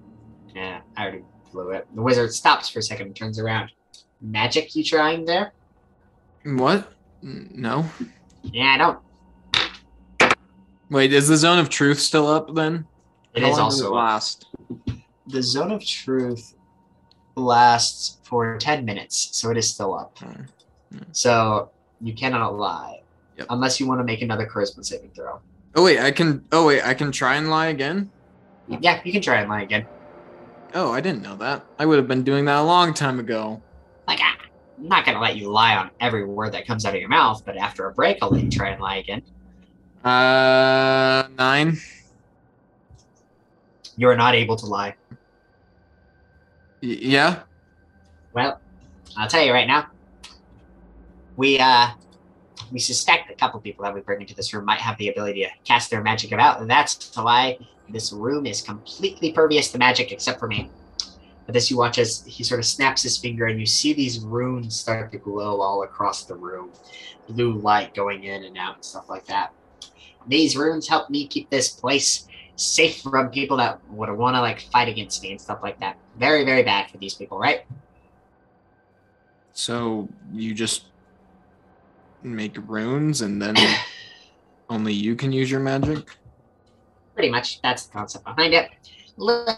yeah, 0.55 0.81
I 0.95 1.03
already 1.03 1.23
blew 1.51 1.71
it. 1.71 1.87
The 1.93 2.01
wizard 2.01 2.33
stops 2.33 2.69
for 2.69 2.79
a 2.79 2.83
second 2.83 3.07
and 3.07 3.15
turns 3.15 3.39
around. 3.39 3.71
Magic 4.21 4.75
you 4.75 4.83
trying 4.83 5.25
there? 5.25 5.53
What? 6.43 6.91
No. 7.21 7.85
Yeah, 8.43 8.73
I 8.73 8.77
don't. 8.77 8.99
Wait, 10.89 11.11
is 11.11 11.27
the 11.27 11.35
zone 11.35 11.57
of 11.57 11.69
truth 11.69 11.99
still 11.99 12.27
up 12.27 12.53
then? 12.53 12.85
It 13.35 13.43
How 13.43 13.49
is 13.51 13.57
long 13.57 13.69
does 13.69 13.81
also 13.81 13.93
it 13.93 13.95
last. 13.95 14.45
the 15.27 15.43
zone 15.43 15.71
of 15.71 15.85
truth 15.85 16.55
lasts 17.35 18.17
for 18.23 18.57
10 18.57 18.85
minutes, 18.85 19.29
so 19.33 19.51
it 19.51 19.57
is 19.57 19.69
still 19.69 19.93
up. 19.93 20.17
Hmm. 20.19 20.43
So 21.11 21.69
you 22.01 22.13
cannot 22.13 22.55
lie. 22.57 23.01
Yep. 23.37 23.47
Unless 23.49 23.79
you 23.79 23.87
want 23.87 23.99
to 23.99 24.05
make 24.05 24.21
another 24.21 24.45
charisma 24.45 24.85
saving 24.85 25.11
throw. 25.11 25.41
Oh 25.75 25.83
wait, 25.83 25.99
I 25.99 26.11
can. 26.11 26.45
Oh 26.53 26.65
wait, 26.67 26.81
I 26.83 26.93
can 26.93 27.11
try 27.11 27.35
and 27.35 27.49
lie 27.49 27.67
again. 27.67 28.09
Yeah, 28.69 29.01
you 29.03 29.11
can 29.11 29.21
try 29.21 29.41
and 29.41 29.49
lie 29.49 29.63
again. 29.63 29.85
Oh, 30.73 30.91
I 30.91 31.01
didn't 31.01 31.21
know 31.21 31.35
that. 31.37 31.65
I 31.77 31.85
would 31.85 31.97
have 31.97 32.07
been 32.07 32.23
doing 32.23 32.45
that 32.45 32.59
a 32.59 32.63
long 32.63 32.93
time 32.93 33.19
ago. 33.19 33.61
Like, 34.07 34.19
ah, 34.21 34.37
I'm 34.77 34.87
not 34.87 35.05
going 35.05 35.15
to 35.15 35.21
let 35.21 35.35
you 35.35 35.49
lie 35.49 35.75
on 35.75 35.89
every 35.99 36.25
word 36.25 36.53
that 36.53 36.65
comes 36.65 36.85
out 36.85 36.93
of 36.93 36.99
your 36.99 37.09
mouth, 37.09 37.43
but 37.45 37.57
after 37.57 37.87
a 37.87 37.93
break, 37.93 38.17
I'll 38.21 38.29
let 38.29 38.43
you 38.43 38.49
try 38.49 38.69
and 38.69 38.81
lie 38.81 38.97
again. 38.97 39.21
Uh, 40.03 41.27
nine. 41.37 41.77
You 43.97 44.09
are 44.09 44.15
not 44.15 44.35
able 44.35 44.55
to 44.57 44.65
lie. 44.65 44.95
Y- 46.81 46.99
yeah. 47.01 47.43
Well, 48.33 48.59
I'll 49.17 49.27
tell 49.27 49.43
you 49.43 49.53
right 49.53 49.67
now. 49.67 49.87
We 51.37 51.59
uh 51.59 51.89
we 52.71 52.79
suspect 52.79 53.29
a 53.29 53.35
couple 53.35 53.59
people 53.59 53.83
that 53.83 53.93
we 53.93 54.01
bring 54.01 54.21
into 54.21 54.35
this 54.35 54.53
room 54.53 54.65
might 54.65 54.79
have 54.79 54.97
the 54.97 55.09
ability 55.09 55.43
to 55.43 55.49
cast 55.65 55.89
their 55.89 56.01
magic 56.01 56.31
about, 56.31 56.61
and 56.61 56.69
that's 56.69 57.15
why 57.15 57.57
this 57.89 58.11
room 58.11 58.45
is 58.45 58.61
completely 58.61 59.31
pervious 59.31 59.71
to 59.71 59.77
magic 59.77 60.11
except 60.11 60.39
for 60.39 60.47
me. 60.47 60.69
But 61.45 61.53
this 61.53 61.69
you 61.69 61.77
watch 61.77 61.99
as 61.99 62.23
he 62.25 62.43
sort 62.43 62.59
of 62.59 62.65
snaps 62.65 63.03
his 63.03 63.17
finger 63.17 63.45
and 63.45 63.59
you 63.59 63.65
see 63.65 63.93
these 63.93 64.19
runes 64.19 64.79
start 64.79 65.11
to 65.11 65.19
glow 65.19 65.61
all 65.61 65.83
across 65.83 66.25
the 66.25 66.35
room. 66.35 66.71
Blue 67.27 67.53
light 67.53 67.93
going 67.93 68.23
in 68.23 68.45
and 68.45 68.57
out 68.57 68.75
and 68.75 68.85
stuff 68.85 69.09
like 69.09 69.25
that. 69.27 69.53
These 70.27 70.57
runes 70.57 70.87
help 70.87 71.09
me 71.09 71.27
keep 71.27 71.49
this 71.49 71.69
place 71.69 72.27
safe 72.55 73.01
from 73.01 73.29
people 73.29 73.57
that 73.57 73.79
would 73.89 74.09
want 74.11 74.35
to 74.35 74.41
like 74.41 74.61
fight 74.61 74.87
against 74.87 75.21
me 75.21 75.31
and 75.31 75.41
stuff 75.41 75.59
like 75.61 75.79
that. 75.79 75.97
Very, 76.17 76.45
very 76.45 76.63
bad 76.63 76.89
for 76.89 76.97
these 76.97 77.13
people, 77.13 77.37
right? 77.37 77.65
So 79.53 80.07
you 80.33 80.53
just 80.53 80.85
make 82.23 82.57
runes 82.67 83.21
and 83.21 83.41
then 83.41 83.55
only 84.69 84.93
you 84.93 85.15
can 85.15 85.31
use 85.31 85.49
your 85.51 85.59
magic? 85.59 86.17
pretty 87.15 87.29
much 87.29 87.61
that's 87.61 87.87
the 87.87 87.93
concept 87.93 88.25
behind 88.25 88.53
it. 88.53 88.69
Little, 89.17 89.57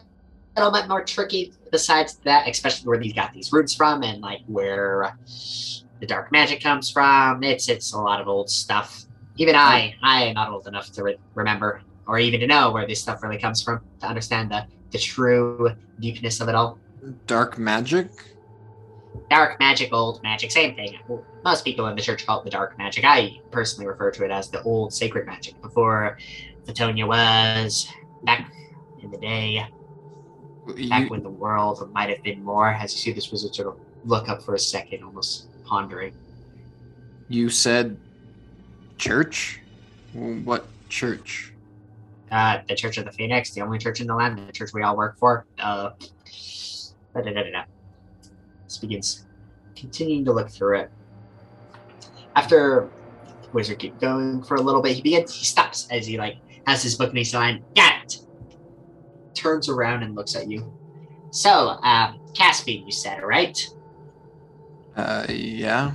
little 0.56 0.72
bit 0.72 0.88
more 0.88 1.04
tricky 1.04 1.54
besides 1.72 2.18
that, 2.24 2.48
especially 2.48 2.88
where 2.88 3.00
these 3.00 3.14
got 3.14 3.34
these 3.34 3.52
roots 3.52 3.74
from 3.74 4.04
and 4.04 4.22
like 4.22 4.42
where 4.46 5.18
the 6.00 6.06
dark 6.06 6.32
magic 6.32 6.62
comes 6.62 6.90
from. 6.90 7.44
It's 7.44 7.68
it's 7.68 7.92
a 7.94 8.00
lot 8.00 8.22
of 8.22 8.28
old 8.28 8.50
stuff. 8.50 9.04
Even 9.38 9.56
I, 9.56 9.96
I 10.02 10.26
am 10.26 10.36
not 10.36 10.50
old 10.50 10.68
enough 10.68 10.92
to 10.94 11.04
re- 11.04 11.18
remember 11.36 11.82
or 12.08 12.20
even 12.20 12.40
to 12.40 12.48
know 12.48 12.72
where 12.72 12.88
this 12.88 13.02
stuff 13.02 13.22
really 13.22 13.38
comes 13.38 13.62
from 13.62 13.82
to 14.00 14.08
understand 14.08 14.52
the 14.52 14.66
the 14.92 14.98
true 14.98 15.70
deepness 16.00 16.40
of 16.42 16.48
it 16.48 16.56
all. 16.56 16.80
Dark 17.26 17.58
magic? 17.58 18.10
Dark 19.30 19.60
magic, 19.60 19.92
old 19.92 20.24
magic, 20.24 20.52
same 20.52 20.76
thing. 20.76 20.98
Most 21.44 21.66
people 21.66 21.88
in 21.88 21.96
the 21.96 22.02
church 22.02 22.26
call 22.26 22.40
it 22.40 22.46
the 22.46 22.50
dark 22.50 22.78
magic. 22.78 23.04
I 23.06 23.40
personally 23.52 23.88
refer 23.88 24.12
to 24.12 24.24
it 24.26 24.32
as 24.32 24.50
the 24.50 24.62
old 24.64 24.94
sacred 24.94 25.26
magic 25.26 25.62
before 25.62 26.18
Fatonia 26.66 27.08
was 27.08 27.90
back 28.24 28.52
in 29.02 29.12
the 29.12 29.18
day. 29.18 29.66
back 30.90 31.04
You, 31.04 31.10
when 31.10 31.24
the 31.24 31.30
world 31.30 31.92
might 31.94 32.10
have 32.10 32.24
been 32.24 32.44
more, 32.44 32.70
as 32.70 32.94
you 32.94 33.00
see 33.00 33.12
this 33.12 33.32
wizard 33.32 33.56
sort 33.56 33.68
of 33.70 33.80
look 34.06 34.30
up 34.30 34.42
for 34.42 34.56
a 34.56 34.60
second, 34.60 35.04
almost 35.04 35.48
pondering. 35.66 36.14
you 37.28 37.50
said 37.50 37.98
church? 38.98 39.60
What 40.14 40.68
church? 40.90 41.54
Uh, 42.32 42.60
the 42.68 42.76
Church 42.76 42.98
of 42.98 43.06
the 43.06 43.12
Phoenix, 43.12 43.52
the 43.52 43.62
only 43.62 43.78
church 43.78 44.02
in 44.02 44.08
the 44.08 44.16
land, 44.16 44.38
the 44.38 44.52
church 44.52 44.72
we 44.74 44.84
all 44.84 44.98
work 44.98 45.18
for. 45.18 45.46
Uh, 45.60 45.92
da-da-da-da-da. 47.14 47.64
This 48.66 48.78
begins 48.78 49.26
continuing 49.76 50.26
to 50.26 50.34
look 50.34 50.50
through 50.50 50.80
it. 50.80 50.92
After 52.36 52.90
wizard 53.54 53.80
keep 53.80 54.00
going 54.00 54.44
for 54.44 54.56
a 54.56 54.62
little 54.62 54.82
bit, 54.82 54.96
he 54.96 55.02
begins. 55.02 55.34
He 55.34 55.46
stops 55.46 55.88
as 55.90 56.06
he 56.06 56.18
like 56.18 56.38
has 56.68 56.84
his 56.84 56.96
book 56.96 57.10
and 57.10 57.18
he's 57.18 57.34
line. 57.34 57.64
Got 57.76 58.04
it. 58.04 58.18
Turns 59.34 59.70
around 59.70 60.04
and 60.04 60.16
looks 60.16 60.36
at 60.36 60.50
you. 60.50 60.74
So, 61.32 61.50
uh, 61.50 62.14
Caspian, 62.34 62.86
you 62.86 62.92
said, 62.92 63.24
right? 63.24 63.58
Uh, 64.96 65.26
yeah. 65.30 65.94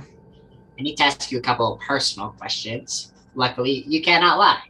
I 0.77 0.81
need 0.81 0.95
to 0.95 1.03
ask 1.03 1.31
you 1.31 1.37
a 1.37 1.41
couple 1.41 1.73
of 1.73 1.79
personal 1.79 2.29
questions. 2.29 3.13
Luckily, 3.35 3.83
you 3.87 4.01
cannot 4.01 4.39
lie. 4.39 4.63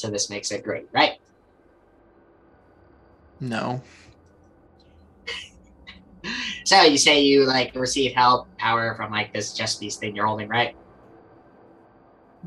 So 0.00 0.08
this 0.08 0.30
makes 0.30 0.50
it 0.50 0.64
great, 0.64 0.88
right? 0.92 1.18
No. 3.38 3.82
So 6.64 6.82
you 6.82 6.98
say 6.98 7.22
you 7.22 7.46
like 7.46 7.74
receive 7.74 8.12
help, 8.14 8.46
power 8.56 8.94
from 8.94 9.10
like 9.10 9.32
this 9.32 9.52
just 9.54 9.80
these 9.80 9.96
thing 9.96 10.14
you're 10.14 10.26
holding, 10.26 10.46
right? 10.46 10.76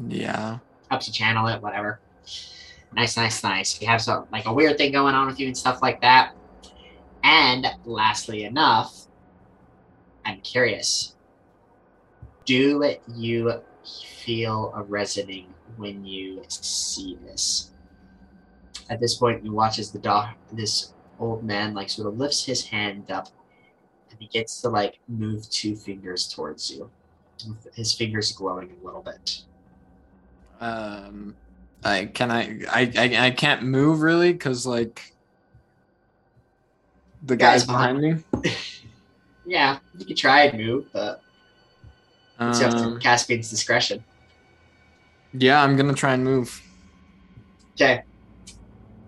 Yeah. 0.08 0.60
Helps 0.90 1.08
you 1.08 1.14
channel 1.14 1.48
it, 1.48 1.62
whatever. 1.62 2.00
Nice, 2.94 3.18
nice, 3.18 3.44
nice. 3.44 3.82
You 3.82 3.88
have 3.88 4.02
some 4.02 4.28
like 4.32 4.46
a 4.46 4.54
weird 4.54 4.78
thing 4.78 4.92
going 4.92 5.14
on 5.14 5.28
with 5.28 5.40
you 5.40 5.48
and 5.48 5.58
stuff 5.58 5.82
like 5.82 6.00
that. 6.02 6.34
And 7.24 7.66
lastly 7.86 8.46
enough, 8.46 9.08
I'm 10.26 10.40
curious. 10.42 11.16
Do 12.46 12.96
you 13.16 13.62
feel 14.24 14.72
a 14.76 14.84
resonating 14.84 15.53
when 15.78 16.06
you 16.06 16.44
see 16.48 17.18
this? 17.24 17.72
At 18.90 19.00
this 19.00 19.16
point, 19.16 19.44
you 19.46 19.52
watch 19.52 19.80
as 19.80 19.92
the 19.92 20.00
doc, 20.00 20.36
this 20.52 20.94
old 21.20 21.44
man, 21.44 21.74
like 21.74 21.90
sort 21.90 22.08
of 22.08 22.18
lifts 22.18 22.46
his 22.46 22.66
hand 22.66 23.10
up, 23.12 23.30
and 24.10 24.20
he 24.20 24.28
gets 24.28 24.62
to 24.62 24.70
like 24.70 25.00
move 25.08 25.50
two 25.50 25.76
fingers 25.76 26.28
towards 26.28 26.70
you. 26.72 26.90
His 27.74 27.94
fingers 27.94 28.32
glowing 28.32 28.72
a 28.82 28.86
little 28.86 29.02
bit. 29.02 29.42
Um, 30.60 31.36
I 31.84 32.06
can 32.06 32.32
I 32.32 32.62
I 32.70 32.92
I, 32.98 33.26
I 33.28 33.32
can't 33.32 33.64
move 33.64 34.02
really 34.02 34.32
because 34.32 34.66
like 34.66 35.14
the 37.24 37.36
Guys 37.36 37.64
guys 37.64 37.68
behind 37.68 38.02
me. 38.02 38.52
Yeah, 39.46 39.80
you 39.98 40.06
could 40.06 40.16
try 40.16 40.44
and 40.44 40.58
move, 40.58 40.86
but 40.94 41.22
it's 42.40 42.62
up 42.62 42.72
to 42.72 42.78
Um, 42.78 43.00
Caspian's 43.02 43.50
discretion. 43.50 44.02
Yeah, 45.34 45.62
I'm 45.62 45.76
gonna 45.76 45.94
try 45.94 46.14
and 46.14 46.24
move. 46.24 46.62
Okay. 47.76 48.04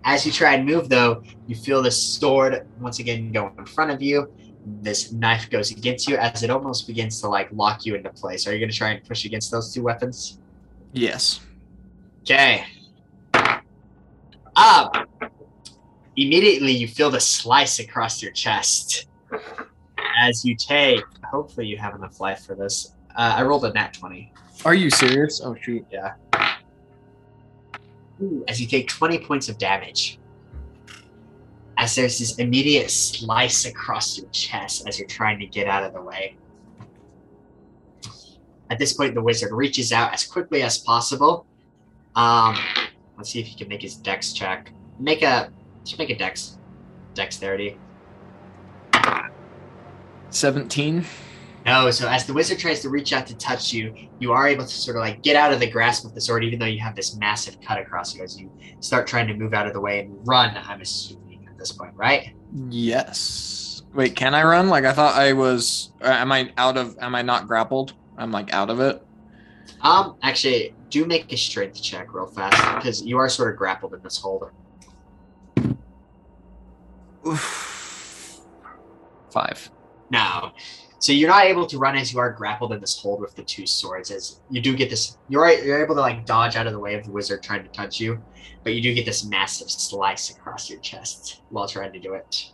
As 0.04 0.24
you 0.24 0.30
try 0.30 0.54
and 0.54 0.64
move, 0.64 0.88
though, 0.88 1.22
you 1.48 1.56
feel 1.56 1.82
this 1.82 2.00
sword 2.00 2.66
once 2.80 3.00
again 3.00 3.32
go 3.32 3.52
in 3.58 3.66
front 3.66 3.90
of 3.90 4.00
you. 4.00 4.30
This 4.64 5.12
knife 5.12 5.50
goes 5.50 5.72
against 5.72 6.08
you 6.08 6.16
as 6.16 6.42
it 6.42 6.50
almost 6.50 6.86
begins 6.86 7.20
to 7.22 7.28
like 7.28 7.48
lock 7.52 7.84
you 7.84 7.96
into 7.96 8.10
place. 8.10 8.46
Are 8.46 8.52
you 8.52 8.60
going 8.60 8.70
to 8.70 8.76
try 8.76 8.90
and 8.90 9.04
push 9.04 9.24
against 9.24 9.50
those 9.50 9.74
two 9.74 9.82
weapons? 9.82 10.38
Yes. 10.92 11.40
Okay. 12.22 12.64
Up. 14.54 15.08
Immediately, 16.16 16.72
you 16.72 16.88
feel 16.88 17.10
the 17.10 17.20
slice 17.20 17.78
across 17.78 18.22
your 18.22 18.32
chest 18.32 19.08
as 20.20 20.44
you 20.44 20.56
take. 20.56 21.04
Hopefully, 21.24 21.66
you 21.66 21.76
have 21.78 21.94
enough 21.94 22.20
life 22.20 22.46
for 22.46 22.54
this. 22.54 22.94
Uh, 23.16 23.34
I 23.36 23.42
rolled 23.42 23.64
a 23.64 23.72
nat 23.72 23.94
twenty. 23.94 24.32
Are 24.66 24.74
you 24.74 24.90
serious? 24.90 25.40
Oh 25.44 25.54
shoot. 25.54 25.86
Yeah. 25.92 26.14
As 28.48 28.60
you 28.60 28.66
take 28.66 28.88
20 28.88 29.20
points 29.20 29.48
of 29.48 29.58
damage. 29.58 30.18
As 31.78 31.94
there's 31.94 32.18
this 32.18 32.36
immediate 32.40 32.90
slice 32.90 33.64
across 33.64 34.18
your 34.18 34.28
chest 34.30 34.88
as 34.88 34.98
you're 34.98 35.06
trying 35.06 35.38
to 35.38 35.46
get 35.46 35.68
out 35.68 35.84
of 35.84 35.92
the 35.92 36.02
way. 36.02 36.36
At 38.68 38.80
this 38.80 38.92
point, 38.92 39.14
the 39.14 39.22
wizard 39.22 39.52
reaches 39.52 39.92
out 39.92 40.12
as 40.12 40.24
quickly 40.24 40.62
as 40.62 40.78
possible. 40.78 41.46
Um, 42.16 42.56
let's 43.16 43.30
see 43.30 43.38
if 43.38 43.46
he 43.46 43.56
can 43.56 43.68
make 43.68 43.82
his 43.82 43.94
dex 43.94 44.32
check. 44.32 44.72
Make 44.98 45.22
a 45.22 45.52
just 45.84 45.96
make 46.00 46.10
a 46.10 46.18
dex 46.18 46.58
dexterity. 47.14 47.78
Seventeen. 50.30 51.04
No, 51.66 51.90
so 51.90 52.08
as 52.08 52.24
the 52.24 52.32
wizard 52.32 52.60
tries 52.60 52.80
to 52.82 52.90
reach 52.90 53.12
out 53.12 53.26
to 53.26 53.36
touch 53.36 53.72
you, 53.72 53.92
you 54.20 54.30
are 54.30 54.46
able 54.46 54.64
to 54.64 54.70
sort 54.70 54.96
of 54.96 55.00
like 55.00 55.20
get 55.22 55.34
out 55.34 55.52
of 55.52 55.58
the 55.58 55.68
grasp 55.68 56.04
of 56.04 56.14
the 56.14 56.20
sword, 56.20 56.44
even 56.44 56.60
though 56.60 56.66
you 56.66 56.78
have 56.78 56.94
this 56.94 57.16
massive 57.16 57.60
cut 57.60 57.76
across 57.76 58.14
you 58.14 58.22
as 58.22 58.38
you 58.38 58.48
start 58.78 59.08
trying 59.08 59.26
to 59.26 59.34
move 59.34 59.52
out 59.52 59.66
of 59.66 59.72
the 59.72 59.80
way 59.80 59.98
and 59.98 60.16
run. 60.28 60.56
I'm 60.56 60.80
assuming 60.80 61.44
at 61.48 61.58
this 61.58 61.72
point, 61.72 61.92
right? 61.96 62.34
Yes. 62.70 63.82
Wait, 63.92 64.14
can 64.14 64.32
I 64.32 64.44
run? 64.44 64.68
Like 64.68 64.84
I 64.84 64.92
thought 64.92 65.16
I 65.16 65.32
was. 65.32 65.92
Uh, 66.00 66.06
am 66.06 66.30
I 66.30 66.52
out 66.56 66.76
of? 66.76 66.96
Am 67.00 67.16
I 67.16 67.22
not 67.22 67.48
grappled? 67.48 67.94
I'm 68.16 68.30
like 68.30 68.54
out 68.54 68.70
of 68.70 68.78
it. 68.78 69.04
Um, 69.80 70.16
actually, 70.22 70.72
do 70.90 71.04
make 71.04 71.32
a 71.32 71.36
strength 71.36 71.82
check 71.82 72.14
real 72.14 72.28
fast 72.28 72.76
because 72.76 73.02
you 73.02 73.18
are 73.18 73.28
sort 73.28 73.50
of 73.50 73.58
grappled 73.58 73.92
in 73.92 74.02
this 74.04 74.18
hold. 74.18 74.50
Oof. 77.26 78.40
Five. 79.32 79.68
No, 80.10 80.52
So 80.98 81.12
you're 81.12 81.28
not 81.28 81.44
able 81.44 81.66
to 81.66 81.78
run 81.78 81.96
as 81.96 82.12
you 82.12 82.18
are 82.18 82.30
grappled 82.32 82.72
in 82.72 82.80
this 82.80 82.98
hold 82.98 83.20
with 83.20 83.34
the 83.36 83.42
two 83.42 83.66
swords. 83.66 84.10
As 84.10 84.40
you 84.50 84.60
do 84.60 84.74
get 84.74 84.88
this, 84.90 85.18
you're 85.28 85.48
you're 85.50 85.82
able 85.82 85.94
to 85.94 86.00
like 86.00 86.24
dodge 86.24 86.56
out 86.56 86.66
of 86.66 86.72
the 86.72 86.78
way 86.78 86.94
of 86.94 87.04
the 87.04 87.10
wizard 87.10 87.42
trying 87.42 87.62
to 87.62 87.68
touch 87.68 88.00
you, 88.00 88.20
but 88.64 88.74
you 88.74 88.82
do 88.82 88.94
get 88.94 89.04
this 89.04 89.24
massive 89.24 89.70
slice 89.70 90.30
across 90.30 90.70
your 90.70 90.80
chest 90.80 91.42
while 91.50 91.68
trying 91.68 91.92
to 91.92 91.98
do 91.98 92.14
it. 92.14 92.50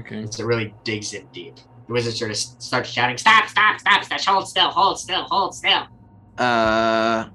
Okay. 0.00 0.26
So 0.30 0.42
it 0.42 0.46
really 0.46 0.74
digs 0.84 1.14
in 1.14 1.26
deep. 1.32 1.56
The 1.86 1.92
wizard 1.92 2.14
sort 2.14 2.30
of 2.30 2.36
starts 2.36 2.90
shouting, 2.90 3.16
"Stop! 3.16 3.48
Stop! 3.48 3.80
Stop! 3.80 4.04
Stop! 4.04 4.20
Hold 4.20 4.48
still! 4.48 4.68
Hold 4.70 4.98
still! 4.98 5.22
Hold 5.24 5.54
still!" 5.54 5.86
Uh, 6.38 7.28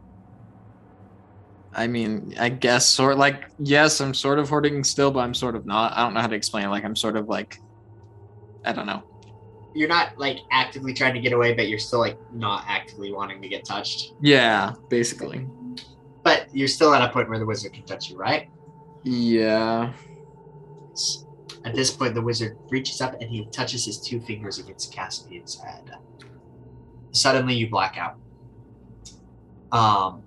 I 1.73 1.87
mean, 1.87 2.35
I 2.39 2.49
guess 2.49 2.85
sort 2.85 3.17
like 3.17 3.45
yes, 3.59 3.99
I'm 4.01 4.13
sort 4.13 4.39
of 4.39 4.49
hoarding 4.49 4.83
still, 4.83 5.11
but 5.11 5.21
I'm 5.21 5.33
sort 5.33 5.55
of 5.55 5.65
not. 5.65 5.93
I 5.95 6.03
don't 6.03 6.13
know 6.13 6.21
how 6.21 6.27
to 6.27 6.35
explain. 6.35 6.65
it. 6.65 6.69
Like 6.69 6.83
I'm 6.83 6.95
sort 6.95 7.15
of 7.15 7.29
like, 7.29 7.59
I 8.65 8.73
don't 8.73 8.85
know. 8.85 9.03
You're 9.73 9.89
not 9.89 10.17
like 10.17 10.39
actively 10.51 10.93
trying 10.93 11.13
to 11.13 11.19
get 11.19 11.33
away, 11.33 11.53
but 11.53 11.67
you're 11.67 11.79
still 11.79 11.99
like 11.99 12.17
not 12.33 12.65
actively 12.67 13.11
wanting 13.13 13.41
to 13.41 13.47
get 13.47 13.65
touched. 13.65 14.13
Yeah, 14.21 14.73
basically. 14.89 15.47
But 16.23 16.47
you're 16.53 16.67
still 16.67 16.93
at 16.93 17.07
a 17.07 17.11
point 17.11 17.29
where 17.29 17.39
the 17.39 17.45
wizard 17.45 17.73
can 17.73 17.83
touch 17.83 18.09
you, 18.09 18.17
right? 18.17 18.49
Yeah. 19.03 19.93
At 21.65 21.75
this 21.75 21.91
point, 21.91 22.15
the 22.15 22.21
wizard 22.21 22.57
reaches 22.69 23.01
up 23.01 23.19
and 23.21 23.29
he 23.29 23.45
touches 23.51 23.85
his 23.85 23.99
two 23.99 24.19
fingers 24.21 24.59
against 24.59 24.93
Caspian's 24.93 25.59
head. 25.59 25.91
Suddenly, 27.11 27.55
you 27.55 27.69
black 27.69 27.97
out. 27.97 28.17
Um, 29.71 30.23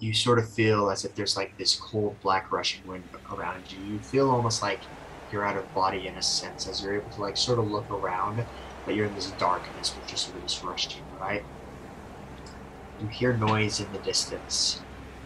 you 0.00 0.14
sort 0.14 0.38
of 0.38 0.50
feel 0.50 0.90
as 0.90 1.04
if 1.04 1.14
there's 1.14 1.36
like 1.36 1.56
this 1.58 1.76
cold 1.76 2.18
black 2.22 2.50
rushing 2.50 2.86
wind 2.86 3.04
around 3.32 3.62
you. 3.70 3.92
You 3.92 3.98
feel 3.98 4.30
almost 4.30 4.62
like 4.62 4.80
you're 5.32 5.44
out 5.44 5.56
of 5.56 5.72
body 5.74 6.06
in 6.06 6.16
a 6.16 6.22
sense, 6.22 6.66
as 6.66 6.82
you're 6.82 6.96
able 6.96 7.10
to 7.10 7.20
like 7.20 7.36
sort 7.36 7.58
of 7.58 7.70
look 7.70 7.90
around, 7.90 8.44
but 8.84 8.94
you're 8.94 9.06
in 9.06 9.14
this 9.14 9.30
darkness 9.32 9.94
which 9.96 10.12
is 10.12 10.20
sort 10.20 10.36
of 10.36 10.42
just 10.42 10.62
rushing, 10.62 11.02
right? 11.20 11.42
You 13.00 13.06
hear 13.08 13.36
noise 13.36 13.80
in 13.80 13.90
the 13.92 13.98
distance, 14.00 14.80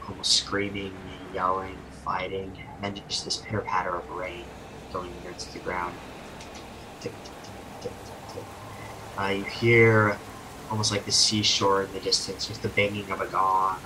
almost 0.09 0.33
screaming, 0.33 0.95
yelling, 1.33 1.77
fighting, 2.05 2.57
and 2.83 2.97
then 2.97 3.03
just 3.09 3.25
this 3.25 3.39
pitter 3.39 3.61
patter 3.63 3.97
of 3.97 4.09
rain 4.11 4.45
going 4.93 5.11
against 5.23 5.53
the 5.53 5.59
ground. 5.61 5.95
Uh, 9.19 9.29
you 9.29 9.45
hear 9.45 10.17
almost 10.71 10.91
like 10.91 11.05
the 11.05 11.13
seashore 11.13 11.85
in 11.85 11.93
the 11.93 12.01
distance 12.01 12.49
with 12.49 12.61
the 12.63 12.69
banging 12.69 13.11
of 13.11 13.21
a 13.21 13.27
gong. 13.27 13.79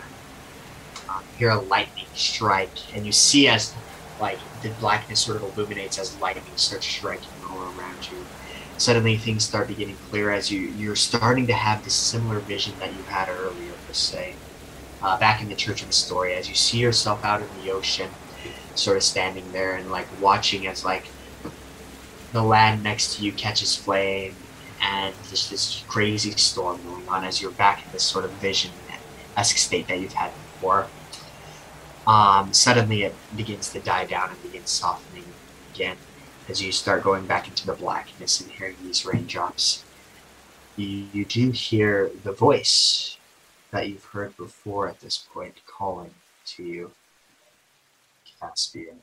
Um, 1.09 1.23
you 1.33 1.39
hear 1.39 1.51
a 1.51 1.61
lightning 1.61 2.07
strike, 2.15 2.95
and 2.95 3.05
you 3.07 3.13
see 3.13 3.49
as 3.49 3.75
like 4.21 4.39
the 4.63 4.71
blackness 4.81 5.21
sort 5.21 5.37
of 5.37 5.43
illuminates 5.43 5.99
as 5.99 6.19
lightning 6.21 6.45
starts 6.57 6.87
striking 6.87 7.29
all 7.49 7.59
around 7.59 8.09
you. 8.11 8.25
Suddenly, 8.77 9.17
things 9.17 9.45
start 9.45 9.69
to 9.69 9.75
getting 9.75 9.97
clear 10.11 10.31
as 10.31 10.51
you 10.51 10.61
you're 10.61 10.97
starting 10.97 11.47
to 11.49 11.53
have 11.55 11.85
this 11.85 11.95
similar 11.95 12.39
vision 12.41 12.75
that 12.79 12.95
you 12.95 13.03
had 13.05 13.29
earlier, 13.29 13.73
per 13.87 13.93
se, 13.93 14.35
uh, 15.03 15.19
back 15.19 15.43
in 15.43 15.49
the 15.49 15.57
Church 15.57 15.83
of 15.83 15.89
Astoria, 15.89 16.39
as 16.39 16.49
you 16.49 16.55
see 16.55 16.79
yourself 16.79 17.25
out 17.25 17.43
in 17.43 17.49
the 17.63 17.71
ocean, 17.73 18.09
sort 18.75 18.97
of 18.97 19.03
standing 19.03 19.51
there 19.53 19.77
and 19.77 19.91
like 19.91 20.07
watching 20.21 20.67
as 20.67 20.85
like 20.85 21.07
the 22.33 22.43
land 22.43 22.83
next 22.83 23.17
to 23.17 23.25
you 23.25 23.33
catches 23.33 23.75
flame 23.75 24.35
and 24.81 25.15
there's 25.25 25.51
this 25.51 25.83
crazy 25.89 26.31
storm 26.33 26.81
going 26.85 27.09
on 27.09 27.25
as 27.25 27.43
you're 27.43 27.51
back 27.53 27.85
in 27.85 27.91
this 27.93 28.03
sort 28.03 28.25
of 28.25 28.31
vision 28.33 28.71
esque 29.37 29.57
state 29.57 29.87
that 29.89 30.01
you've 30.01 30.13
had 30.13 30.33
before. 30.33 30.87
Um, 32.09 32.55
suddenly 32.55 33.03
it 33.03 33.15
begins 33.37 33.71
to 33.75 33.81
die 33.81 34.07
down 34.07 34.31
and 34.31 34.43
begins 34.43 34.71
softening 34.71 35.25
again 35.75 35.99
as 36.49 36.63
you 36.63 36.73
start 36.73 37.05
going 37.05 37.27
back 37.27 37.49
into 37.49 37.67
the 37.67 37.75
blackness 37.75 38.41
and 38.41 38.51
hearing 38.51 38.77
these 38.83 39.05
raindrops. 39.05 39.85
You, 40.77 41.05
you 41.13 41.27
do 41.27 41.51
hear 41.51 42.11
the 42.25 42.33
voice 42.33 43.19
that 43.73 43.91
you've 43.91 44.07
heard 44.07 44.35
before 44.39 44.89
at 44.89 45.01
this 45.01 45.19
point 45.19 45.57
calling 45.67 46.15
to 46.47 46.63
you. 46.63 46.93
Caspian, 48.41 49.01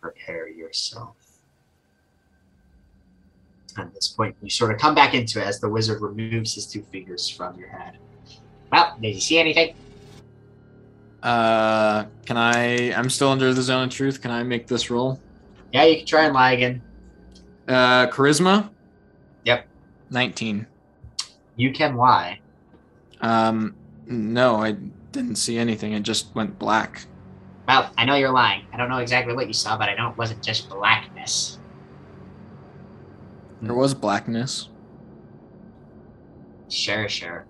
prepare 0.00 0.48
yourself. 0.48 1.16
At 3.76 3.92
this 3.94 4.06
point, 4.06 4.36
you 4.42 4.50
sort 4.50 4.70
of 4.70 4.78
come 4.78 4.94
back 4.94 5.14
into 5.14 5.40
it 5.40 5.46
as 5.46 5.58
the 5.58 5.68
wizard 5.68 6.02
removes 6.02 6.54
his 6.54 6.66
two 6.66 6.82
fingers 6.82 7.28
from 7.28 7.58
your 7.58 7.70
head. 7.70 7.96
Well, 8.70 8.96
did 9.00 9.14
you 9.14 9.20
see 9.20 9.40
anything? 9.40 9.74
Uh, 11.22 12.06
can 12.26 12.36
I? 12.36 12.92
I'm 12.94 13.08
still 13.08 13.28
under 13.28 13.54
the 13.54 13.62
zone 13.62 13.84
of 13.84 13.90
truth. 13.90 14.20
Can 14.20 14.30
I 14.30 14.42
make 14.42 14.66
this 14.66 14.90
roll? 14.90 15.20
Yeah, 15.72 15.84
you 15.84 15.98
can 15.98 16.06
try 16.06 16.24
and 16.24 16.34
lie 16.34 16.52
again. 16.52 16.82
Uh, 17.68 18.08
charisma. 18.08 18.70
Yep. 19.44 19.66
Nineteen. 20.10 20.66
You 21.56 21.72
can 21.72 21.96
lie. 21.96 22.40
Um, 23.20 23.76
no, 24.06 24.56
I 24.56 24.72
didn't 25.12 25.36
see 25.36 25.58
anything. 25.58 25.92
It 25.92 26.02
just 26.02 26.34
went 26.34 26.58
black. 26.58 27.06
Well, 27.68 27.92
I 27.96 28.04
know 28.04 28.16
you're 28.16 28.32
lying. 28.32 28.66
I 28.72 28.76
don't 28.76 28.88
know 28.88 28.98
exactly 28.98 29.34
what 29.34 29.46
you 29.46 29.52
saw, 29.52 29.78
but 29.78 29.88
I 29.88 29.94
know 29.94 30.10
it 30.10 30.16
wasn't 30.16 30.42
just 30.42 30.68
blackness. 30.68 31.58
There 33.60 33.74
was 33.74 33.94
blackness. 33.94 34.68
Sure, 36.68 37.08
sure. 37.08 37.46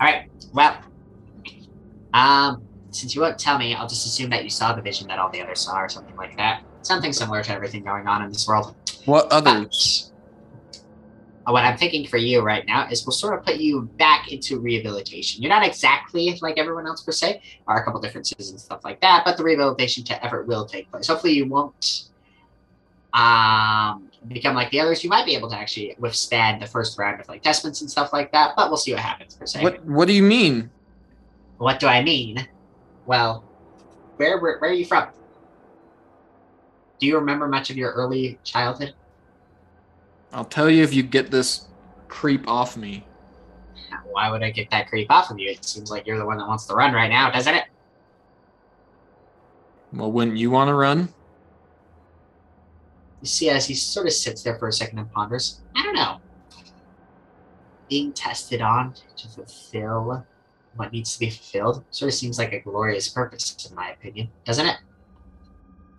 All 0.00 0.06
right. 0.06 0.30
Well, 0.52 0.78
um, 2.14 2.65
since 2.96 3.14
you 3.14 3.20
won't 3.20 3.38
tell 3.38 3.58
me, 3.58 3.74
I'll 3.74 3.88
just 3.88 4.06
assume 4.06 4.30
that 4.30 4.44
you 4.44 4.50
saw 4.50 4.72
the 4.72 4.82
vision 4.82 5.06
that 5.08 5.18
all 5.18 5.30
the 5.30 5.42
others 5.42 5.60
saw, 5.60 5.80
or 5.80 5.88
something 5.88 6.16
like 6.16 6.36
that. 6.36 6.62
Something 6.82 7.12
similar 7.12 7.42
to 7.42 7.52
everything 7.52 7.84
going 7.84 8.06
on 8.06 8.22
in 8.22 8.30
this 8.30 8.46
world. 8.46 8.74
What 9.04 9.30
others? 9.30 10.12
But 11.44 11.52
what 11.52 11.64
I'm 11.64 11.76
thinking 11.76 12.08
for 12.08 12.16
you 12.16 12.40
right 12.40 12.66
now 12.66 12.88
is 12.90 13.06
we'll 13.06 13.12
sort 13.12 13.38
of 13.38 13.44
put 13.44 13.56
you 13.56 13.82
back 13.98 14.32
into 14.32 14.58
rehabilitation. 14.58 15.42
You're 15.42 15.52
not 15.52 15.64
exactly 15.64 16.36
like 16.42 16.58
everyone 16.58 16.88
else 16.88 17.02
per 17.02 17.12
se, 17.12 17.40
are 17.68 17.80
a 17.80 17.84
couple 17.84 18.00
differences 18.00 18.50
and 18.50 18.58
stuff 18.58 18.84
like 18.84 19.00
that, 19.00 19.22
but 19.24 19.36
the 19.36 19.44
rehabilitation 19.44 20.02
to 20.04 20.24
effort 20.24 20.48
will 20.48 20.66
take 20.66 20.90
place. 20.90 21.06
Hopefully, 21.06 21.34
you 21.34 21.46
won't 21.46 22.08
um, 23.14 24.10
become 24.26 24.56
like 24.56 24.70
the 24.70 24.80
others. 24.80 25.04
You 25.04 25.10
might 25.10 25.24
be 25.24 25.36
able 25.36 25.48
to 25.50 25.56
actually 25.56 25.94
withstand 26.00 26.60
the 26.60 26.66
first 26.66 26.98
round 26.98 27.20
of 27.20 27.28
like 27.28 27.42
testments 27.42 27.80
and 27.80 27.88
stuff 27.88 28.12
like 28.12 28.32
that, 28.32 28.54
but 28.56 28.68
we'll 28.68 28.76
see 28.76 28.92
what 28.92 29.00
happens 29.00 29.34
per 29.34 29.46
se. 29.46 29.62
What 29.62 29.84
What 29.84 30.08
do 30.08 30.14
you 30.14 30.24
mean? 30.24 30.68
What 31.58 31.78
do 31.78 31.86
I 31.86 32.02
mean? 32.02 32.46
Well, 33.06 33.44
where, 34.16 34.38
where 34.38 34.58
where 34.58 34.70
are 34.70 34.74
you 34.74 34.84
from? 34.84 35.08
Do 36.98 37.06
you 37.06 37.16
remember 37.16 37.46
much 37.46 37.70
of 37.70 37.76
your 37.76 37.92
early 37.92 38.38
childhood? 38.42 38.94
I'll 40.32 40.44
tell 40.44 40.68
you 40.68 40.82
if 40.82 40.92
you 40.92 41.02
get 41.02 41.30
this 41.30 41.66
creep 42.08 42.48
off 42.48 42.76
me. 42.76 43.06
Why 44.10 44.30
would 44.30 44.42
I 44.42 44.50
get 44.50 44.70
that 44.70 44.88
creep 44.88 45.10
off 45.10 45.30
of 45.30 45.38
you? 45.38 45.50
It 45.50 45.64
seems 45.64 45.90
like 45.90 46.06
you're 46.06 46.18
the 46.18 46.26
one 46.26 46.38
that 46.38 46.48
wants 46.48 46.66
to 46.66 46.74
run 46.74 46.94
right 46.94 47.08
now, 47.08 47.30
doesn't 47.30 47.54
it? 47.54 47.64
Well, 49.92 50.10
wouldn't 50.10 50.36
you 50.36 50.50
want 50.50 50.68
to 50.68 50.74
run? 50.74 51.08
You 53.20 53.28
see, 53.28 53.50
as 53.50 53.66
he 53.66 53.74
sort 53.74 54.06
of 54.06 54.12
sits 54.12 54.42
there 54.42 54.58
for 54.58 54.68
a 54.68 54.72
second 54.72 54.98
and 54.98 55.10
ponders, 55.12 55.60
I 55.74 55.82
don't 55.82 55.94
know. 55.94 56.20
Being 57.88 58.12
tested 58.12 58.60
on 58.60 58.94
to 59.16 59.28
fulfill 59.28 60.26
what 60.76 60.92
needs 60.92 61.14
to 61.14 61.20
be 61.20 61.30
fulfilled 61.30 61.84
sort 61.90 62.08
of 62.08 62.14
seems 62.14 62.38
like 62.38 62.52
a 62.52 62.60
glorious 62.60 63.08
purpose, 63.08 63.66
in 63.68 63.74
my 63.74 63.90
opinion, 63.90 64.28
doesn't 64.44 64.66
it? 64.66 64.76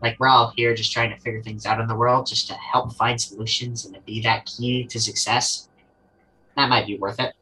Like 0.02 0.20
we're 0.20 0.28
all 0.28 0.54
here 0.56 0.76
just 0.76 0.92
trying 0.92 1.10
to 1.10 1.20
figure 1.20 1.42
things 1.42 1.66
out 1.66 1.80
in 1.80 1.88
the 1.88 1.96
world, 1.96 2.28
just 2.28 2.48
to 2.48 2.54
help 2.54 2.94
find 2.94 3.20
solutions 3.20 3.86
and 3.86 3.96
to 3.96 4.02
be 4.02 4.22
that 4.22 4.46
key 4.46 4.86
to 4.86 5.00
success. 5.00 5.70
That 6.56 6.70
might 6.70 6.86
be 6.88 6.98
worth 6.98 7.20
it. 7.20 7.34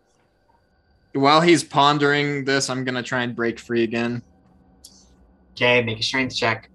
While 1.14 1.42
he's 1.42 1.64
pondering 1.64 2.46
this, 2.46 2.70
I'm 2.70 2.84
gonna 2.84 3.04
try 3.04 3.24
and 3.24 3.36
break 3.36 3.60
free 3.60 3.84
again. 3.84 4.22
Okay, 5.54 5.82
make 5.84 6.00
a 6.00 6.04
strength 6.04 6.36
check. 6.36 6.70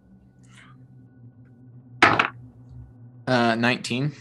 Uh, 3.27 3.55
19. 3.55 4.13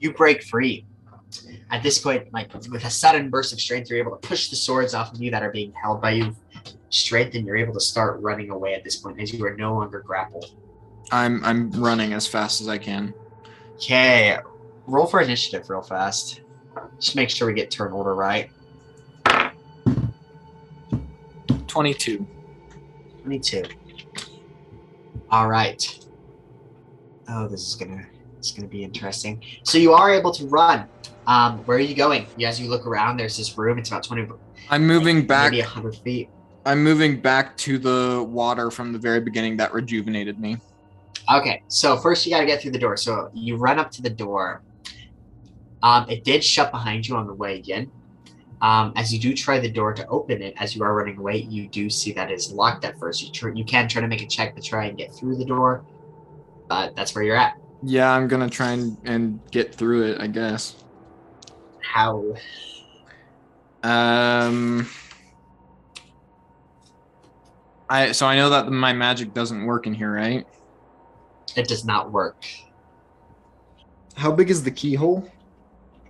you 0.00 0.12
break 0.12 0.42
free. 0.42 0.86
At 1.70 1.82
this 1.82 1.98
point, 1.98 2.32
like 2.32 2.52
with 2.54 2.84
a 2.84 2.90
sudden 2.90 3.28
burst 3.28 3.52
of 3.52 3.60
strength, 3.60 3.90
you're 3.90 3.98
able 3.98 4.16
to 4.16 4.28
push 4.28 4.50
the 4.50 4.56
swords 4.56 4.94
off 4.94 5.12
of 5.12 5.20
you 5.20 5.30
that 5.32 5.42
are 5.42 5.50
being 5.50 5.72
held 5.72 6.00
by 6.00 6.12
you. 6.12 6.36
Strength, 6.90 7.34
and 7.34 7.46
you're 7.46 7.56
able 7.56 7.74
to 7.74 7.80
start 7.80 8.20
running 8.20 8.50
away 8.50 8.74
at 8.74 8.84
this 8.84 8.96
point 8.96 9.20
as 9.20 9.32
you 9.32 9.44
are 9.44 9.56
no 9.56 9.74
longer 9.74 10.00
grappled. 10.00 10.54
I'm 11.10 11.44
I'm 11.44 11.70
running 11.72 12.12
as 12.12 12.26
fast 12.26 12.60
as 12.60 12.68
I 12.68 12.78
can. 12.78 13.12
Okay, 13.74 14.38
roll 14.86 15.06
for 15.06 15.20
initiative 15.20 15.68
real 15.68 15.82
fast. 15.82 16.42
Just 17.00 17.16
make 17.16 17.30
sure 17.30 17.48
we 17.48 17.54
get 17.54 17.70
turn 17.70 17.92
order 17.92 18.14
right. 18.14 18.50
22. 21.66 22.26
22. 23.22 23.62
All 25.30 25.48
right. 25.48 26.06
Oh, 27.28 27.48
this 27.48 27.66
is 27.66 27.74
gonna 27.74 28.06
it's 28.38 28.52
gonna 28.52 28.68
be 28.68 28.82
interesting. 28.84 29.42
So 29.62 29.78
you 29.78 29.92
are 29.92 30.12
able 30.12 30.32
to 30.32 30.46
run. 30.46 30.88
Um, 31.26 31.58
where 31.64 31.76
are 31.76 31.80
you 31.80 31.94
going? 31.94 32.26
As 32.44 32.60
you 32.60 32.68
look 32.68 32.86
around, 32.86 33.16
there's 33.16 33.36
this 33.36 33.56
room. 33.58 33.78
It's 33.78 33.88
about 33.88 34.04
20, 34.04 34.28
I'm 34.70 34.86
moving 34.86 35.26
back. 35.26 35.50
maybe 35.50 35.62
100 35.62 35.96
feet. 35.96 36.30
I'm 36.64 36.82
moving 36.82 37.20
back 37.20 37.56
to 37.58 37.78
the 37.78 38.24
water 38.28 38.70
from 38.70 38.92
the 38.92 38.98
very 38.98 39.20
beginning 39.20 39.56
that 39.58 39.72
rejuvenated 39.72 40.38
me. 40.38 40.58
Okay, 41.32 41.62
so 41.68 41.96
first 41.96 42.24
you 42.26 42.32
got 42.32 42.40
to 42.40 42.46
get 42.46 42.60
through 42.60 42.72
the 42.72 42.78
door. 42.78 42.96
So 42.96 43.30
you 43.34 43.56
run 43.56 43.78
up 43.78 43.90
to 43.92 44.02
the 44.02 44.10
door. 44.10 44.62
Um, 45.82 46.08
it 46.08 46.24
did 46.24 46.42
shut 46.42 46.70
behind 46.70 47.06
you 47.06 47.16
on 47.16 47.26
the 47.26 47.34
way 47.34 47.58
in. 47.66 47.90
Um, 48.62 48.92
as 48.96 49.12
you 49.12 49.20
do 49.20 49.34
try 49.34 49.58
the 49.58 49.70
door 49.70 49.92
to 49.92 50.06
open 50.06 50.40
it, 50.42 50.54
as 50.58 50.74
you 50.74 50.82
are 50.82 50.94
running 50.94 51.18
away, 51.18 51.38
you 51.38 51.68
do 51.68 51.90
see 51.90 52.12
that 52.12 52.30
it's 52.30 52.50
locked 52.50 52.84
at 52.84 52.98
first. 52.98 53.22
You 53.22 53.30
tr- 53.30 53.50
you 53.50 53.64
can 53.64 53.86
try 53.86 54.00
to 54.00 54.08
make 54.08 54.22
a 54.22 54.26
check 54.26 54.56
to 54.56 54.62
try 54.62 54.86
and 54.86 54.96
get 54.96 55.14
through 55.14 55.36
the 55.36 55.44
door, 55.44 55.84
but 56.68 56.96
that's 56.96 57.14
where 57.14 57.22
you're 57.22 57.36
at. 57.36 57.56
Yeah, 57.82 58.10
I'm 58.10 58.28
gonna 58.28 58.48
try 58.48 58.72
and, 58.72 58.96
and 59.04 59.40
get 59.50 59.74
through 59.74 60.04
it, 60.04 60.20
I 60.20 60.26
guess. 60.26 60.76
How? 61.92 62.34
Um 63.82 64.86
I 67.88 68.12
so 68.12 68.26
I 68.26 68.36
know 68.36 68.50
that 68.50 68.70
my 68.70 68.92
magic 68.92 69.32
doesn't 69.32 69.64
work 69.64 69.86
in 69.86 69.94
here, 69.94 70.12
right? 70.12 70.46
It 71.56 71.68
does 71.68 71.84
not 71.84 72.12
work. 72.12 72.44
How 74.16 74.32
big 74.32 74.50
is 74.50 74.62
the 74.64 74.70
keyhole? 74.70 75.30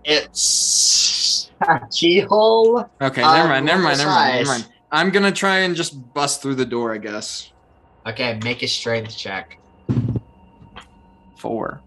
It's 0.05 1.51
a 1.61 1.81
keyhole. 1.91 2.89
Okay, 3.01 3.23
Uh, 3.23 3.37
never 3.37 3.49
mind, 3.49 3.67
never 3.67 3.83
mind, 3.83 3.99
never 3.99 4.11
mind, 4.11 4.35
never 4.37 4.49
mind. 4.49 4.69
I'm 4.93 5.11
gonna 5.11 5.33
try 5.33 5.59
and 5.59 5.75
just 5.75 6.15
bust 6.15 6.41
through 6.43 6.55
the 6.55 6.65
door, 6.65 6.95
I 6.95 6.99
guess. 6.99 7.53
Okay, 8.07 8.39
make 8.45 8.63
a 8.63 8.69
strength 8.69 9.17
check. 9.17 9.59
Four. 11.37 11.83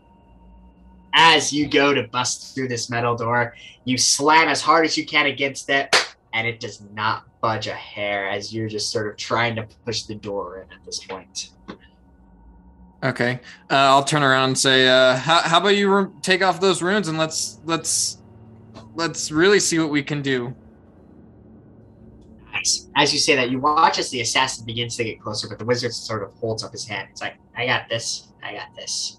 As 1.14 1.52
you 1.52 1.68
go 1.68 1.94
to 1.94 2.04
bust 2.04 2.54
through 2.54 2.68
this 2.68 2.90
metal 2.90 3.16
door, 3.16 3.56
you 3.86 3.98
slam 3.98 4.48
as 4.48 4.62
hard 4.62 4.86
as 4.86 4.98
you 4.98 5.06
can 5.06 5.26
against 5.26 5.70
it, 5.70 5.96
and 6.34 6.48
it 6.48 6.60
does 6.60 6.82
not 6.94 7.26
budge 7.42 7.68
a 7.68 7.74
hair 7.74 8.30
as 8.30 8.54
you're 8.54 8.70
just 8.70 8.92
sort 8.92 9.08
of 9.08 9.18
trying 9.18 9.56
to 9.56 9.68
push 9.86 10.04
the 10.04 10.16
door 10.16 10.58
in 10.62 10.72
at 10.72 10.86
this 10.86 11.04
point. 11.04 11.52
Okay, 13.02 13.40
uh, 13.72 13.76
I'll 13.76 14.04
turn 14.04 14.24
around 14.24 14.50
and 14.50 14.58
say, 14.58 14.88
uh, 14.88 15.16
how, 15.16 15.40
"How 15.42 15.60
about 15.60 15.78
you 15.78 15.94
re- 15.94 16.12
take 16.22 16.44
off 16.44 16.60
those 16.60 16.82
runes 16.82 17.08
and 17.08 17.18
let's 17.18 17.60
let's 17.64 18.18
let's 18.96 19.32
really 19.32 19.60
see 19.62 19.80
what 19.80 19.90
we 19.90 20.04
can 20.04 20.22
do." 20.22 20.54
Nice. 22.52 22.90
As 22.98 23.14
you 23.14 23.20
say 23.20 23.38
that, 23.38 23.50
you 23.50 23.60
watch 23.60 24.00
as 24.00 24.10
the 24.10 24.20
assassin 24.20 24.66
begins 24.66 24.98
to 24.98 25.06
get 25.06 25.22
closer, 25.22 25.48
but 25.48 25.60
the 25.60 25.66
wizard 25.66 25.94
sort 25.94 26.24
of 26.24 26.34
holds 26.34 26.62
up 26.62 26.74
his 26.74 26.86
hand. 26.86 27.08
It's 27.10 27.22
like, 27.22 27.38
I 27.56 27.66
got 27.66 27.88
this. 27.88 28.28
I 28.44 28.54
got 28.54 28.76
this. 28.76 29.19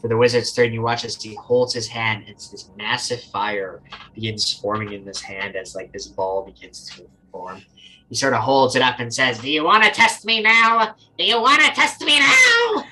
For 0.00 0.08
the 0.08 0.16
wizard's 0.16 0.52
turn, 0.52 0.72
you 0.72 0.80
watch 0.80 1.04
as 1.04 1.22
he 1.22 1.34
holds 1.34 1.74
his 1.74 1.86
hand. 1.86 2.24
It's 2.26 2.48
this 2.48 2.70
massive 2.76 3.22
fire 3.24 3.82
begins 4.14 4.52
forming 4.54 4.92
in 4.92 5.04
this 5.04 5.20
hand 5.20 5.56
as 5.56 5.74
like 5.74 5.92
this 5.92 6.06
ball 6.06 6.44
begins 6.44 6.86
to 6.96 7.06
form. 7.30 7.62
He 8.08 8.14
sort 8.14 8.32
of 8.32 8.40
holds 8.40 8.76
it 8.76 8.82
up 8.82 8.98
and 8.98 9.12
says, 9.12 9.38
"Do 9.38 9.50
you 9.50 9.62
want 9.62 9.84
to 9.84 9.90
test 9.90 10.24
me 10.24 10.42
now? 10.42 10.94
Do 11.18 11.24
you 11.24 11.40
want 11.40 11.62
to 11.62 11.70
test 11.72 12.00
me 12.00 12.18
now? 12.18 12.84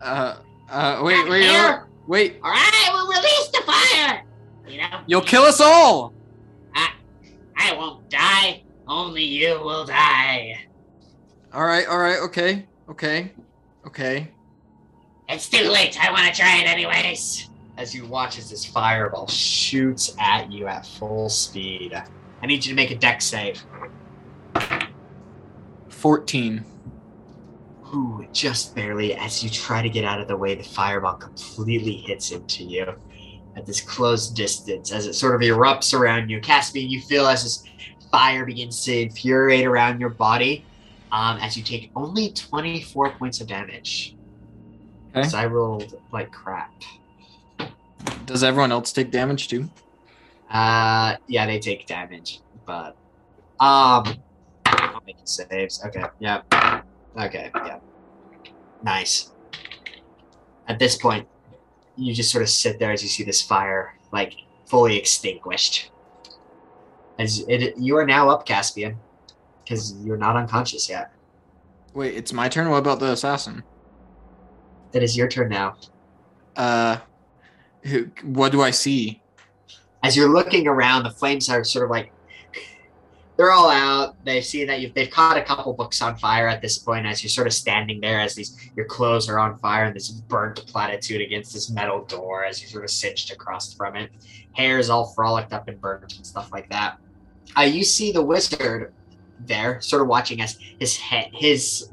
Uh, 0.00 0.36
uh, 0.70 1.00
wait, 1.02 1.28
wait, 1.28 1.42
Here. 1.42 1.86
wait! 2.06 2.38
All 2.42 2.50
right, 2.50 2.88
we'll 2.92 3.08
release 3.08 3.48
the 3.48 3.62
fire. 3.66 4.24
You 4.66 4.78
know, 4.78 5.00
You'll 5.06 5.22
kill 5.22 5.42
us 5.42 5.60
all. 5.60 6.12
I, 6.74 6.92
I 7.56 7.76
won't 7.76 8.08
die. 8.08 8.62
Only 8.86 9.24
you 9.24 9.60
will 9.62 9.84
die. 9.84 10.60
All 11.52 11.64
right, 11.64 11.86
all 11.86 11.98
right, 11.98 12.18
okay, 12.20 12.66
okay, 12.88 13.32
okay. 13.86 14.28
It's 15.28 15.48
too 15.48 15.68
late. 15.68 16.02
I 16.02 16.10
want 16.10 16.32
to 16.32 16.40
try 16.40 16.58
it 16.58 16.66
anyways. 16.66 17.50
As 17.76 17.94
you 17.94 18.06
watch 18.06 18.38
as 18.38 18.50
this 18.50 18.64
fireball 18.64 19.26
shoots 19.26 20.16
at 20.18 20.50
you 20.50 20.66
at 20.66 20.86
full 20.86 21.28
speed. 21.28 21.94
I 22.42 22.46
need 22.46 22.64
you 22.64 22.70
to 22.70 22.74
make 22.74 22.90
a 22.90 22.96
dex 22.96 23.26
save. 23.26 23.62
Fourteen. 25.88 26.64
Ooh, 27.94 28.26
just 28.32 28.74
barely. 28.74 29.14
As 29.14 29.42
you 29.42 29.50
try 29.50 29.82
to 29.82 29.88
get 29.88 30.04
out 30.04 30.20
of 30.20 30.28
the 30.28 30.36
way, 30.36 30.54
the 30.54 30.62
fireball 30.62 31.14
completely 31.14 31.96
hits 31.96 32.32
into 32.32 32.64
you 32.64 32.94
at 33.56 33.66
this 33.66 33.80
close 33.80 34.28
distance 34.28 34.92
as 34.92 35.06
it 35.06 35.14
sort 35.14 35.34
of 35.34 35.40
erupts 35.40 35.98
around 35.98 36.28
you. 36.30 36.40
Caspian, 36.40 36.90
you 36.90 37.00
feel 37.00 37.26
as 37.26 37.42
this 37.42 37.64
fire 38.10 38.44
begins 38.44 38.82
to 38.84 39.02
infuriate 39.02 39.66
around 39.66 40.00
your 40.00 40.10
body 40.10 40.64
um, 41.12 41.38
as 41.38 41.56
you 41.56 41.62
take 41.62 41.90
only 41.96 42.30
24 42.32 43.10
points 43.12 43.40
of 43.40 43.46
damage. 43.46 44.14
Okay. 45.18 45.28
So 45.28 45.38
I 45.38 45.46
rolled 45.46 46.00
like 46.12 46.30
crap. 46.30 46.72
Does 48.26 48.44
everyone 48.44 48.72
else 48.72 48.92
take 48.92 49.10
damage 49.10 49.48
too? 49.48 49.68
Uh, 50.50 51.16
yeah, 51.26 51.46
they 51.46 51.58
take 51.58 51.86
damage, 51.86 52.40
but 52.64 52.96
um, 53.60 54.04
I'm 54.66 55.00
making 55.06 55.26
saves. 55.26 55.84
Okay, 55.84 56.04
yeah, 56.20 56.42
okay, 57.18 57.50
yeah, 57.54 57.78
nice. 58.82 59.32
At 60.68 60.78
this 60.78 60.96
point, 60.96 61.26
you 61.96 62.14
just 62.14 62.30
sort 62.30 62.42
of 62.42 62.48
sit 62.48 62.78
there 62.78 62.92
as 62.92 63.02
you 63.02 63.08
see 63.08 63.24
this 63.24 63.42
fire 63.42 63.94
like 64.12 64.34
fully 64.66 64.96
extinguished. 64.96 65.90
As 67.18 67.40
it, 67.48 67.76
you 67.76 67.96
are 67.96 68.06
now 68.06 68.30
up, 68.30 68.46
Caspian, 68.46 68.96
because 69.64 69.94
you're 70.04 70.16
not 70.16 70.36
unconscious 70.36 70.88
yet. 70.88 71.12
Wait, 71.94 72.14
it's 72.14 72.32
my 72.32 72.48
turn. 72.48 72.70
What 72.70 72.78
about 72.78 73.00
the 73.00 73.10
assassin? 73.10 73.64
It 74.98 75.04
is 75.04 75.16
your 75.16 75.28
turn 75.28 75.48
now. 75.48 75.76
Uh, 76.56 76.98
what 78.22 78.52
do 78.52 78.60
I 78.62 78.70
see? 78.70 79.22
as 80.02 80.16
you're 80.16 80.28
looking 80.28 80.66
around, 80.66 81.02
the 81.02 81.10
flames 81.10 81.48
are 81.48 81.64
sort 81.64 81.84
of 81.84 81.90
like 81.90 82.12
they're 83.36 83.52
all 83.52 83.70
out. 83.70 84.16
They 84.24 84.40
see 84.40 84.64
that 84.64 84.80
you've 84.80 84.94
they've 84.94 85.10
caught 85.10 85.36
a 85.36 85.42
couple 85.42 85.72
books 85.72 86.02
on 86.02 86.16
fire 86.16 86.48
at 86.48 86.60
this 86.60 86.78
point 86.78 87.06
as 87.06 87.22
you're 87.22 87.30
sort 87.30 87.46
of 87.46 87.52
standing 87.52 88.00
there 88.00 88.20
as 88.20 88.34
these 88.34 88.70
your 88.76 88.86
clothes 88.86 89.28
are 89.28 89.38
on 89.38 89.58
fire 89.58 89.84
and 89.84 89.94
this 89.94 90.10
burnt 90.10 90.64
platitude 90.66 91.20
against 91.20 91.52
this 91.52 91.70
metal 91.70 92.04
door 92.04 92.44
as 92.44 92.60
you 92.60 92.68
sort 92.68 92.84
of 92.84 92.90
cinched 92.90 93.30
across 93.32 93.74
from 93.74 93.96
it. 93.96 94.10
Hair 94.52 94.78
is 94.78 94.90
all 94.90 95.12
frolicked 95.14 95.52
up 95.52 95.68
and 95.68 95.80
burnt 95.80 96.16
and 96.16 96.26
stuff 96.26 96.50
like 96.52 96.68
that. 96.70 96.98
Uh, 97.56 97.62
you 97.62 97.84
see 97.84 98.12
the 98.12 98.22
wizard 98.22 98.92
there, 99.40 99.80
sort 99.80 100.02
of 100.02 100.08
watching 100.08 100.40
as 100.40 100.58
his 100.78 100.96
head 100.96 101.30
his 101.32 101.88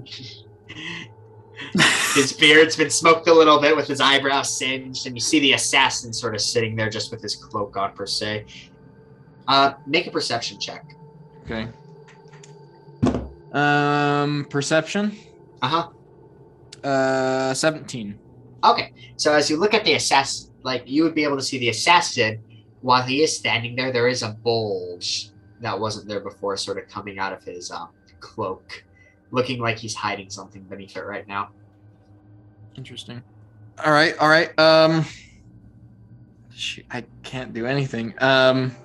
his 2.14 2.34
beard's 2.34 2.76
been 2.76 2.90
smoked 2.90 3.28
a 3.28 3.34
little 3.34 3.60
bit 3.60 3.76
with 3.76 3.88
his 3.88 4.02
eyebrows 4.02 4.56
singed, 4.58 5.08
and 5.08 5.16
you 5.16 5.22
see 5.22 5.40
the 5.40 5.54
assassin 5.54 6.14
sort 6.14 6.36
of 6.36 6.42
sitting 6.42 6.76
there 6.76 6.90
just 6.90 7.12
with 7.12 7.22
his 7.22 7.36
cloak 7.36 7.78
on, 7.78 7.94
per 7.94 8.06
se. 8.06 8.46
Uh, 9.48 9.74
make 9.86 10.08
a 10.08 10.12
perception 10.12 10.60
check. 10.60 10.86
Okay. 11.44 11.68
Um, 13.54 14.46
perception. 14.50 15.16
Uh 15.62 15.68
huh. 15.68 15.90
Uh, 16.88 17.54
seventeen. 17.54 18.20
Okay, 18.64 18.92
so 19.16 19.34
as 19.34 19.50
you 19.50 19.58
look 19.58 19.74
at 19.74 19.86
the 19.86 19.94
assassin, 19.94 20.52
like 20.64 20.84
you 20.88 21.04
would 21.04 21.14
be 21.14 21.24
able 21.24 21.38
to 21.38 21.44
see 21.44 21.60
the 21.60 21.70
assassin 21.70 22.42
while 22.82 23.04
he 23.04 23.22
is 23.22 23.36
standing 23.38 23.76
there. 23.76 23.92
There 23.92 24.08
is 24.08 24.24
a 24.24 24.30
bulge 24.30 25.30
that 25.62 25.80
wasn't 25.80 26.08
there 26.08 26.20
before, 26.20 26.58
sort 26.58 26.78
of 26.78 26.88
coming 26.90 27.20
out 27.20 27.32
of 27.32 27.44
his 27.44 27.72
um, 27.72 27.90
cloak, 28.20 28.84
looking 29.32 29.60
like 29.60 29.78
he's 29.78 29.96
hiding 29.96 30.30
something 30.30 30.64
beneath 30.64 30.96
it 30.96 31.06
right 31.06 31.28
now. 31.28 31.50
Interesting. 32.76 33.22
All 33.84 33.92
right, 33.92 34.18
all 34.20 34.30
right. 34.30 34.58
Um, 34.60 35.06
shoot, 36.54 36.86
I 36.92 37.04
can't 37.24 37.54
do 37.54 37.66
anything. 37.66 38.14
Um, 38.20 38.76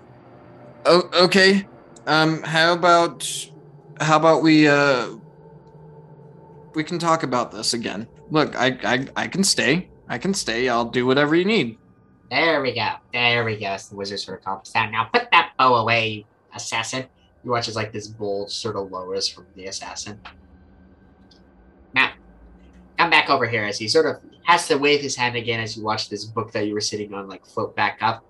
oh, 0.84 1.08
okay. 1.14 1.66
Um, 2.06 2.42
how 2.42 2.72
about 2.72 3.28
how 4.00 4.16
about 4.16 4.42
we 4.42 4.66
uh 4.66 5.10
we 6.74 6.84
can 6.84 6.98
talk 6.98 7.22
about 7.22 7.50
this 7.50 7.74
again. 7.74 8.06
Look, 8.30 8.56
I 8.56 8.78
I 8.84 9.06
I 9.16 9.28
can 9.28 9.44
stay. 9.44 9.88
I 10.08 10.18
can 10.18 10.34
stay. 10.34 10.68
I'll 10.68 10.84
do 10.84 11.06
whatever 11.06 11.34
you 11.34 11.44
need. 11.44 11.78
There 12.30 12.62
we 12.62 12.72
go. 12.74 12.88
There 13.12 13.44
we 13.44 13.58
go. 13.58 13.66
As 13.66 13.88
the 13.88 13.96
wizard 13.96 14.20
sort 14.20 14.38
of 14.38 14.44
calms 14.44 14.70
down. 14.70 14.92
Now 14.92 15.04
put 15.04 15.30
that 15.32 15.52
bow 15.58 15.74
away, 15.74 16.08
you 16.08 16.24
assassin. 16.54 17.06
You 17.44 17.50
watch 17.50 17.68
as 17.68 17.76
like 17.76 17.92
this 17.92 18.06
bulge 18.06 18.50
sort 18.50 18.76
of 18.76 18.90
lowers 18.90 19.28
from 19.28 19.46
the 19.54 19.66
assassin. 19.66 20.20
Now, 21.94 22.12
come 22.98 23.10
back 23.10 23.30
over 23.30 23.46
here 23.46 23.64
as 23.64 23.78
he 23.78 23.88
sort 23.88 24.06
of 24.06 24.20
has 24.44 24.68
to 24.68 24.76
wave 24.76 25.00
his 25.00 25.16
hand 25.16 25.36
again 25.36 25.60
as 25.60 25.76
you 25.76 25.82
watch 25.82 26.08
this 26.08 26.24
book 26.24 26.52
that 26.52 26.66
you 26.66 26.74
were 26.74 26.80
sitting 26.80 27.14
on 27.14 27.28
like 27.28 27.46
float 27.46 27.74
back 27.74 27.98
up. 28.02 28.24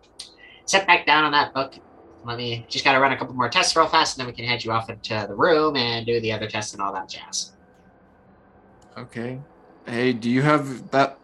Sit 0.64 0.86
back 0.86 1.06
down 1.06 1.24
on 1.24 1.32
that 1.32 1.52
book. 1.52 1.74
Let 2.24 2.36
me 2.36 2.66
just 2.68 2.84
gotta 2.84 3.00
run 3.00 3.12
a 3.12 3.16
couple 3.16 3.34
more 3.34 3.48
tests 3.48 3.74
real 3.74 3.88
fast, 3.88 4.16
and 4.16 4.20
then 4.20 4.32
we 4.32 4.36
can 4.36 4.44
head 4.44 4.62
you 4.62 4.70
off 4.70 4.90
into 4.90 5.26
the 5.28 5.34
room 5.34 5.76
and 5.76 6.06
do 6.06 6.20
the 6.20 6.32
other 6.32 6.46
tests 6.46 6.74
and 6.74 6.82
all 6.82 6.92
that 6.92 7.08
jazz. 7.08 7.52
Okay. 8.96 9.40
Hey, 9.86 10.12
do 10.12 10.30
you 10.30 10.42
have 10.42 10.90
that 10.90 11.18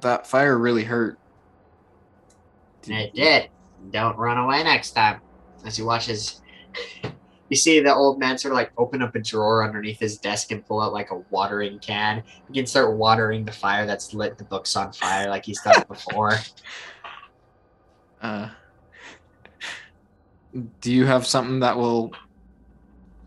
that 0.00 0.26
fire 0.26 0.58
really 0.58 0.84
hurt? 0.84 1.18
And 2.84 2.94
it 2.94 3.14
did. 3.14 3.50
Don't 3.90 4.16
run 4.16 4.38
away 4.38 4.62
next 4.62 4.92
time. 4.92 5.20
As 5.64 5.76
he 5.76 5.82
watch 5.82 6.08
as 6.08 6.40
you 7.48 7.56
see 7.56 7.80
the 7.80 7.94
old 7.94 8.18
man 8.18 8.36
sort 8.36 8.52
of 8.52 8.56
like 8.56 8.72
open 8.76 9.02
up 9.02 9.14
a 9.14 9.20
drawer 9.20 9.64
underneath 9.64 9.98
his 9.98 10.18
desk 10.18 10.52
and 10.52 10.66
pull 10.66 10.80
out 10.80 10.92
like 10.92 11.10
a 11.10 11.18
watering 11.30 11.78
can. 11.78 12.22
He 12.48 12.54
can 12.54 12.66
start 12.66 12.96
watering 12.96 13.44
the 13.44 13.52
fire 13.52 13.86
that's 13.86 14.12
lit 14.12 14.36
the 14.36 14.44
books 14.44 14.76
on 14.76 14.92
fire 14.92 15.28
like 15.30 15.44
he's 15.46 15.60
done 15.62 15.82
before. 15.88 16.34
Uh, 18.20 18.48
do 20.80 20.92
you 20.92 21.06
have 21.06 21.26
something 21.26 21.60
that 21.60 21.76
will 21.76 22.12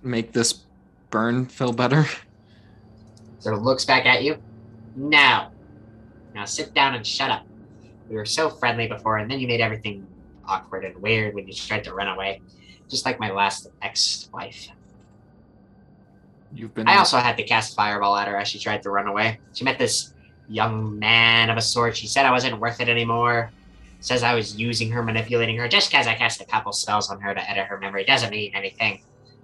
make 0.03 0.33
this 0.33 0.65
burn 1.09 1.45
feel 1.45 1.73
better? 1.73 2.05
Sort 3.39 3.55
of 3.55 3.63
looks 3.63 3.85
back 3.85 4.05
at 4.05 4.23
you. 4.23 4.37
No. 4.95 5.47
Now 6.35 6.45
sit 6.45 6.73
down 6.73 6.95
and 6.95 7.05
shut 7.05 7.31
up. 7.31 7.45
We 8.09 8.15
were 8.15 8.25
so 8.25 8.49
friendly 8.49 8.87
before, 8.87 9.17
and 9.17 9.31
then 9.31 9.39
you 9.39 9.47
made 9.47 9.61
everything 9.61 10.05
awkward 10.45 10.83
and 10.85 10.95
weird 11.01 11.33
when 11.33 11.47
you 11.47 11.53
tried 11.53 11.83
to 11.85 11.93
run 11.93 12.07
away. 12.07 12.41
Just 12.91 13.05
like 13.05 13.21
my 13.21 13.31
last 13.31 13.69
ex 13.81 14.29
wife. 14.33 14.67
You've 16.53 16.75
been. 16.75 16.89
I 16.89 16.97
also 16.97 17.17
had 17.17 17.37
to 17.37 17.43
cast 17.43 17.73
Fireball 17.73 18.17
at 18.17 18.27
her 18.27 18.35
as 18.35 18.49
she 18.49 18.59
tried 18.59 18.83
to 18.83 18.89
run 18.89 19.07
away. 19.07 19.39
She 19.53 19.63
met 19.63 19.79
this 19.79 20.13
young 20.49 20.99
man 20.99 21.49
of 21.49 21.55
a 21.55 21.61
sort. 21.61 21.95
She 21.95 22.05
said 22.05 22.25
I 22.25 22.31
wasn't 22.31 22.59
worth 22.59 22.81
it 22.81 22.89
anymore. 22.89 23.49
Says 24.01 24.23
I 24.23 24.35
was 24.35 24.59
using 24.59 24.91
her, 24.91 25.01
manipulating 25.01 25.55
her. 25.57 25.69
Just 25.69 25.89
because 25.89 26.05
I 26.05 26.15
cast 26.15 26.41
a 26.41 26.45
couple 26.45 26.73
spells 26.73 27.09
on 27.09 27.21
her 27.21 27.33
to 27.33 27.49
edit 27.49 27.65
her 27.67 27.77
memory 27.77 28.03
doesn't 28.03 28.29
mean 28.29 28.51
anything. 28.53 29.01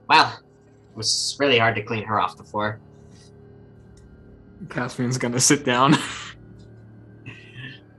Well, 0.09 0.27
it 0.27 0.97
was 0.97 1.37
really 1.39 1.57
hard 1.57 1.75
to 1.75 1.83
clean 1.83 2.03
her 2.03 2.19
off 2.19 2.35
the 2.35 2.43
floor. 2.43 2.79
Caspian's 4.69 5.17
gonna 5.17 5.39
sit 5.39 5.63
down. 5.63 5.95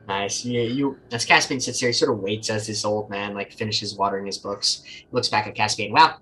Nice. 0.09 0.43
Yeah, 0.43 0.63
you 0.63 0.99
as 1.13 1.27
Caspian 1.27 1.61
sits 1.61 1.81
there, 1.81 1.91
he 1.91 1.93
sort 1.93 2.11
of 2.11 2.21
waits 2.21 2.49
as 2.49 2.67
this 2.67 2.87
old 2.87 3.11
man 3.11 3.35
like 3.35 3.53
finishes 3.53 3.95
watering 3.95 4.25
his 4.25 4.39
books. 4.39 4.83
He 4.83 5.07
looks 5.13 5.29
back 5.29 5.47
at 5.47 5.55
Caspian. 5.55 5.93
Well, 5.93 6.19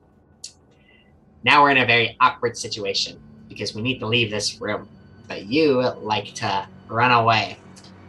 now 1.44 1.62
we're 1.62 1.70
in 1.70 1.78
a 1.78 1.86
very 1.86 2.16
awkward 2.20 2.58
situation 2.58 3.20
because 3.48 3.76
we 3.76 3.82
need 3.82 4.00
to 4.00 4.06
leave 4.08 4.28
this 4.28 4.60
room. 4.60 4.88
But 5.28 5.46
you 5.46 5.80
like 6.00 6.34
to 6.34 6.66
run 6.88 7.12
away. 7.12 7.58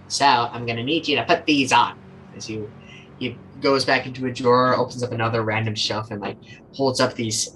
So 0.07 0.25
I'm 0.25 0.65
gonna 0.65 0.83
need 0.83 1.07
you 1.07 1.15
to 1.17 1.23
put 1.23 1.45
these 1.45 1.71
on. 1.71 1.99
As 2.35 2.49
you 2.49 2.71
he 3.19 3.37
goes 3.61 3.85
back 3.85 4.07
into 4.07 4.25
a 4.25 4.31
drawer, 4.33 4.75
opens 4.75 5.03
up 5.03 5.11
another 5.11 5.43
random 5.43 5.75
shelf, 5.75 6.09
and 6.09 6.19
like 6.19 6.37
holds 6.73 6.99
up 6.99 7.13
these 7.13 7.55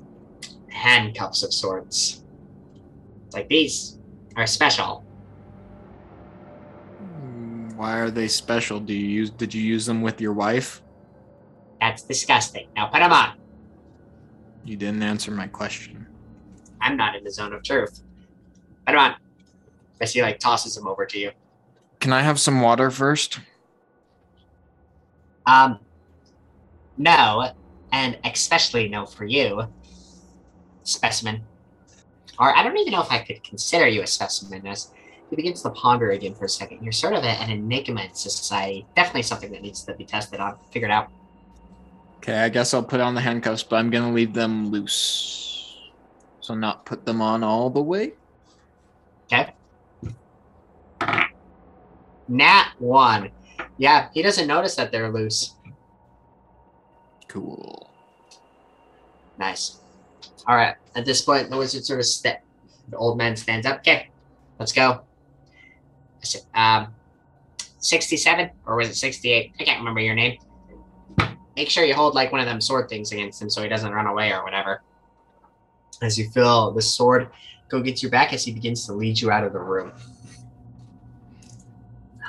handcuffs 0.69 1.41
of 1.41 1.51
sorts. 1.51 2.23
Like 3.33 3.49
these 3.49 3.97
are 4.35 4.45
special. 4.45 5.03
Why 7.81 7.97
are 7.97 8.11
they 8.11 8.27
special? 8.27 8.79
Do 8.79 8.93
you 8.93 9.07
use? 9.07 9.31
Did 9.31 9.55
you 9.55 9.63
use 9.63 9.87
them 9.87 10.03
with 10.03 10.21
your 10.21 10.33
wife? 10.33 10.83
That's 11.79 12.03
disgusting. 12.03 12.67
Now 12.75 12.85
put 12.85 12.99
them 12.99 13.11
on. 13.11 13.39
You 14.63 14.77
didn't 14.77 15.01
answer 15.01 15.31
my 15.31 15.47
question. 15.47 16.05
I'm 16.79 16.95
not 16.95 17.15
in 17.15 17.23
the 17.23 17.31
zone 17.31 17.53
of 17.53 17.63
truth. 17.63 18.03
Put 18.85 18.91
them 18.91 18.99
on. 18.99 19.15
As 19.99 20.13
he 20.13 20.21
like 20.21 20.37
tosses 20.37 20.75
them 20.75 20.85
over 20.85 21.07
to 21.07 21.17
you. 21.17 21.31
Can 21.99 22.13
I 22.13 22.21
have 22.21 22.39
some 22.39 22.61
water 22.61 22.91
first? 22.91 23.39
Um, 25.47 25.79
no, 26.99 27.51
and 27.91 28.19
especially 28.23 28.89
no 28.89 29.07
for 29.07 29.25
you, 29.25 29.63
specimen. 30.83 31.41
Or 32.37 32.55
I 32.55 32.61
don't 32.61 32.77
even 32.77 32.91
know 32.91 33.01
if 33.01 33.11
I 33.11 33.23
could 33.23 33.43
consider 33.43 33.87
you 33.87 34.03
a 34.03 34.07
specimen. 34.07 34.67
As 34.67 34.91
he 35.31 35.37
begins 35.37 35.61
to 35.61 35.69
ponder 35.69 36.11
again 36.11 36.35
for 36.35 36.45
a 36.45 36.49
second, 36.49 36.83
you're 36.83 36.91
sort 36.91 37.13
of 37.13 37.23
a, 37.23 37.29
an 37.29 37.49
enigma 37.49 38.03
in 38.03 38.13
society. 38.13 38.85
Definitely 38.97 39.23
something 39.23 39.49
that 39.53 39.61
needs 39.61 39.81
to 39.83 39.93
be 39.93 40.03
tested 40.03 40.41
on, 40.41 40.57
figured 40.71 40.91
out. 40.91 41.09
Okay, 42.17 42.37
I 42.37 42.49
guess 42.49 42.73
I'll 42.73 42.83
put 42.83 42.99
on 42.99 43.15
the 43.15 43.21
handcuffs, 43.21 43.63
but 43.63 43.77
I'm 43.77 43.89
gonna 43.89 44.11
leave 44.11 44.33
them 44.33 44.69
loose. 44.69 45.89
So 46.41 46.53
not 46.53 46.85
put 46.85 47.05
them 47.05 47.21
on 47.21 47.43
all 47.43 47.69
the 47.69 47.81
way. 47.81 48.11
Okay. 49.31 49.53
Nat 52.27 52.73
one. 52.77 53.31
Yeah, 53.77 54.09
he 54.13 54.21
doesn't 54.21 54.47
notice 54.47 54.75
that 54.75 54.91
they're 54.91 55.09
loose. 55.09 55.55
Cool. 57.29 57.89
Nice. 59.39 59.79
All 60.45 60.57
right. 60.57 60.75
At 60.93 61.05
this 61.05 61.21
point, 61.21 61.49
the 61.49 61.57
wizard 61.57 61.85
sort 61.85 61.99
of 61.99 62.05
step. 62.05 62.43
The 62.89 62.97
old 62.97 63.17
man 63.17 63.37
stands 63.37 63.65
up. 63.65 63.79
Okay, 63.79 64.09
let's 64.59 64.73
go. 64.73 65.03
Um, 66.53 66.93
sixty-seven 67.79 68.51
or 68.65 68.75
was 68.75 68.89
it 68.89 68.95
sixty-eight? 68.95 69.53
I 69.59 69.63
can't 69.63 69.79
remember 69.79 70.01
your 70.01 70.15
name. 70.15 70.37
Make 71.55 71.69
sure 71.69 71.83
you 71.83 71.93
hold 71.93 72.15
like 72.15 72.31
one 72.31 72.41
of 72.41 72.47
them 72.47 72.61
sword 72.61 72.89
things 72.89 73.11
against 73.11 73.41
him 73.41 73.49
so 73.49 73.61
he 73.61 73.69
doesn't 73.69 73.91
run 73.91 74.07
away 74.07 74.31
or 74.31 74.43
whatever. 74.43 74.81
As 76.01 76.17
you 76.17 76.29
feel 76.29 76.71
the 76.71 76.81
sword 76.81 77.29
go 77.69 77.77
against 77.77 78.03
your 78.03 78.11
back 78.11 78.33
as 78.33 78.43
he 78.43 78.51
begins 78.51 78.85
to 78.85 78.93
lead 78.93 79.19
you 79.19 79.31
out 79.31 79.43
of 79.43 79.53
the 79.53 79.59
room. 79.59 79.91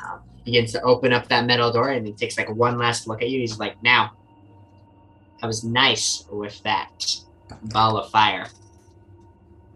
Um, 0.05 0.21
begins 0.45 0.73
to 0.73 0.83
open 0.83 1.13
up 1.13 1.29
that 1.29 1.47
metal 1.47 1.73
door 1.73 1.91
and 1.91 2.07
he 2.07 2.13
takes 2.13 2.37
like 2.37 2.49
one 2.55 2.79
last 2.79 3.07
look 3.07 3.23
at 3.23 3.29
you. 3.29 3.41
He's 3.41 3.59
like, 3.59 3.83
"Now, 3.83 4.13
I 5.43 5.47
was 5.47 5.65
nice 5.65 6.25
with 6.31 6.63
that." 6.63 7.23
ball 7.65 7.99
of 7.99 8.11
fire. 8.11 8.47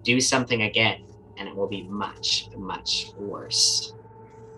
Do 0.03 0.21
something 0.21 0.63
again, 0.63 1.03
and 1.37 1.49
it 1.49 1.55
will 1.55 1.67
be 1.67 1.83
much, 1.83 2.49
much 2.57 3.13
worse. 3.19 3.93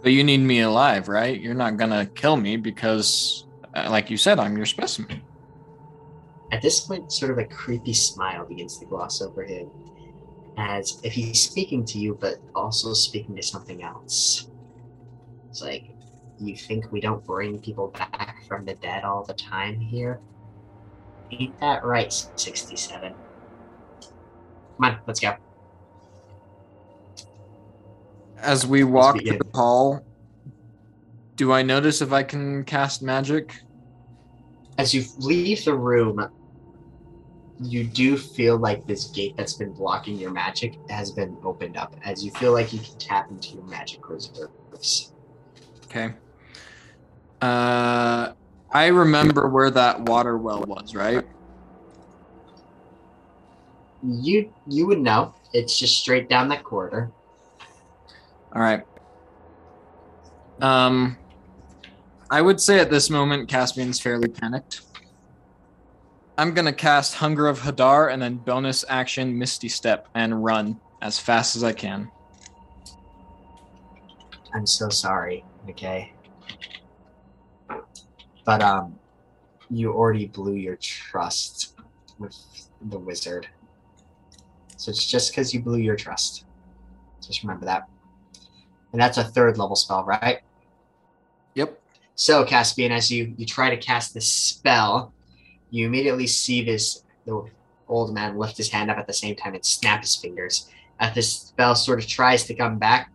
But 0.02 0.12
you 0.12 0.22
need 0.24 0.38
me 0.38 0.60
alive, 0.60 1.08
right? 1.08 1.38
You're 1.38 1.54
not 1.54 1.76
gonna 1.76 2.06
kill 2.06 2.36
me 2.36 2.56
because, 2.56 3.46
uh, 3.74 3.88
like 3.90 4.10
you 4.10 4.16
said, 4.16 4.38
I'm 4.38 4.56
your 4.56 4.66
specimen. 4.66 5.22
At 6.50 6.62
this 6.62 6.80
point, 6.80 7.12
sort 7.12 7.32
of 7.32 7.38
a 7.38 7.44
creepy 7.44 7.92
smile 7.92 8.46
begins 8.46 8.78
to 8.78 8.86
gloss 8.86 9.20
over 9.20 9.42
him, 9.42 9.70
as 10.56 11.00
if 11.02 11.12
he's 11.12 11.42
speaking 11.42 11.84
to 11.86 11.98
you, 11.98 12.16
but 12.20 12.36
also 12.54 12.94
speaking 12.94 13.36
to 13.36 13.42
something 13.42 13.82
else. 13.82 14.48
It's 15.50 15.62
like, 15.62 15.84
you 16.40 16.56
think 16.56 16.90
we 16.92 17.00
don't 17.00 17.24
bring 17.26 17.58
people 17.58 17.88
back 17.88 18.36
from 18.46 18.64
the 18.64 18.74
dead 18.74 19.04
all 19.04 19.24
the 19.24 19.34
time 19.34 19.80
here? 19.80 20.20
Ain't 21.32 21.58
that 21.60 21.84
right, 21.84 22.12
67? 22.12 23.12
Come 24.80 24.90
on, 24.90 24.98
let's 25.06 25.20
go. 25.20 25.34
As 28.40 28.66
we 28.66 28.84
walk 28.84 29.16
to 29.18 29.24
the 29.24 29.50
hall, 29.54 30.00
do 31.36 31.52
I 31.52 31.62
notice 31.62 32.00
if 32.00 32.12
I 32.12 32.22
can 32.22 32.64
cast 32.64 33.02
magic? 33.02 33.54
as 34.78 34.94
you 34.94 35.04
leave 35.18 35.64
the 35.64 35.74
room, 35.74 36.26
you 37.60 37.82
do 37.84 38.16
feel 38.16 38.56
like 38.56 38.86
this 38.86 39.06
gate 39.06 39.36
that's 39.36 39.54
been 39.54 39.72
blocking 39.72 40.16
your 40.16 40.30
magic 40.30 40.78
has 40.88 41.10
been 41.10 41.36
opened 41.44 41.76
up. 41.76 41.94
As 42.04 42.24
you 42.24 42.30
feel 42.32 42.52
like 42.52 42.72
you 42.72 42.78
can 42.78 42.96
tap 42.98 43.28
into 43.30 43.56
your 43.56 43.64
magic 43.64 44.08
reserves. 44.08 45.12
Okay. 45.86 46.14
Uh, 47.42 48.32
I 48.72 48.86
remember 48.86 49.48
where 49.48 49.70
that 49.72 50.00
water 50.02 50.38
well 50.38 50.62
was, 50.62 50.94
right? 50.94 51.26
You 54.02 54.52
you 54.68 54.86
would 54.86 55.00
know. 55.00 55.34
It's 55.52 55.76
just 55.76 55.98
straight 55.98 56.28
down 56.28 56.48
that 56.50 56.62
corridor. 56.62 57.10
All 58.58 58.64
right. 58.64 58.82
Um, 60.60 61.16
I 62.28 62.42
would 62.42 62.60
say 62.60 62.80
at 62.80 62.90
this 62.90 63.08
moment, 63.08 63.48
Caspian's 63.48 64.00
fairly 64.00 64.26
panicked. 64.26 64.80
I'm 66.36 66.54
gonna 66.54 66.72
cast 66.72 67.14
Hunger 67.14 67.46
of 67.46 67.60
Hadar 67.60 68.12
and 68.12 68.20
then 68.20 68.38
bonus 68.38 68.84
action 68.88 69.38
Misty 69.38 69.68
Step 69.68 70.08
and 70.16 70.42
run 70.42 70.80
as 71.02 71.20
fast 71.20 71.54
as 71.54 71.62
I 71.62 71.72
can. 71.72 72.10
I'm 74.52 74.66
so 74.66 74.88
sorry, 74.88 75.44
okay. 75.70 76.12
But 78.44 78.60
um 78.60 78.98
you 79.70 79.92
already 79.92 80.26
blew 80.26 80.54
your 80.54 80.76
trust 80.82 81.78
with 82.18 82.36
the 82.80 82.98
wizard. 82.98 83.46
So 84.76 84.90
it's 84.90 85.06
just 85.06 85.30
because 85.30 85.54
you 85.54 85.60
blew 85.60 85.78
your 85.78 85.94
trust. 85.94 86.44
Just 87.20 87.44
remember 87.44 87.66
that. 87.66 87.88
And 88.98 89.04
that's 89.04 89.16
a 89.16 89.22
third 89.22 89.58
level 89.58 89.76
spell, 89.76 90.02
right? 90.02 90.40
Yep. 91.54 91.80
So, 92.16 92.44
Caspian, 92.44 92.90
as 92.90 93.12
you 93.12 93.32
you 93.36 93.46
try 93.46 93.70
to 93.70 93.76
cast 93.76 94.12
this 94.12 94.28
spell, 94.28 95.12
you 95.70 95.86
immediately 95.86 96.26
see 96.26 96.64
this 96.64 97.04
the 97.24 97.48
old 97.86 98.12
man 98.12 98.36
lift 98.36 98.56
his 98.56 98.70
hand 98.70 98.90
up 98.90 98.98
at 98.98 99.06
the 99.06 99.12
same 99.12 99.36
time 99.36 99.54
and 99.54 99.64
snap 99.64 100.00
his 100.00 100.16
fingers. 100.16 100.68
As 100.98 101.14
this 101.14 101.32
spell 101.32 101.76
sort 101.76 102.00
of 102.00 102.08
tries 102.08 102.42
to 102.46 102.54
come 102.54 102.76
back, 102.80 103.12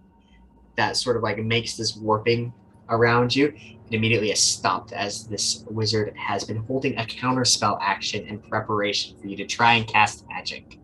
that 0.77 0.95
sort 0.95 1.17
of 1.17 1.21
like 1.21 1.37
makes 1.39 1.75
this 1.75 1.97
warping 1.97 2.53
around 2.87 3.35
you. 3.35 3.47
It 3.47 3.93
immediately 3.93 4.31
is 4.31 4.39
stopped 4.39 4.93
as 4.93 5.27
this 5.27 5.65
wizard 5.69 6.15
has 6.15 6.45
been 6.45 6.63
holding 6.63 6.97
a 6.97 7.05
counter 7.05 7.43
spell 7.43 7.77
action 7.81 8.25
in 8.25 8.39
preparation 8.39 9.17
for 9.19 9.27
you 9.27 9.35
to 9.35 9.45
try 9.45 9.73
and 9.73 9.85
cast 9.85 10.25
magic. 10.29 10.79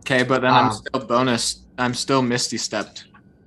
Okay, 0.00 0.22
but 0.22 0.40
then 0.40 0.50
I'm 0.50 0.68
Um, 0.68 0.72
still 0.72 1.00
bonus. 1.06 1.66
I'm 1.76 1.92
still 1.92 2.22
Misty 2.22 2.56
Stepped, 2.56 3.04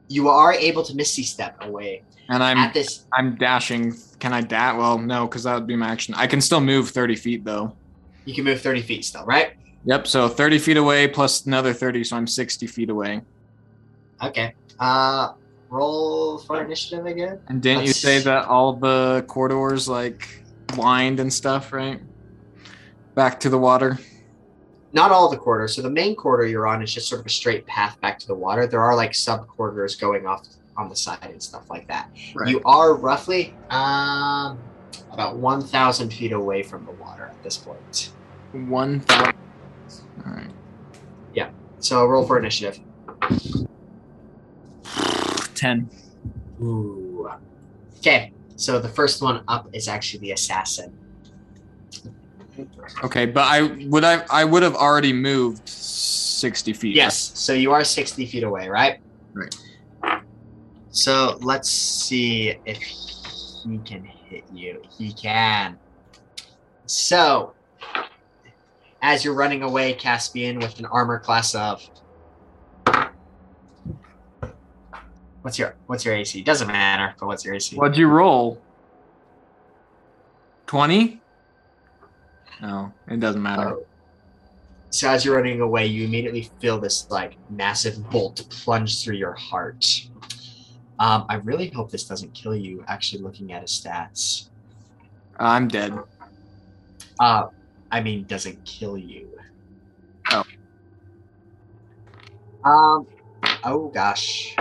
You 0.08 0.30
are 0.30 0.54
able 0.54 0.84
to 0.84 0.96
misty 0.96 1.24
step 1.24 1.58
away 1.62 2.04
and 2.30 2.44
I'm 2.44 2.58
at 2.58 2.74
this. 2.74 3.06
I'm 3.14 3.36
dashing. 3.36 3.96
Can 4.20 4.34
I 4.34 4.42
dash? 4.42 4.78
Well, 4.78 4.98
no, 4.98 5.28
because 5.28 5.44
that 5.44 5.54
would 5.56 5.68
be 5.68 5.76
my 5.76 5.88
action. 5.90 6.14
I 6.16 6.28
can 6.28 6.42
still 6.42 6.60
move 6.62 6.90
30 6.90 7.16
feet 7.16 7.44
though. 7.46 7.74
You 8.26 8.34
can 8.36 8.44
move 8.44 8.60
thirty 8.62 8.82
feet 8.82 9.06
still, 9.06 9.24
right? 9.26 9.54
Yep. 9.86 10.06
So 10.08 10.28
30 10.28 10.60
feet 10.60 10.76
away 10.76 11.08
plus 11.08 11.46
another 11.46 11.72
30, 11.72 12.04
so 12.04 12.18
I'm 12.18 12.28
60 12.28 12.68
feet 12.68 12.90
away. 12.90 13.22
Okay. 14.22 14.54
Uh, 14.80 15.30
roll 15.70 16.38
for 16.40 16.62
initiative 16.62 17.06
again. 17.06 17.40
And 17.48 17.62
didn't 17.62 17.84
you 17.84 17.88
Let's- 17.88 18.00
say 18.02 18.20
that 18.20 18.46
all 18.50 18.74
the 18.74 19.24
corridors 19.28 19.88
like 19.88 20.44
blind 20.68 21.22
and 21.22 21.32
stuff, 21.32 21.72
right? 21.72 22.02
Back 23.16 23.40
to 23.42 23.50
the 23.50 23.58
water. 23.58 23.98
Not 24.98 25.12
all 25.12 25.30
the 25.30 25.38
corridors. 25.38 25.76
So 25.76 25.84
the 25.84 25.92
main 25.92 26.16
corridor 26.16 26.48
you're 26.48 26.66
on 26.66 26.82
is 26.82 26.92
just 26.92 27.08
sort 27.08 27.22
of 27.22 27.28
a 27.28 27.30
straight 27.30 27.68
path 27.68 28.02
back 28.02 28.18
to 28.18 28.28
the 28.28 28.34
water. 28.34 28.66
There 28.66 28.82
are 28.82 28.96
like 28.96 29.14
sub 29.14 29.48
corridors 29.48 29.96
going 29.96 30.26
off 30.26 30.48
on 30.76 30.90
the 30.90 30.96
side 30.96 31.20
and 31.22 31.42
stuff 31.42 31.70
like 31.70 31.88
that. 31.88 32.10
Right. 32.34 32.50
You 32.50 32.62
are 32.66 32.96
roughly 32.96 33.54
um, 33.70 34.58
about 35.12 35.38
1,000 35.38 36.12
feet 36.12 36.32
away 36.32 36.64
from 36.64 36.84
the 36.86 36.94
water 36.94 37.26
at 37.26 37.42
this 37.44 37.58
point. 37.58 38.12
One 38.54 39.02
thousand. 39.02 39.36
All 40.26 40.34
right. 40.34 40.50
Yeah. 41.36 41.52
So 41.80 42.04
roll 42.08 42.26
for 42.26 42.40
initiative. 42.40 42.80
Ten. 45.54 45.90
Ooh. 46.60 47.30
Okay, 48.00 48.32
so 48.56 48.80
the 48.80 48.90
first 48.90 49.22
one 49.22 49.44
up 49.48 49.68
is 49.74 49.88
actually 49.88 50.22
the 50.22 50.32
assassin. 50.32 50.98
Okay, 53.04 53.26
but 53.26 53.42
I 53.42 53.62
would 53.88 54.04
I 54.04 54.24
I 54.30 54.44
would 54.44 54.64
have 54.64 54.76
already 54.76 55.14
moved 55.14 55.68
sixty 55.68 56.74
feet. 56.74 56.96
Yes, 56.96 57.18
so 57.18 57.54
you 57.54 57.72
are 57.72 57.84
60 57.84 58.26
feet 58.26 58.44
away, 58.44 58.68
right? 58.70 59.00
Right. 59.34 59.56
So 60.90 61.38
let's 61.42 61.70
see 61.70 62.56
if 62.66 62.78
he 62.78 63.78
can 63.86 64.04
hit 64.04 64.44
you. 64.54 64.82
He 64.98 65.14
can. 65.14 65.78
So, 66.86 67.54
as 69.02 69.24
you're 69.26 69.34
running 69.34 69.64
away, 69.64 69.94
Caspian, 69.94 70.60
with 70.60 70.80
an 70.80 70.86
armor 70.86 71.20
class 71.20 71.54
of. 71.54 71.88
What's 75.42 75.60
your 75.60 75.76
What's 75.86 76.04
your 76.04 76.16
AC? 76.16 76.42
Doesn't 76.42 76.68
matter, 76.68 77.16
but 77.20 77.28
what's 77.28 77.46
your 77.46 77.54
AC? 77.56 77.76
What'd 77.76 77.98
you 77.98 78.08
roll? 78.08 78.62
Twenty. 80.66 81.22
No, 82.62 82.92
it 83.08 83.20
doesn't 83.20 83.42
matter. 83.42 83.70
Oh. 83.78 83.86
So 84.90 85.10
as 85.10 85.26
you're 85.26 85.36
running 85.36 85.62
away, 85.62 85.86
you 85.86 86.06
immediately 86.06 86.50
feel 86.60 86.80
this 86.80 87.10
like 87.12 87.38
massive 87.50 88.10
bolt 88.10 88.48
plunge 88.50 89.04
through 89.04 89.18
your 89.18 89.34
heart. 89.34 90.08
Um, 91.00 91.26
I 91.30 91.36
really 91.36 91.70
hope 91.70 91.92
this 91.92 92.06
doesn't 92.06 92.34
kill 92.34 92.56
you. 92.56 92.84
Actually, 92.88 93.22
looking 93.22 93.52
at 93.54 93.62
his 93.62 93.72
stats, 93.72 94.50
I'm 95.38 95.68
dead. 95.68 95.98
uh, 97.20 97.48
I 97.92 98.02
mean, 98.02 98.24
doesn't 98.26 98.64
kill 98.66 98.98
you. 98.98 99.30
Oh. 100.32 100.44
Um. 102.64 103.08
Oh 103.64 103.90
gosh. 103.90 104.56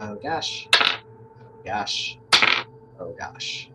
Oh 0.00 0.14
gosh. 0.14 0.68
Oh 0.74 1.62
gosh. 1.64 2.18
Oh 3.00 3.14
gosh. 3.18 3.70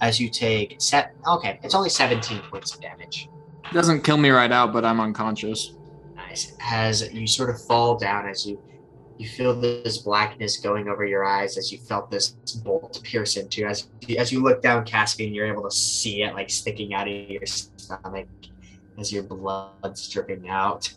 As 0.00 0.20
you 0.20 0.28
take 0.28 0.76
set. 0.78 1.14
Okay, 1.26 1.58
it's 1.62 1.74
only 1.74 1.88
17 1.88 2.40
points 2.50 2.74
of 2.74 2.80
damage. 2.80 3.28
Doesn't 3.72 4.02
kill 4.02 4.16
me 4.16 4.30
right 4.30 4.52
out, 4.52 4.72
but 4.72 4.84
I'm 4.84 5.00
unconscious. 5.00 5.74
Nice. 6.14 6.54
As 6.60 7.12
you 7.12 7.26
sort 7.26 7.50
of 7.50 7.60
fall 7.62 7.96
down, 7.98 8.28
as 8.28 8.46
you 8.46 8.62
you 9.18 9.28
feel 9.28 9.60
this 9.60 9.98
blackness 9.98 10.58
going 10.58 10.88
over 10.88 11.04
your 11.04 11.24
eyes, 11.24 11.58
as 11.58 11.72
you 11.72 11.78
felt 11.78 12.08
this 12.08 12.30
bolt 12.62 13.00
pierce 13.02 13.36
into. 13.36 13.66
As 13.66 13.88
you, 14.06 14.16
as 14.16 14.30
you 14.30 14.40
look 14.40 14.62
down, 14.62 14.84
Caspian, 14.84 15.34
you're 15.34 15.46
able 15.46 15.64
to 15.64 15.72
see 15.72 16.22
it 16.22 16.34
like 16.34 16.48
sticking 16.48 16.94
out 16.94 17.08
of 17.08 17.28
your 17.28 17.44
stomach, 17.44 18.28
as 18.96 19.12
your 19.12 19.24
blood's 19.24 20.08
dripping 20.08 20.48
out. 20.48 20.92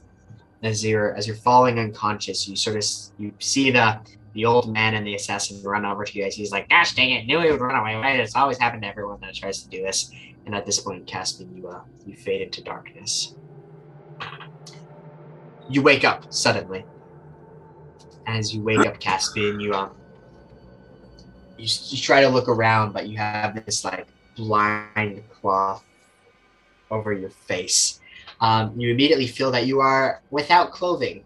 As 0.62 0.86
you're 0.86 1.16
as 1.16 1.26
you're 1.26 1.36
falling 1.36 1.80
unconscious, 1.80 2.48
you 2.48 2.56
sort 2.56 2.78
of 2.78 2.86
you 3.18 3.34
see 3.40 3.72
the 3.72 4.00
the 4.34 4.46
old 4.46 4.72
man 4.72 4.96
and 4.96 5.06
the 5.06 5.16
assassin 5.16 5.62
run 5.64 5.86
over 5.86 6.06
to 6.06 6.18
you. 6.18 6.26
As 6.26 6.36
he's 6.36 6.52
like, 6.52 6.70
"Gosh 6.70 6.94
dang 6.96 7.12
it! 7.12 7.26
Knew 7.26 7.40
he 7.40 7.52
would 7.52 7.62
run 7.62 7.76
away. 7.76 7.96
Right? 7.96 8.20
It's 8.20 8.36
always 8.36 8.58
happened 8.58 8.84
to 8.84 8.88
everyone 8.88 9.20
that 9.22 9.36
tries 9.36 9.64
to 9.64 9.70
do 9.70 9.82
this." 9.82 10.12
And 10.46 10.56
at 10.56 10.66
this 10.66 10.80
point, 10.80 11.06
Caspian, 11.06 11.56
you 11.56 11.68
uh 11.68 11.82
you 12.06 12.16
fade 12.16 12.42
into 12.42 12.64
darkness 12.64 13.36
you 15.72 15.82
wake 15.82 16.04
up 16.04 16.32
suddenly. 16.32 16.86
As 18.28 18.54
you 18.54 18.62
wake 18.62 18.80
up, 18.80 19.00
Caspian, 19.00 19.60
you 19.60 19.74
um, 19.74 19.92
you, 21.58 21.68
you 21.90 21.98
try 21.98 22.22
to 22.22 22.30
look 22.30 22.48
around, 22.48 22.94
but 22.94 23.08
you 23.08 23.18
have 23.18 23.66
this 23.66 23.84
like 23.84 24.08
blind 24.36 25.24
cloth 25.30 25.84
over 26.92 27.14
your 27.14 27.30
face. 27.30 28.00
Um, 28.40 28.80
you 28.80 28.92
immediately 28.92 29.28
feel 29.28 29.52
that 29.52 29.66
you 29.66 29.80
are 29.80 30.22
without 30.30 30.72
clothing. 30.72 31.24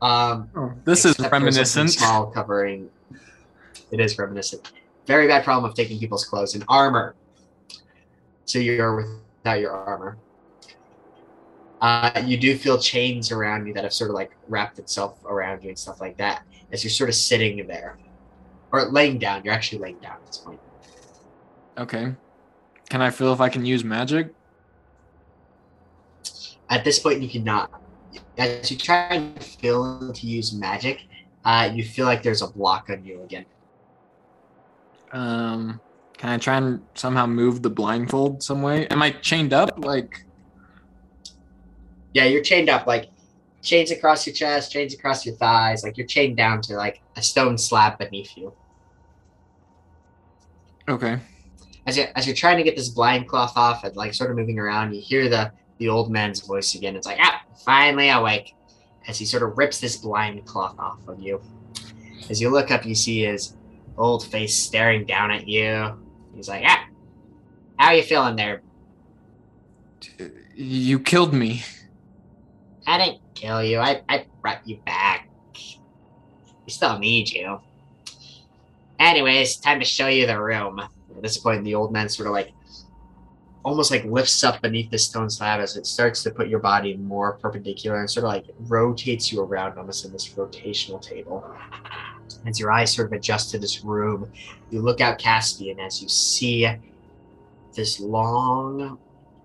Um, 0.00 0.48
Oh, 0.54 0.72
this 0.84 1.04
is 1.04 1.12
except 1.12 1.16
for 1.16 1.22
something 1.22 1.46
reminiscent. 1.46 1.90
Small 1.90 2.26
covering. 2.30 2.90
It 3.90 4.00
is 4.00 4.18
reminiscent. 4.18 4.72
Very 5.06 5.26
bad 5.26 5.44
problem 5.44 5.70
of 5.70 5.76
taking 5.76 5.98
people's 5.98 6.24
clothes 6.24 6.54
and 6.54 6.64
armor. 6.68 7.14
So 8.44 8.58
you're 8.58 8.96
without 9.42 9.60
your 9.60 9.72
armor. 9.72 10.16
Uh, 11.80 12.22
you 12.26 12.36
do 12.36 12.56
feel 12.56 12.78
chains 12.78 13.30
around 13.30 13.66
you 13.66 13.72
that 13.72 13.84
have 13.84 13.92
sort 13.92 14.10
of 14.10 14.14
like 14.14 14.32
wrapped 14.48 14.78
itself 14.78 15.18
around 15.24 15.62
you 15.62 15.68
and 15.68 15.78
stuff 15.78 16.00
like 16.00 16.16
that 16.16 16.42
as 16.72 16.82
you're 16.82 16.90
sort 16.90 17.08
of 17.08 17.14
sitting 17.14 17.66
there 17.66 17.96
or 18.72 18.86
laying 18.90 19.18
down. 19.18 19.42
You're 19.44 19.54
actually 19.54 19.78
laying 19.78 19.98
down 19.98 20.14
at 20.14 20.26
this 20.26 20.38
point. 20.38 20.60
Okay. 21.78 22.14
Can 22.90 23.02
I 23.02 23.10
feel 23.10 23.32
if 23.32 23.40
I 23.40 23.48
can 23.48 23.64
use 23.64 23.84
magic? 23.84 24.34
At 26.70 26.84
this 26.84 26.98
point, 26.98 27.22
you 27.22 27.28
cannot. 27.28 27.70
As 28.38 28.70
you 28.70 28.76
try 28.78 29.08
and 29.14 29.42
feel 29.42 30.12
to 30.12 30.26
use 30.26 30.52
magic, 30.52 31.02
uh, 31.44 31.70
you 31.74 31.84
feel 31.84 32.06
like 32.06 32.22
there's 32.22 32.42
a 32.42 32.46
block 32.48 32.88
on 32.90 33.04
you 33.04 33.22
again. 33.22 33.46
Um, 35.12 35.80
can 36.18 36.30
I 36.30 36.38
try 36.38 36.56
and 36.58 36.86
somehow 36.94 37.26
move 37.26 37.62
the 37.62 37.70
blindfold 37.70 38.42
some 38.42 38.62
way? 38.62 38.86
Am 38.88 39.02
I 39.02 39.10
chained 39.12 39.52
up? 39.52 39.84
Like, 39.84 40.24
Yeah, 42.14 42.24
you're 42.24 42.42
chained 42.42 42.68
up, 42.68 42.86
like 42.86 43.10
chains 43.62 43.90
across 43.90 44.26
your 44.26 44.34
chest, 44.34 44.72
chains 44.72 44.94
across 44.94 45.24
your 45.26 45.34
thighs, 45.36 45.82
like 45.82 45.96
you're 45.96 46.06
chained 46.06 46.36
down 46.36 46.62
to 46.62 46.74
like 46.76 47.02
a 47.16 47.22
stone 47.22 47.58
slab 47.58 47.98
beneath 47.98 48.36
you. 48.36 48.54
okay. 50.88 51.20
As 51.86 51.96
you 51.96 52.04
as 52.14 52.26
you're 52.26 52.36
trying 52.36 52.58
to 52.58 52.62
get 52.62 52.76
this 52.76 52.88
blind 52.90 53.28
cloth 53.28 53.56
off 53.56 53.84
and 53.84 53.96
like 53.96 54.14
sort 54.14 54.30
of 54.30 54.36
moving 54.36 54.58
around, 54.58 54.94
you 54.94 55.00
hear 55.00 55.28
the 55.28 55.52
the 55.78 55.88
old 55.88 56.10
man's 56.10 56.40
voice 56.40 56.74
again. 56.74 56.96
It's 56.96 57.06
like, 57.06 57.18
ah, 57.20 57.42
finally 57.64 58.10
awake. 58.10 58.54
As 59.06 59.18
he 59.18 59.24
sort 59.24 59.42
of 59.42 59.56
rips 59.56 59.80
this 59.80 59.96
blind 59.96 60.44
cloth 60.44 60.78
off 60.78 61.06
of 61.08 61.20
you. 61.20 61.40
As 62.28 62.40
you 62.40 62.50
look 62.50 62.70
up, 62.70 62.84
you 62.84 62.94
see 62.94 63.24
his 63.24 63.54
old 63.96 64.26
face 64.26 64.54
staring 64.54 65.06
down 65.06 65.30
at 65.30 65.48
you. 65.48 65.94
He's 66.34 66.48
like, 66.48 66.64
ah, 66.66 66.86
how 67.78 67.86
are 67.88 67.94
you 67.94 68.02
feeling 68.02 68.36
there? 68.36 68.62
You 70.54 71.00
killed 71.00 71.32
me. 71.32 71.62
I 72.86 72.98
didn't 72.98 73.20
kill 73.34 73.62
you. 73.62 73.78
I, 73.78 74.02
I 74.08 74.26
brought 74.42 74.66
you 74.66 74.78
back. 74.84 75.28
We 76.66 76.72
still 76.72 76.98
need 76.98 77.30
you. 77.30 77.60
Anyways, 78.98 79.56
time 79.56 79.78
to 79.78 79.86
show 79.86 80.08
you 80.08 80.26
the 80.26 80.40
room. 80.40 80.80
At 80.80 81.22
this 81.22 81.38
point, 81.38 81.64
the 81.64 81.74
old 81.74 81.92
man 81.92 82.08
sort 82.08 82.26
of 82.26 82.32
like 82.32 82.52
almost 83.64 83.90
like 83.90 84.04
lifts 84.04 84.44
up 84.44 84.62
beneath 84.62 84.90
the 84.90 84.98
stone 84.98 85.28
slab 85.28 85.60
as 85.60 85.76
it 85.76 85.86
starts 85.86 86.22
to 86.22 86.30
put 86.30 86.48
your 86.48 86.60
body 86.60 86.96
more 86.96 87.32
perpendicular 87.34 88.00
and 88.00 88.10
sort 88.10 88.24
of 88.24 88.28
like 88.28 88.46
rotates 88.60 89.32
you 89.32 89.40
around 89.40 89.78
almost 89.78 90.04
in 90.04 90.12
this 90.12 90.28
rotational 90.30 91.00
table. 91.00 91.44
As 92.46 92.60
your 92.60 92.70
eyes 92.70 92.94
sort 92.94 93.08
of 93.08 93.12
adjust 93.12 93.50
to 93.50 93.58
this 93.58 93.84
room, 93.84 94.30
you 94.70 94.80
look 94.80 95.00
out 95.00 95.18
Caspian 95.18 95.80
as 95.80 96.00
you 96.00 96.08
see 96.08 96.68
this 97.74 98.00
long 98.00 98.98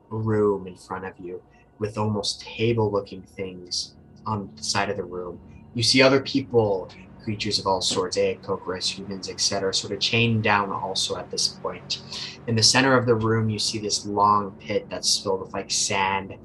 room 0.10 0.68
in 0.68 0.76
front 0.76 1.06
of 1.06 1.14
you 1.20 1.42
with 1.80 1.98
almost 1.98 2.42
table 2.42 2.92
looking 2.92 3.22
things 3.22 3.96
on 4.26 4.50
the 4.56 4.64
side 4.64 4.90
of 4.90 4.98
the 4.98 5.04
room. 5.04 5.40
You 5.74 5.84
see 5.84 6.02
other 6.02 6.22
people, 6.22 6.90
creatures 7.24 7.60
of 7.60 7.68
all 7.68 7.82
sorts, 7.82 8.18
Aarakocras, 8.18 8.90
humans, 8.90 9.30
etc., 9.30 9.74
sort 9.74 9.94
of 9.94 10.00
chained 10.00 10.44
down 10.44 10.72
also 10.72 11.18
at 11.18 11.32
this 11.32 11.48
point. 11.48 12.02
In 12.48 12.56
the 12.56 12.64
center 12.64 12.98
of 12.98 13.06
the 13.06 13.16
room, 13.16 13.50
you 13.50 13.60
see 13.60 13.80
this 13.80 14.06
long 14.06 14.52
pit 14.60 14.88
that's 14.90 15.20
filled 15.20 15.42
with 15.42 15.54
like 15.54 15.72
sand. 15.72 16.36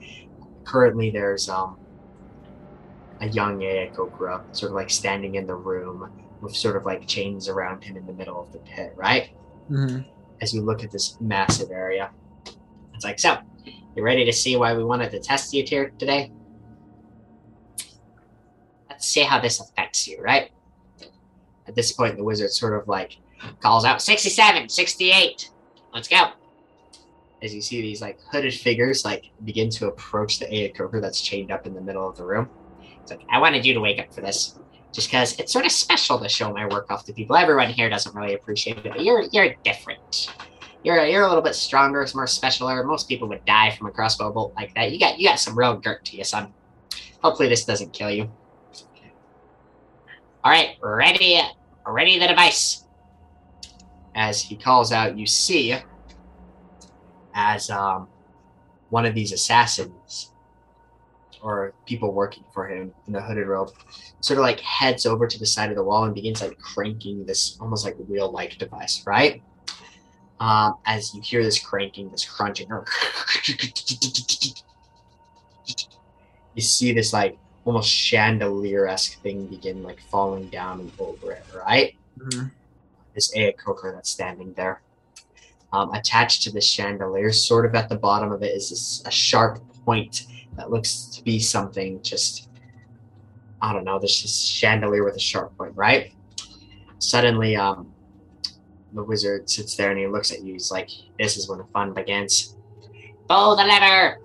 Currently, 0.65 1.11
there's 1.11 1.49
um, 1.49 1.79
a 3.21 3.29
young 3.29 3.61
Aarakocra 3.61 4.55
sort 4.57 4.71
of 4.71 4.77
like 4.77 4.91
standing 4.91 5.35
in 5.35 5.47
the 5.47 5.55
room 5.55 6.11
with 6.41 6.55
sort 6.55 6.77
of 6.77 6.85
like 6.85 7.07
chains 7.07 7.49
around 7.49 7.83
him 7.83 7.97
in 7.97 8.07
the 8.07 8.13
middle 8.13 8.41
of 8.41 8.53
the 8.53 8.59
pit, 8.61 8.93
right? 8.97 9.31
hmm 9.69 10.01
As 10.41 10.55
you 10.55 10.63
look 10.63 10.85
at 10.85 10.91
this 10.91 11.17
massive 11.21 11.71
area. 11.71 12.11
It's 12.95 13.05
like, 13.05 13.19
so, 13.19 13.39
you 13.95 14.03
ready 14.03 14.25
to 14.25 14.33
see 14.33 14.57
why 14.57 14.77
we 14.77 14.85
wanted 14.85 15.11
to 15.11 15.21
test 15.21 15.53
you 15.53 15.65
here 15.65 15.93
today? 15.99 16.33
Let's 18.89 19.07
see 19.07 19.23
how 19.23 19.41
this 19.41 19.61
affects 19.61 20.09
you, 20.09 20.21
right? 20.21 20.51
At 21.69 21.75
this 21.75 21.93
point, 21.93 22.17
the 22.17 22.25
wizard 22.25 22.51
sort 22.51 22.75
of 22.75 22.89
like 22.89 23.19
calls 23.61 23.85
out 23.85 24.03
67, 24.03 24.69
68. 24.69 25.51
Let's 25.95 26.09
go. 26.09 26.31
As 27.43 27.55
you 27.55 27.61
see 27.61 27.81
these 27.83 28.01
like 28.01 28.19
hooded 28.33 28.55
figures 28.55 29.05
like 29.05 29.31
begin 29.45 29.71
to 29.71 29.87
approach 29.87 30.39
the 30.39 30.47
Aarakocra 30.47 31.01
that's 31.01 31.21
chained 31.21 31.53
up 31.53 31.67
in 31.67 31.75
the 31.75 31.81
middle 31.81 32.09
of 32.09 32.17
the 32.17 32.25
room. 32.25 32.49
It's 33.01 33.11
like, 33.11 33.21
I 33.31 33.39
wanted 33.39 33.65
you 33.65 33.75
to 33.75 33.81
wake 33.81 34.01
up 34.01 34.13
for 34.13 34.23
this. 34.23 34.59
Just 34.93 35.09
because 35.09 35.39
it's 35.39 35.53
sort 35.53 35.67
of 35.67 35.71
special 35.71 36.19
to 36.19 36.29
show 36.29 36.53
my 36.53 36.67
work 36.67 36.91
off 36.91 37.05
to 37.05 37.13
people. 37.13 37.37
Everyone 37.37 37.69
here 37.69 37.91
doesn't 37.91 38.15
really 38.15 38.35
appreciate 38.35 38.79
it, 38.79 38.85
but 38.85 39.05
you're 39.05 39.25
you're 39.31 39.55
different. 39.63 40.35
you're 40.83 41.05
you're 41.05 41.25
a 41.25 41.29
little 41.29 41.43
bit 41.43 41.55
stronger, 41.55 42.01
it's 42.01 42.15
more 42.15 42.25
specialer. 42.25 42.85
Most 42.85 43.09
people 43.09 43.29
would 43.29 43.45
die 43.45 43.71
from 43.77 43.87
a 43.87 43.91
crossbow 43.91 44.33
bolt 44.33 44.55
like 44.57 44.75
that. 44.75 44.91
You 44.91 44.99
got 44.99 45.19
you 45.19 45.29
got 45.29 45.39
some 45.39 45.57
real 45.57 45.77
dirt 45.77 46.07
to 46.07 46.17
you, 46.17 46.25
son. 46.25 46.55
Hopefully 47.23 47.49
this 47.49 47.67
doesn't 47.67 47.93
kill 47.93 48.11
you. 48.11 48.31
All 50.45 50.53
right, 50.53 50.77
ready, 50.83 51.43
ready 51.93 52.19
the 52.19 52.29
device. 52.29 52.85
As 54.15 54.41
he 54.41 54.57
calls 54.57 54.93
out, 54.93 55.17
you 55.17 55.27
see 55.27 55.77
as 57.35 57.71
um, 57.71 58.09
one 58.91 59.07
of 59.07 59.15
these 59.15 59.33
assassins 59.33 60.33
or 61.43 61.73
people 61.87 62.13
working 62.13 62.45
for 62.53 62.69
him 62.69 62.93
in 63.07 63.13
the 63.13 63.21
hooded 63.21 63.47
robe 63.47 63.71
sort 64.21 64.39
of 64.39 64.43
like 64.43 64.59
heads 64.61 65.07
over 65.07 65.27
to 65.27 65.39
the 65.39 65.47
side 65.47 65.71
of 65.71 65.77
the 65.77 65.83
wall 65.83 66.05
and 66.05 66.15
begins 66.15 66.43
like 66.43 66.59
cranking 66.59 67.25
this 67.25 67.57
almost 67.61 67.85
like 67.85 67.95
real 68.09 68.31
like 68.33 68.59
device, 68.59 69.05
right? 69.07 69.43
Um, 70.41 70.77
as 70.87 71.15
you 71.15 71.21
hear 71.21 71.43
this 71.43 71.59
cranking, 71.59 72.11
this 72.11 72.25
crunching, 72.25 72.69
you 76.55 76.63
see 76.63 76.93
this 76.93 77.13
like 77.13 77.39
almost 77.69 77.91
chandelier 77.91 78.87
esque 78.89 79.21
thing 79.21 79.47
begin 79.47 79.83
like 79.83 80.01
falling 80.11 80.49
down 80.49 80.81
and 80.81 80.91
over 80.99 81.33
it, 81.33 81.45
right? 81.55 81.95
Mhm. 82.19 82.51
This 83.15 83.31
Aarakocra 83.37 83.93
that's 83.95 84.09
standing 84.09 84.55
there. 84.55 84.81
Um, 85.71 85.93
attached 85.93 86.43
to 86.45 86.51
the 86.51 86.63
chandelier, 86.63 87.31
sort 87.31 87.67
of 87.67 87.75
at 87.75 87.91
the 87.91 87.97
bottom 87.97 88.33
of 88.33 88.43
it, 88.43 88.57
is 88.57 88.71
this, 88.71 89.03
a 89.05 89.11
sharp 89.11 89.61
point 89.85 90.27
that 90.57 90.71
looks 90.71 91.05
to 91.13 91.23
be 91.23 91.39
something 91.39 92.01
just, 92.01 92.49
I 93.61 93.75
don't 93.75 93.85
know, 93.85 93.99
this 93.99 94.23
just 94.23 94.47
chandelier 94.47 95.05
with 95.05 95.17
a 95.17 95.21
sharp 95.21 95.55
point, 95.59 95.77
right? 95.77 96.15
Suddenly, 97.01 97.55
um, 97.57 97.93
the 98.95 99.05
wizard 99.05 99.51
sits 99.51 99.77
there 99.77 99.91
and 99.91 100.01
he 100.01 100.07
looks 100.07 100.33
at 100.33 100.43
you. 100.43 100.55
He's 100.55 100.71
like, 100.71 100.89
This 101.19 101.37
is 101.37 101.51
when 101.51 101.59
the 101.59 101.67
fun 101.67 101.93
begins. 101.93 102.57
Pull 103.29 103.57
the 103.57 103.65
lever! 103.65 104.21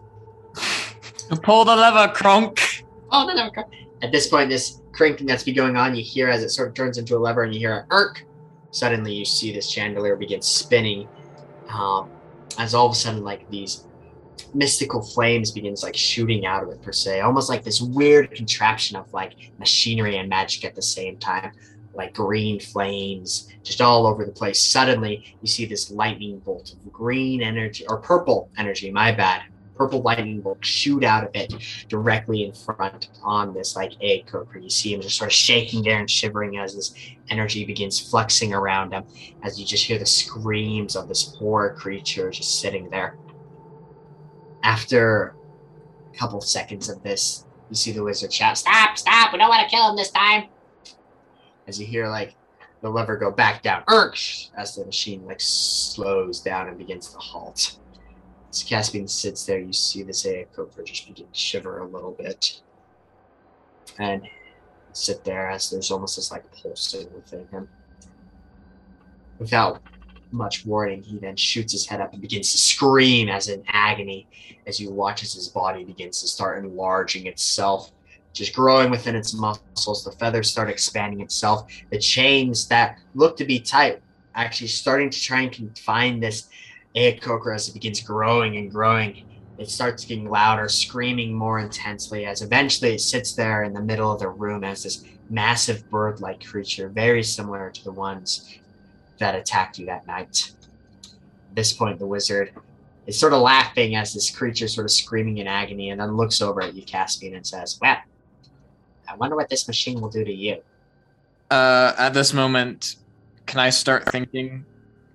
Pull 1.43 1.65
the 1.65 1.75
lever, 1.75 2.13
Kronk. 2.13 2.72
Oh, 3.13 3.25
no, 3.25 3.33
no. 3.33 3.49
no. 3.55 3.63
At 4.01 4.11
this 4.11 4.27
point, 4.27 4.49
this 4.49 4.81
cranking 4.91 5.27
that's 5.27 5.43
been 5.43 5.55
going 5.55 5.77
on, 5.77 5.95
you 5.95 6.03
hear 6.03 6.27
as 6.27 6.43
it 6.43 6.49
sort 6.49 6.67
of 6.67 6.73
turns 6.73 6.97
into 6.97 7.15
a 7.15 7.19
lever 7.19 7.43
and 7.43 7.53
you 7.53 7.59
hear 7.59 7.73
a 7.73 7.85
irk. 7.91 8.25
Suddenly, 8.71 9.13
you 9.13 9.23
see 9.23 9.53
this 9.53 9.69
chandelier 9.69 10.15
begin 10.15 10.41
spinning. 10.41 11.07
Um, 11.69 12.09
as 12.57 12.73
all 12.73 12.87
of 12.87 12.91
a 12.91 12.95
sudden, 12.95 13.23
like 13.23 13.49
these 13.49 13.85
mystical 14.53 15.01
flames 15.01 15.51
begins 15.51 15.83
like 15.83 15.95
shooting 15.95 16.45
out 16.45 16.63
of 16.63 16.69
it 16.69 16.81
per 16.81 16.91
se, 16.91 17.21
almost 17.21 17.49
like 17.49 17.63
this 17.63 17.81
weird 17.81 18.31
contraption 18.31 18.97
of 18.97 19.11
like 19.13 19.51
machinery 19.59 20.17
and 20.17 20.27
magic 20.27 20.65
at 20.65 20.75
the 20.75 20.81
same 20.81 21.17
time, 21.17 21.51
like 21.93 22.13
green 22.13 22.59
flames 22.59 23.49
just 23.63 23.79
all 23.79 24.07
over 24.07 24.25
the 24.25 24.31
place. 24.31 24.59
Suddenly, 24.59 25.37
you 25.41 25.47
see 25.47 25.65
this 25.65 25.91
lightning 25.91 26.39
bolt 26.39 26.73
of 26.73 26.91
green 26.91 27.41
energy 27.41 27.85
or 27.87 27.97
purple 27.97 28.49
energy. 28.57 28.91
My 28.91 29.11
bad. 29.11 29.43
Purple 29.75 30.01
lightning 30.01 30.41
bolt 30.41 30.63
shoot 30.63 31.03
out 31.03 31.23
of 31.23 31.31
it 31.33 31.53
directly 31.87 32.43
in 32.43 32.53
front 32.53 33.09
on 33.23 33.53
this 33.53 33.75
like 33.75 33.91
Aarakocra. 33.93 34.61
You 34.61 34.69
see 34.69 34.93
him 34.93 35.01
just 35.01 35.17
sort 35.17 35.31
of 35.31 35.33
shaking 35.33 35.83
there 35.83 35.99
and 35.99 36.09
shivering 36.09 36.57
as 36.57 36.75
this 36.75 36.93
energy 37.29 37.65
begins 37.65 37.99
flexing 37.99 38.53
around 38.53 38.91
him. 38.91 39.03
As 39.41 39.59
you 39.59 39.65
just 39.65 39.85
hear 39.85 39.97
the 39.97 40.05
screams 40.05 40.95
of 40.95 41.07
this 41.07 41.23
poor 41.23 41.73
creature 41.73 42.29
just 42.29 42.59
sitting 42.59 42.89
there. 42.91 43.17
After 44.63 45.35
a 46.13 46.17
couple 46.17 46.39
seconds 46.41 46.87
of 46.87 47.01
this, 47.01 47.45
you 47.69 47.75
see 47.75 47.91
the 47.91 48.03
wizard 48.03 48.31
shout, 48.31 48.57
"Stop! 48.57 48.97
Stop! 48.97 49.33
We 49.33 49.39
don't 49.39 49.49
want 49.49 49.67
to 49.67 49.75
kill 49.75 49.89
him 49.89 49.95
this 49.95 50.11
time!" 50.11 50.49
As 51.67 51.79
you 51.79 51.87
hear 51.87 52.07
like 52.09 52.35
the 52.81 52.89
lever 52.89 53.17
go 53.17 53.31
back 53.31 53.63
down, 53.63 53.83
Urch, 53.87 54.49
as 54.55 54.75
the 54.75 54.85
machine 54.85 55.25
like 55.25 55.41
slows 55.41 56.41
down 56.41 56.67
and 56.67 56.77
begins 56.77 57.09
to 57.09 57.17
halt. 57.17 57.79
As 58.53 58.61
Caspian 58.61 59.07
sits 59.07 59.47
there, 59.47 59.57
you 59.57 59.73
see 59.73 60.03
this 60.03 60.27
Aarakocra 60.27 60.85
just 60.85 61.07
begin 61.07 61.25
to 61.25 61.33
shiver 61.33 61.79
a 61.79 61.87
little 61.87 62.11
bit. 62.11 62.61
And 63.97 64.27
sit 64.91 65.23
there 65.23 65.49
as 65.49 65.71
there's 65.71 65.89
almost 65.89 66.17
this 66.17 66.31
like 66.31 66.43
pulsing 66.51 67.11
within 67.15 67.47
him. 67.47 67.67
Without 69.39 69.81
much 70.29 70.67
warning, 70.67 71.01
he 71.01 71.17
then 71.17 71.35
shoots 71.35 71.73
his 71.73 71.87
head 71.87 71.99
up 71.99 72.13
and 72.13 72.21
begins 72.21 72.51
to 72.51 72.59
scream 72.59 73.27
as 73.27 73.49
in 73.49 73.63
agony 73.67 74.27
as 74.67 74.79
you 74.79 74.91
watch 74.91 75.23
as 75.23 75.33
his 75.33 75.47
body 75.47 75.83
begins 75.83 76.21
to 76.21 76.27
start 76.27 76.63
enlarging 76.63 77.25
itself, 77.25 77.91
just 78.33 78.53
growing 78.53 78.91
within 78.91 79.15
its 79.15 79.33
muscles. 79.33 80.03
The 80.03 80.11
feathers 80.11 80.51
start 80.51 80.69
expanding 80.69 81.21
itself. 81.21 81.65
The 81.89 81.97
chains 81.97 82.67
that 82.67 82.99
look 83.15 83.35
to 83.37 83.45
be 83.45 83.59
tight 83.59 84.03
actually 84.35 84.67
starting 84.67 85.09
to 85.09 85.19
try 85.19 85.41
and 85.41 85.51
confine 85.51 86.19
this 86.19 86.49
Aarakocra 86.95 87.55
as 87.55 87.67
it 87.67 87.73
begins 87.73 88.01
growing 88.01 88.57
and 88.57 88.71
growing. 88.71 89.23
It 89.57 89.69
starts 89.69 90.05
getting 90.05 90.29
louder, 90.29 90.67
screaming 90.67 91.33
more 91.33 91.59
intensely 91.59 92.25
as 92.25 92.41
eventually 92.41 92.95
it 92.95 93.01
sits 93.01 93.33
there 93.33 93.63
in 93.63 93.73
the 93.73 93.81
middle 93.81 94.11
of 94.11 94.19
the 94.19 94.29
room 94.29 94.63
as 94.63 94.83
this 94.83 95.03
massive 95.29 95.89
bird 95.89 96.21
like 96.21 96.43
creature, 96.43 96.89
very 96.89 97.23
similar 97.23 97.69
to 97.69 97.83
the 97.83 97.91
ones 97.91 98.59
that 99.19 99.35
attacked 99.35 99.79
you 99.79 99.85
that 99.85 100.07
night. 100.07 100.51
At 101.49 101.55
this 101.55 101.73
point, 101.73 101.99
the 101.99 102.07
wizard 102.07 102.53
is 103.05 103.19
sort 103.19 103.33
of 103.33 103.41
laughing 103.41 103.95
as 103.95 104.13
this 104.13 104.29
creature 104.29 104.67
sort 104.67 104.85
of 104.85 104.91
screaming 104.91 105.37
in 105.37 105.47
agony 105.47 105.89
and 105.89 105.99
then 105.99 106.15
looks 106.15 106.41
over 106.41 106.61
at 106.61 106.73
you, 106.73 106.83
Caspian, 106.83 107.35
and 107.35 107.45
says, 107.45 107.77
Well, 107.81 107.97
I 109.07 109.15
wonder 109.15 109.35
what 109.35 109.49
this 109.49 109.67
machine 109.67 110.01
will 110.01 110.09
do 110.09 110.23
to 110.23 110.33
you. 110.33 110.61
Uh, 111.51 111.93
at 111.97 112.13
this 112.13 112.33
moment, 112.33 112.95
can 113.45 113.59
I 113.59 113.69
start 113.69 114.09
thinking, 114.11 114.65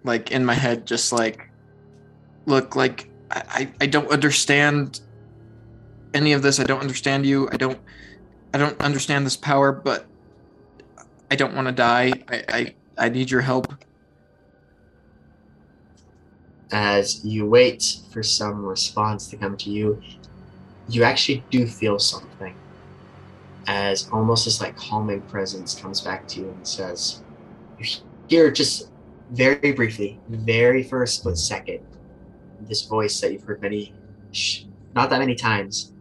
like 0.05 0.31
in 0.31 0.45
my 0.45 0.55
head, 0.55 0.87
just 0.87 1.13
like, 1.13 1.51
look, 2.49 2.75
like 2.75 3.09
I, 3.31 3.71
I, 3.81 3.87
don't 3.87 4.11
understand 4.11 5.01
any 6.15 6.33
of 6.33 6.43
this. 6.43 6.59
I 6.59 6.65
don't 6.65 6.81
understand 6.81 7.27
you. 7.27 7.49
I 7.53 7.57
don't, 7.57 7.79
I 8.55 8.59
don't 8.59 8.81
understand 8.81 9.27
this 9.27 9.37
power, 9.37 9.71
but 9.71 10.07
I 11.31 11.37
don't 11.37 11.55
want 11.55 11.69
to 11.69 11.73
die. 11.73 12.13
I, 12.29 12.45
I, 12.49 12.75
I 12.97 13.09
need 13.11 13.31
your 13.31 13.43
help. 13.43 13.73
As 16.73 17.25
you 17.25 17.47
wait 17.47 17.99
for 18.11 18.23
some 18.23 18.65
response 18.65 19.29
to 19.29 19.37
come 19.37 19.57
to 19.59 19.71
you, 19.71 20.03
you 20.89 21.05
actually 21.05 21.45
do 21.51 21.67
feel 21.67 21.99
something. 21.99 22.55
As 23.67 24.09
almost 24.11 24.47
this 24.47 24.63
like 24.63 24.77
calming 24.77 25.21
presence 25.23 25.79
comes 25.79 26.01
back 26.01 26.27
to 26.29 26.41
you 26.41 26.49
and 26.49 26.67
says, 26.67 27.23
You 27.79 27.87
hear 28.29 28.51
just 28.51 28.91
very 29.31 29.73
briefly, 29.73 30.19
very 30.29 30.83
for 30.83 31.03
a 31.03 31.07
split 31.07 31.37
second, 31.37 31.81
this 32.61 32.83
voice 32.83 33.21
that 33.21 33.33
you've 33.33 33.43
heard 33.43 33.63
many, 33.63 33.95
sh- 34.33 34.65
not 34.95 35.11
that 35.11 35.19
many 35.19 35.35
times, 35.35 35.93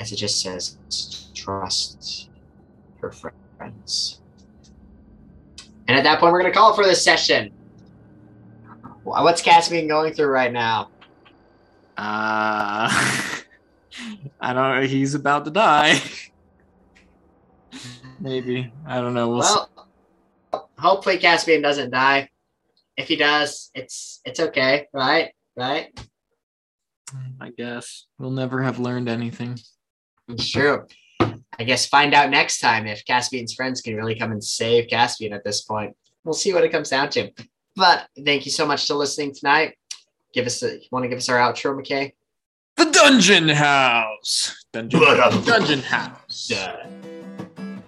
as 0.00 0.12
it 0.12 0.16
just 0.16 0.40
says, 0.40 0.78
Trust 1.34 2.28
your 3.00 3.12
friends. 3.12 4.20
And 5.88 5.96
at 5.96 6.04
that 6.04 6.18
point, 6.18 6.32
we're 6.32 6.40
going 6.40 6.52
to 6.52 6.58
call 6.58 6.72
it 6.72 6.76
for 6.76 6.84
this 6.84 7.04
session. 7.04 7.52
What's 9.04 9.40
Caspian 9.40 9.86
going 9.86 10.12
through 10.12 10.26
right 10.26 10.52
now? 10.52 10.90
Uh, 11.96 12.90
I 14.40 14.52
don't 14.52 14.80
know. 14.80 14.86
He's 14.86 15.14
about 15.14 15.44
to 15.44 15.50
die. 15.50 16.00
Maybe. 18.20 18.72
I 18.86 19.00
don't 19.00 19.14
know. 19.14 19.28
We'll. 19.28 19.68
Well, 20.52 20.70
hopefully 20.78 21.18
Caspian 21.18 21.62
doesn't 21.62 21.90
die. 21.90 22.30
If 22.96 23.08
he 23.08 23.16
does, 23.16 23.70
it's 23.74 24.20
it's 24.24 24.40
okay, 24.40 24.88
right? 24.92 25.32
Right? 25.56 25.88
Mm, 27.10 27.34
I 27.40 27.50
guess 27.56 28.06
we'll 28.18 28.30
never 28.30 28.62
have 28.62 28.78
learned 28.78 29.08
anything. 29.08 29.58
It's 30.28 30.50
true. 30.50 30.86
I 31.20 31.64
guess 31.64 31.86
find 31.86 32.12
out 32.14 32.30
next 32.30 32.60
time 32.60 32.86
if 32.86 33.04
Caspian's 33.06 33.54
friends 33.54 33.80
can 33.80 33.94
really 33.96 34.18
come 34.18 34.32
and 34.32 34.42
save 34.42 34.88
Caspian 34.88 35.32
at 35.32 35.44
this 35.44 35.62
point. 35.62 35.96
We'll 36.24 36.34
see 36.34 36.52
what 36.52 36.64
it 36.64 36.72
comes 36.72 36.90
down 36.90 37.08
to. 37.10 37.30
But 37.76 38.08
thank 38.24 38.44
you 38.44 38.50
so 38.50 38.66
much 38.66 38.86
for 38.86 38.94
listening 38.94 39.34
tonight. 39.34 39.76
Give 40.34 40.46
us 40.46 40.62
a 40.62 40.74
you 40.74 40.88
want 40.90 41.04
to 41.04 41.08
give 41.08 41.18
us 41.18 41.28
our 41.28 41.38
outro, 41.38 41.80
McKay? 41.80 42.12
The 42.76 42.90
Dungeon 42.90 43.48
House. 43.48 44.66
Dungeon. 44.72 45.00
Dungeon 45.44 45.80
House. 45.80 46.52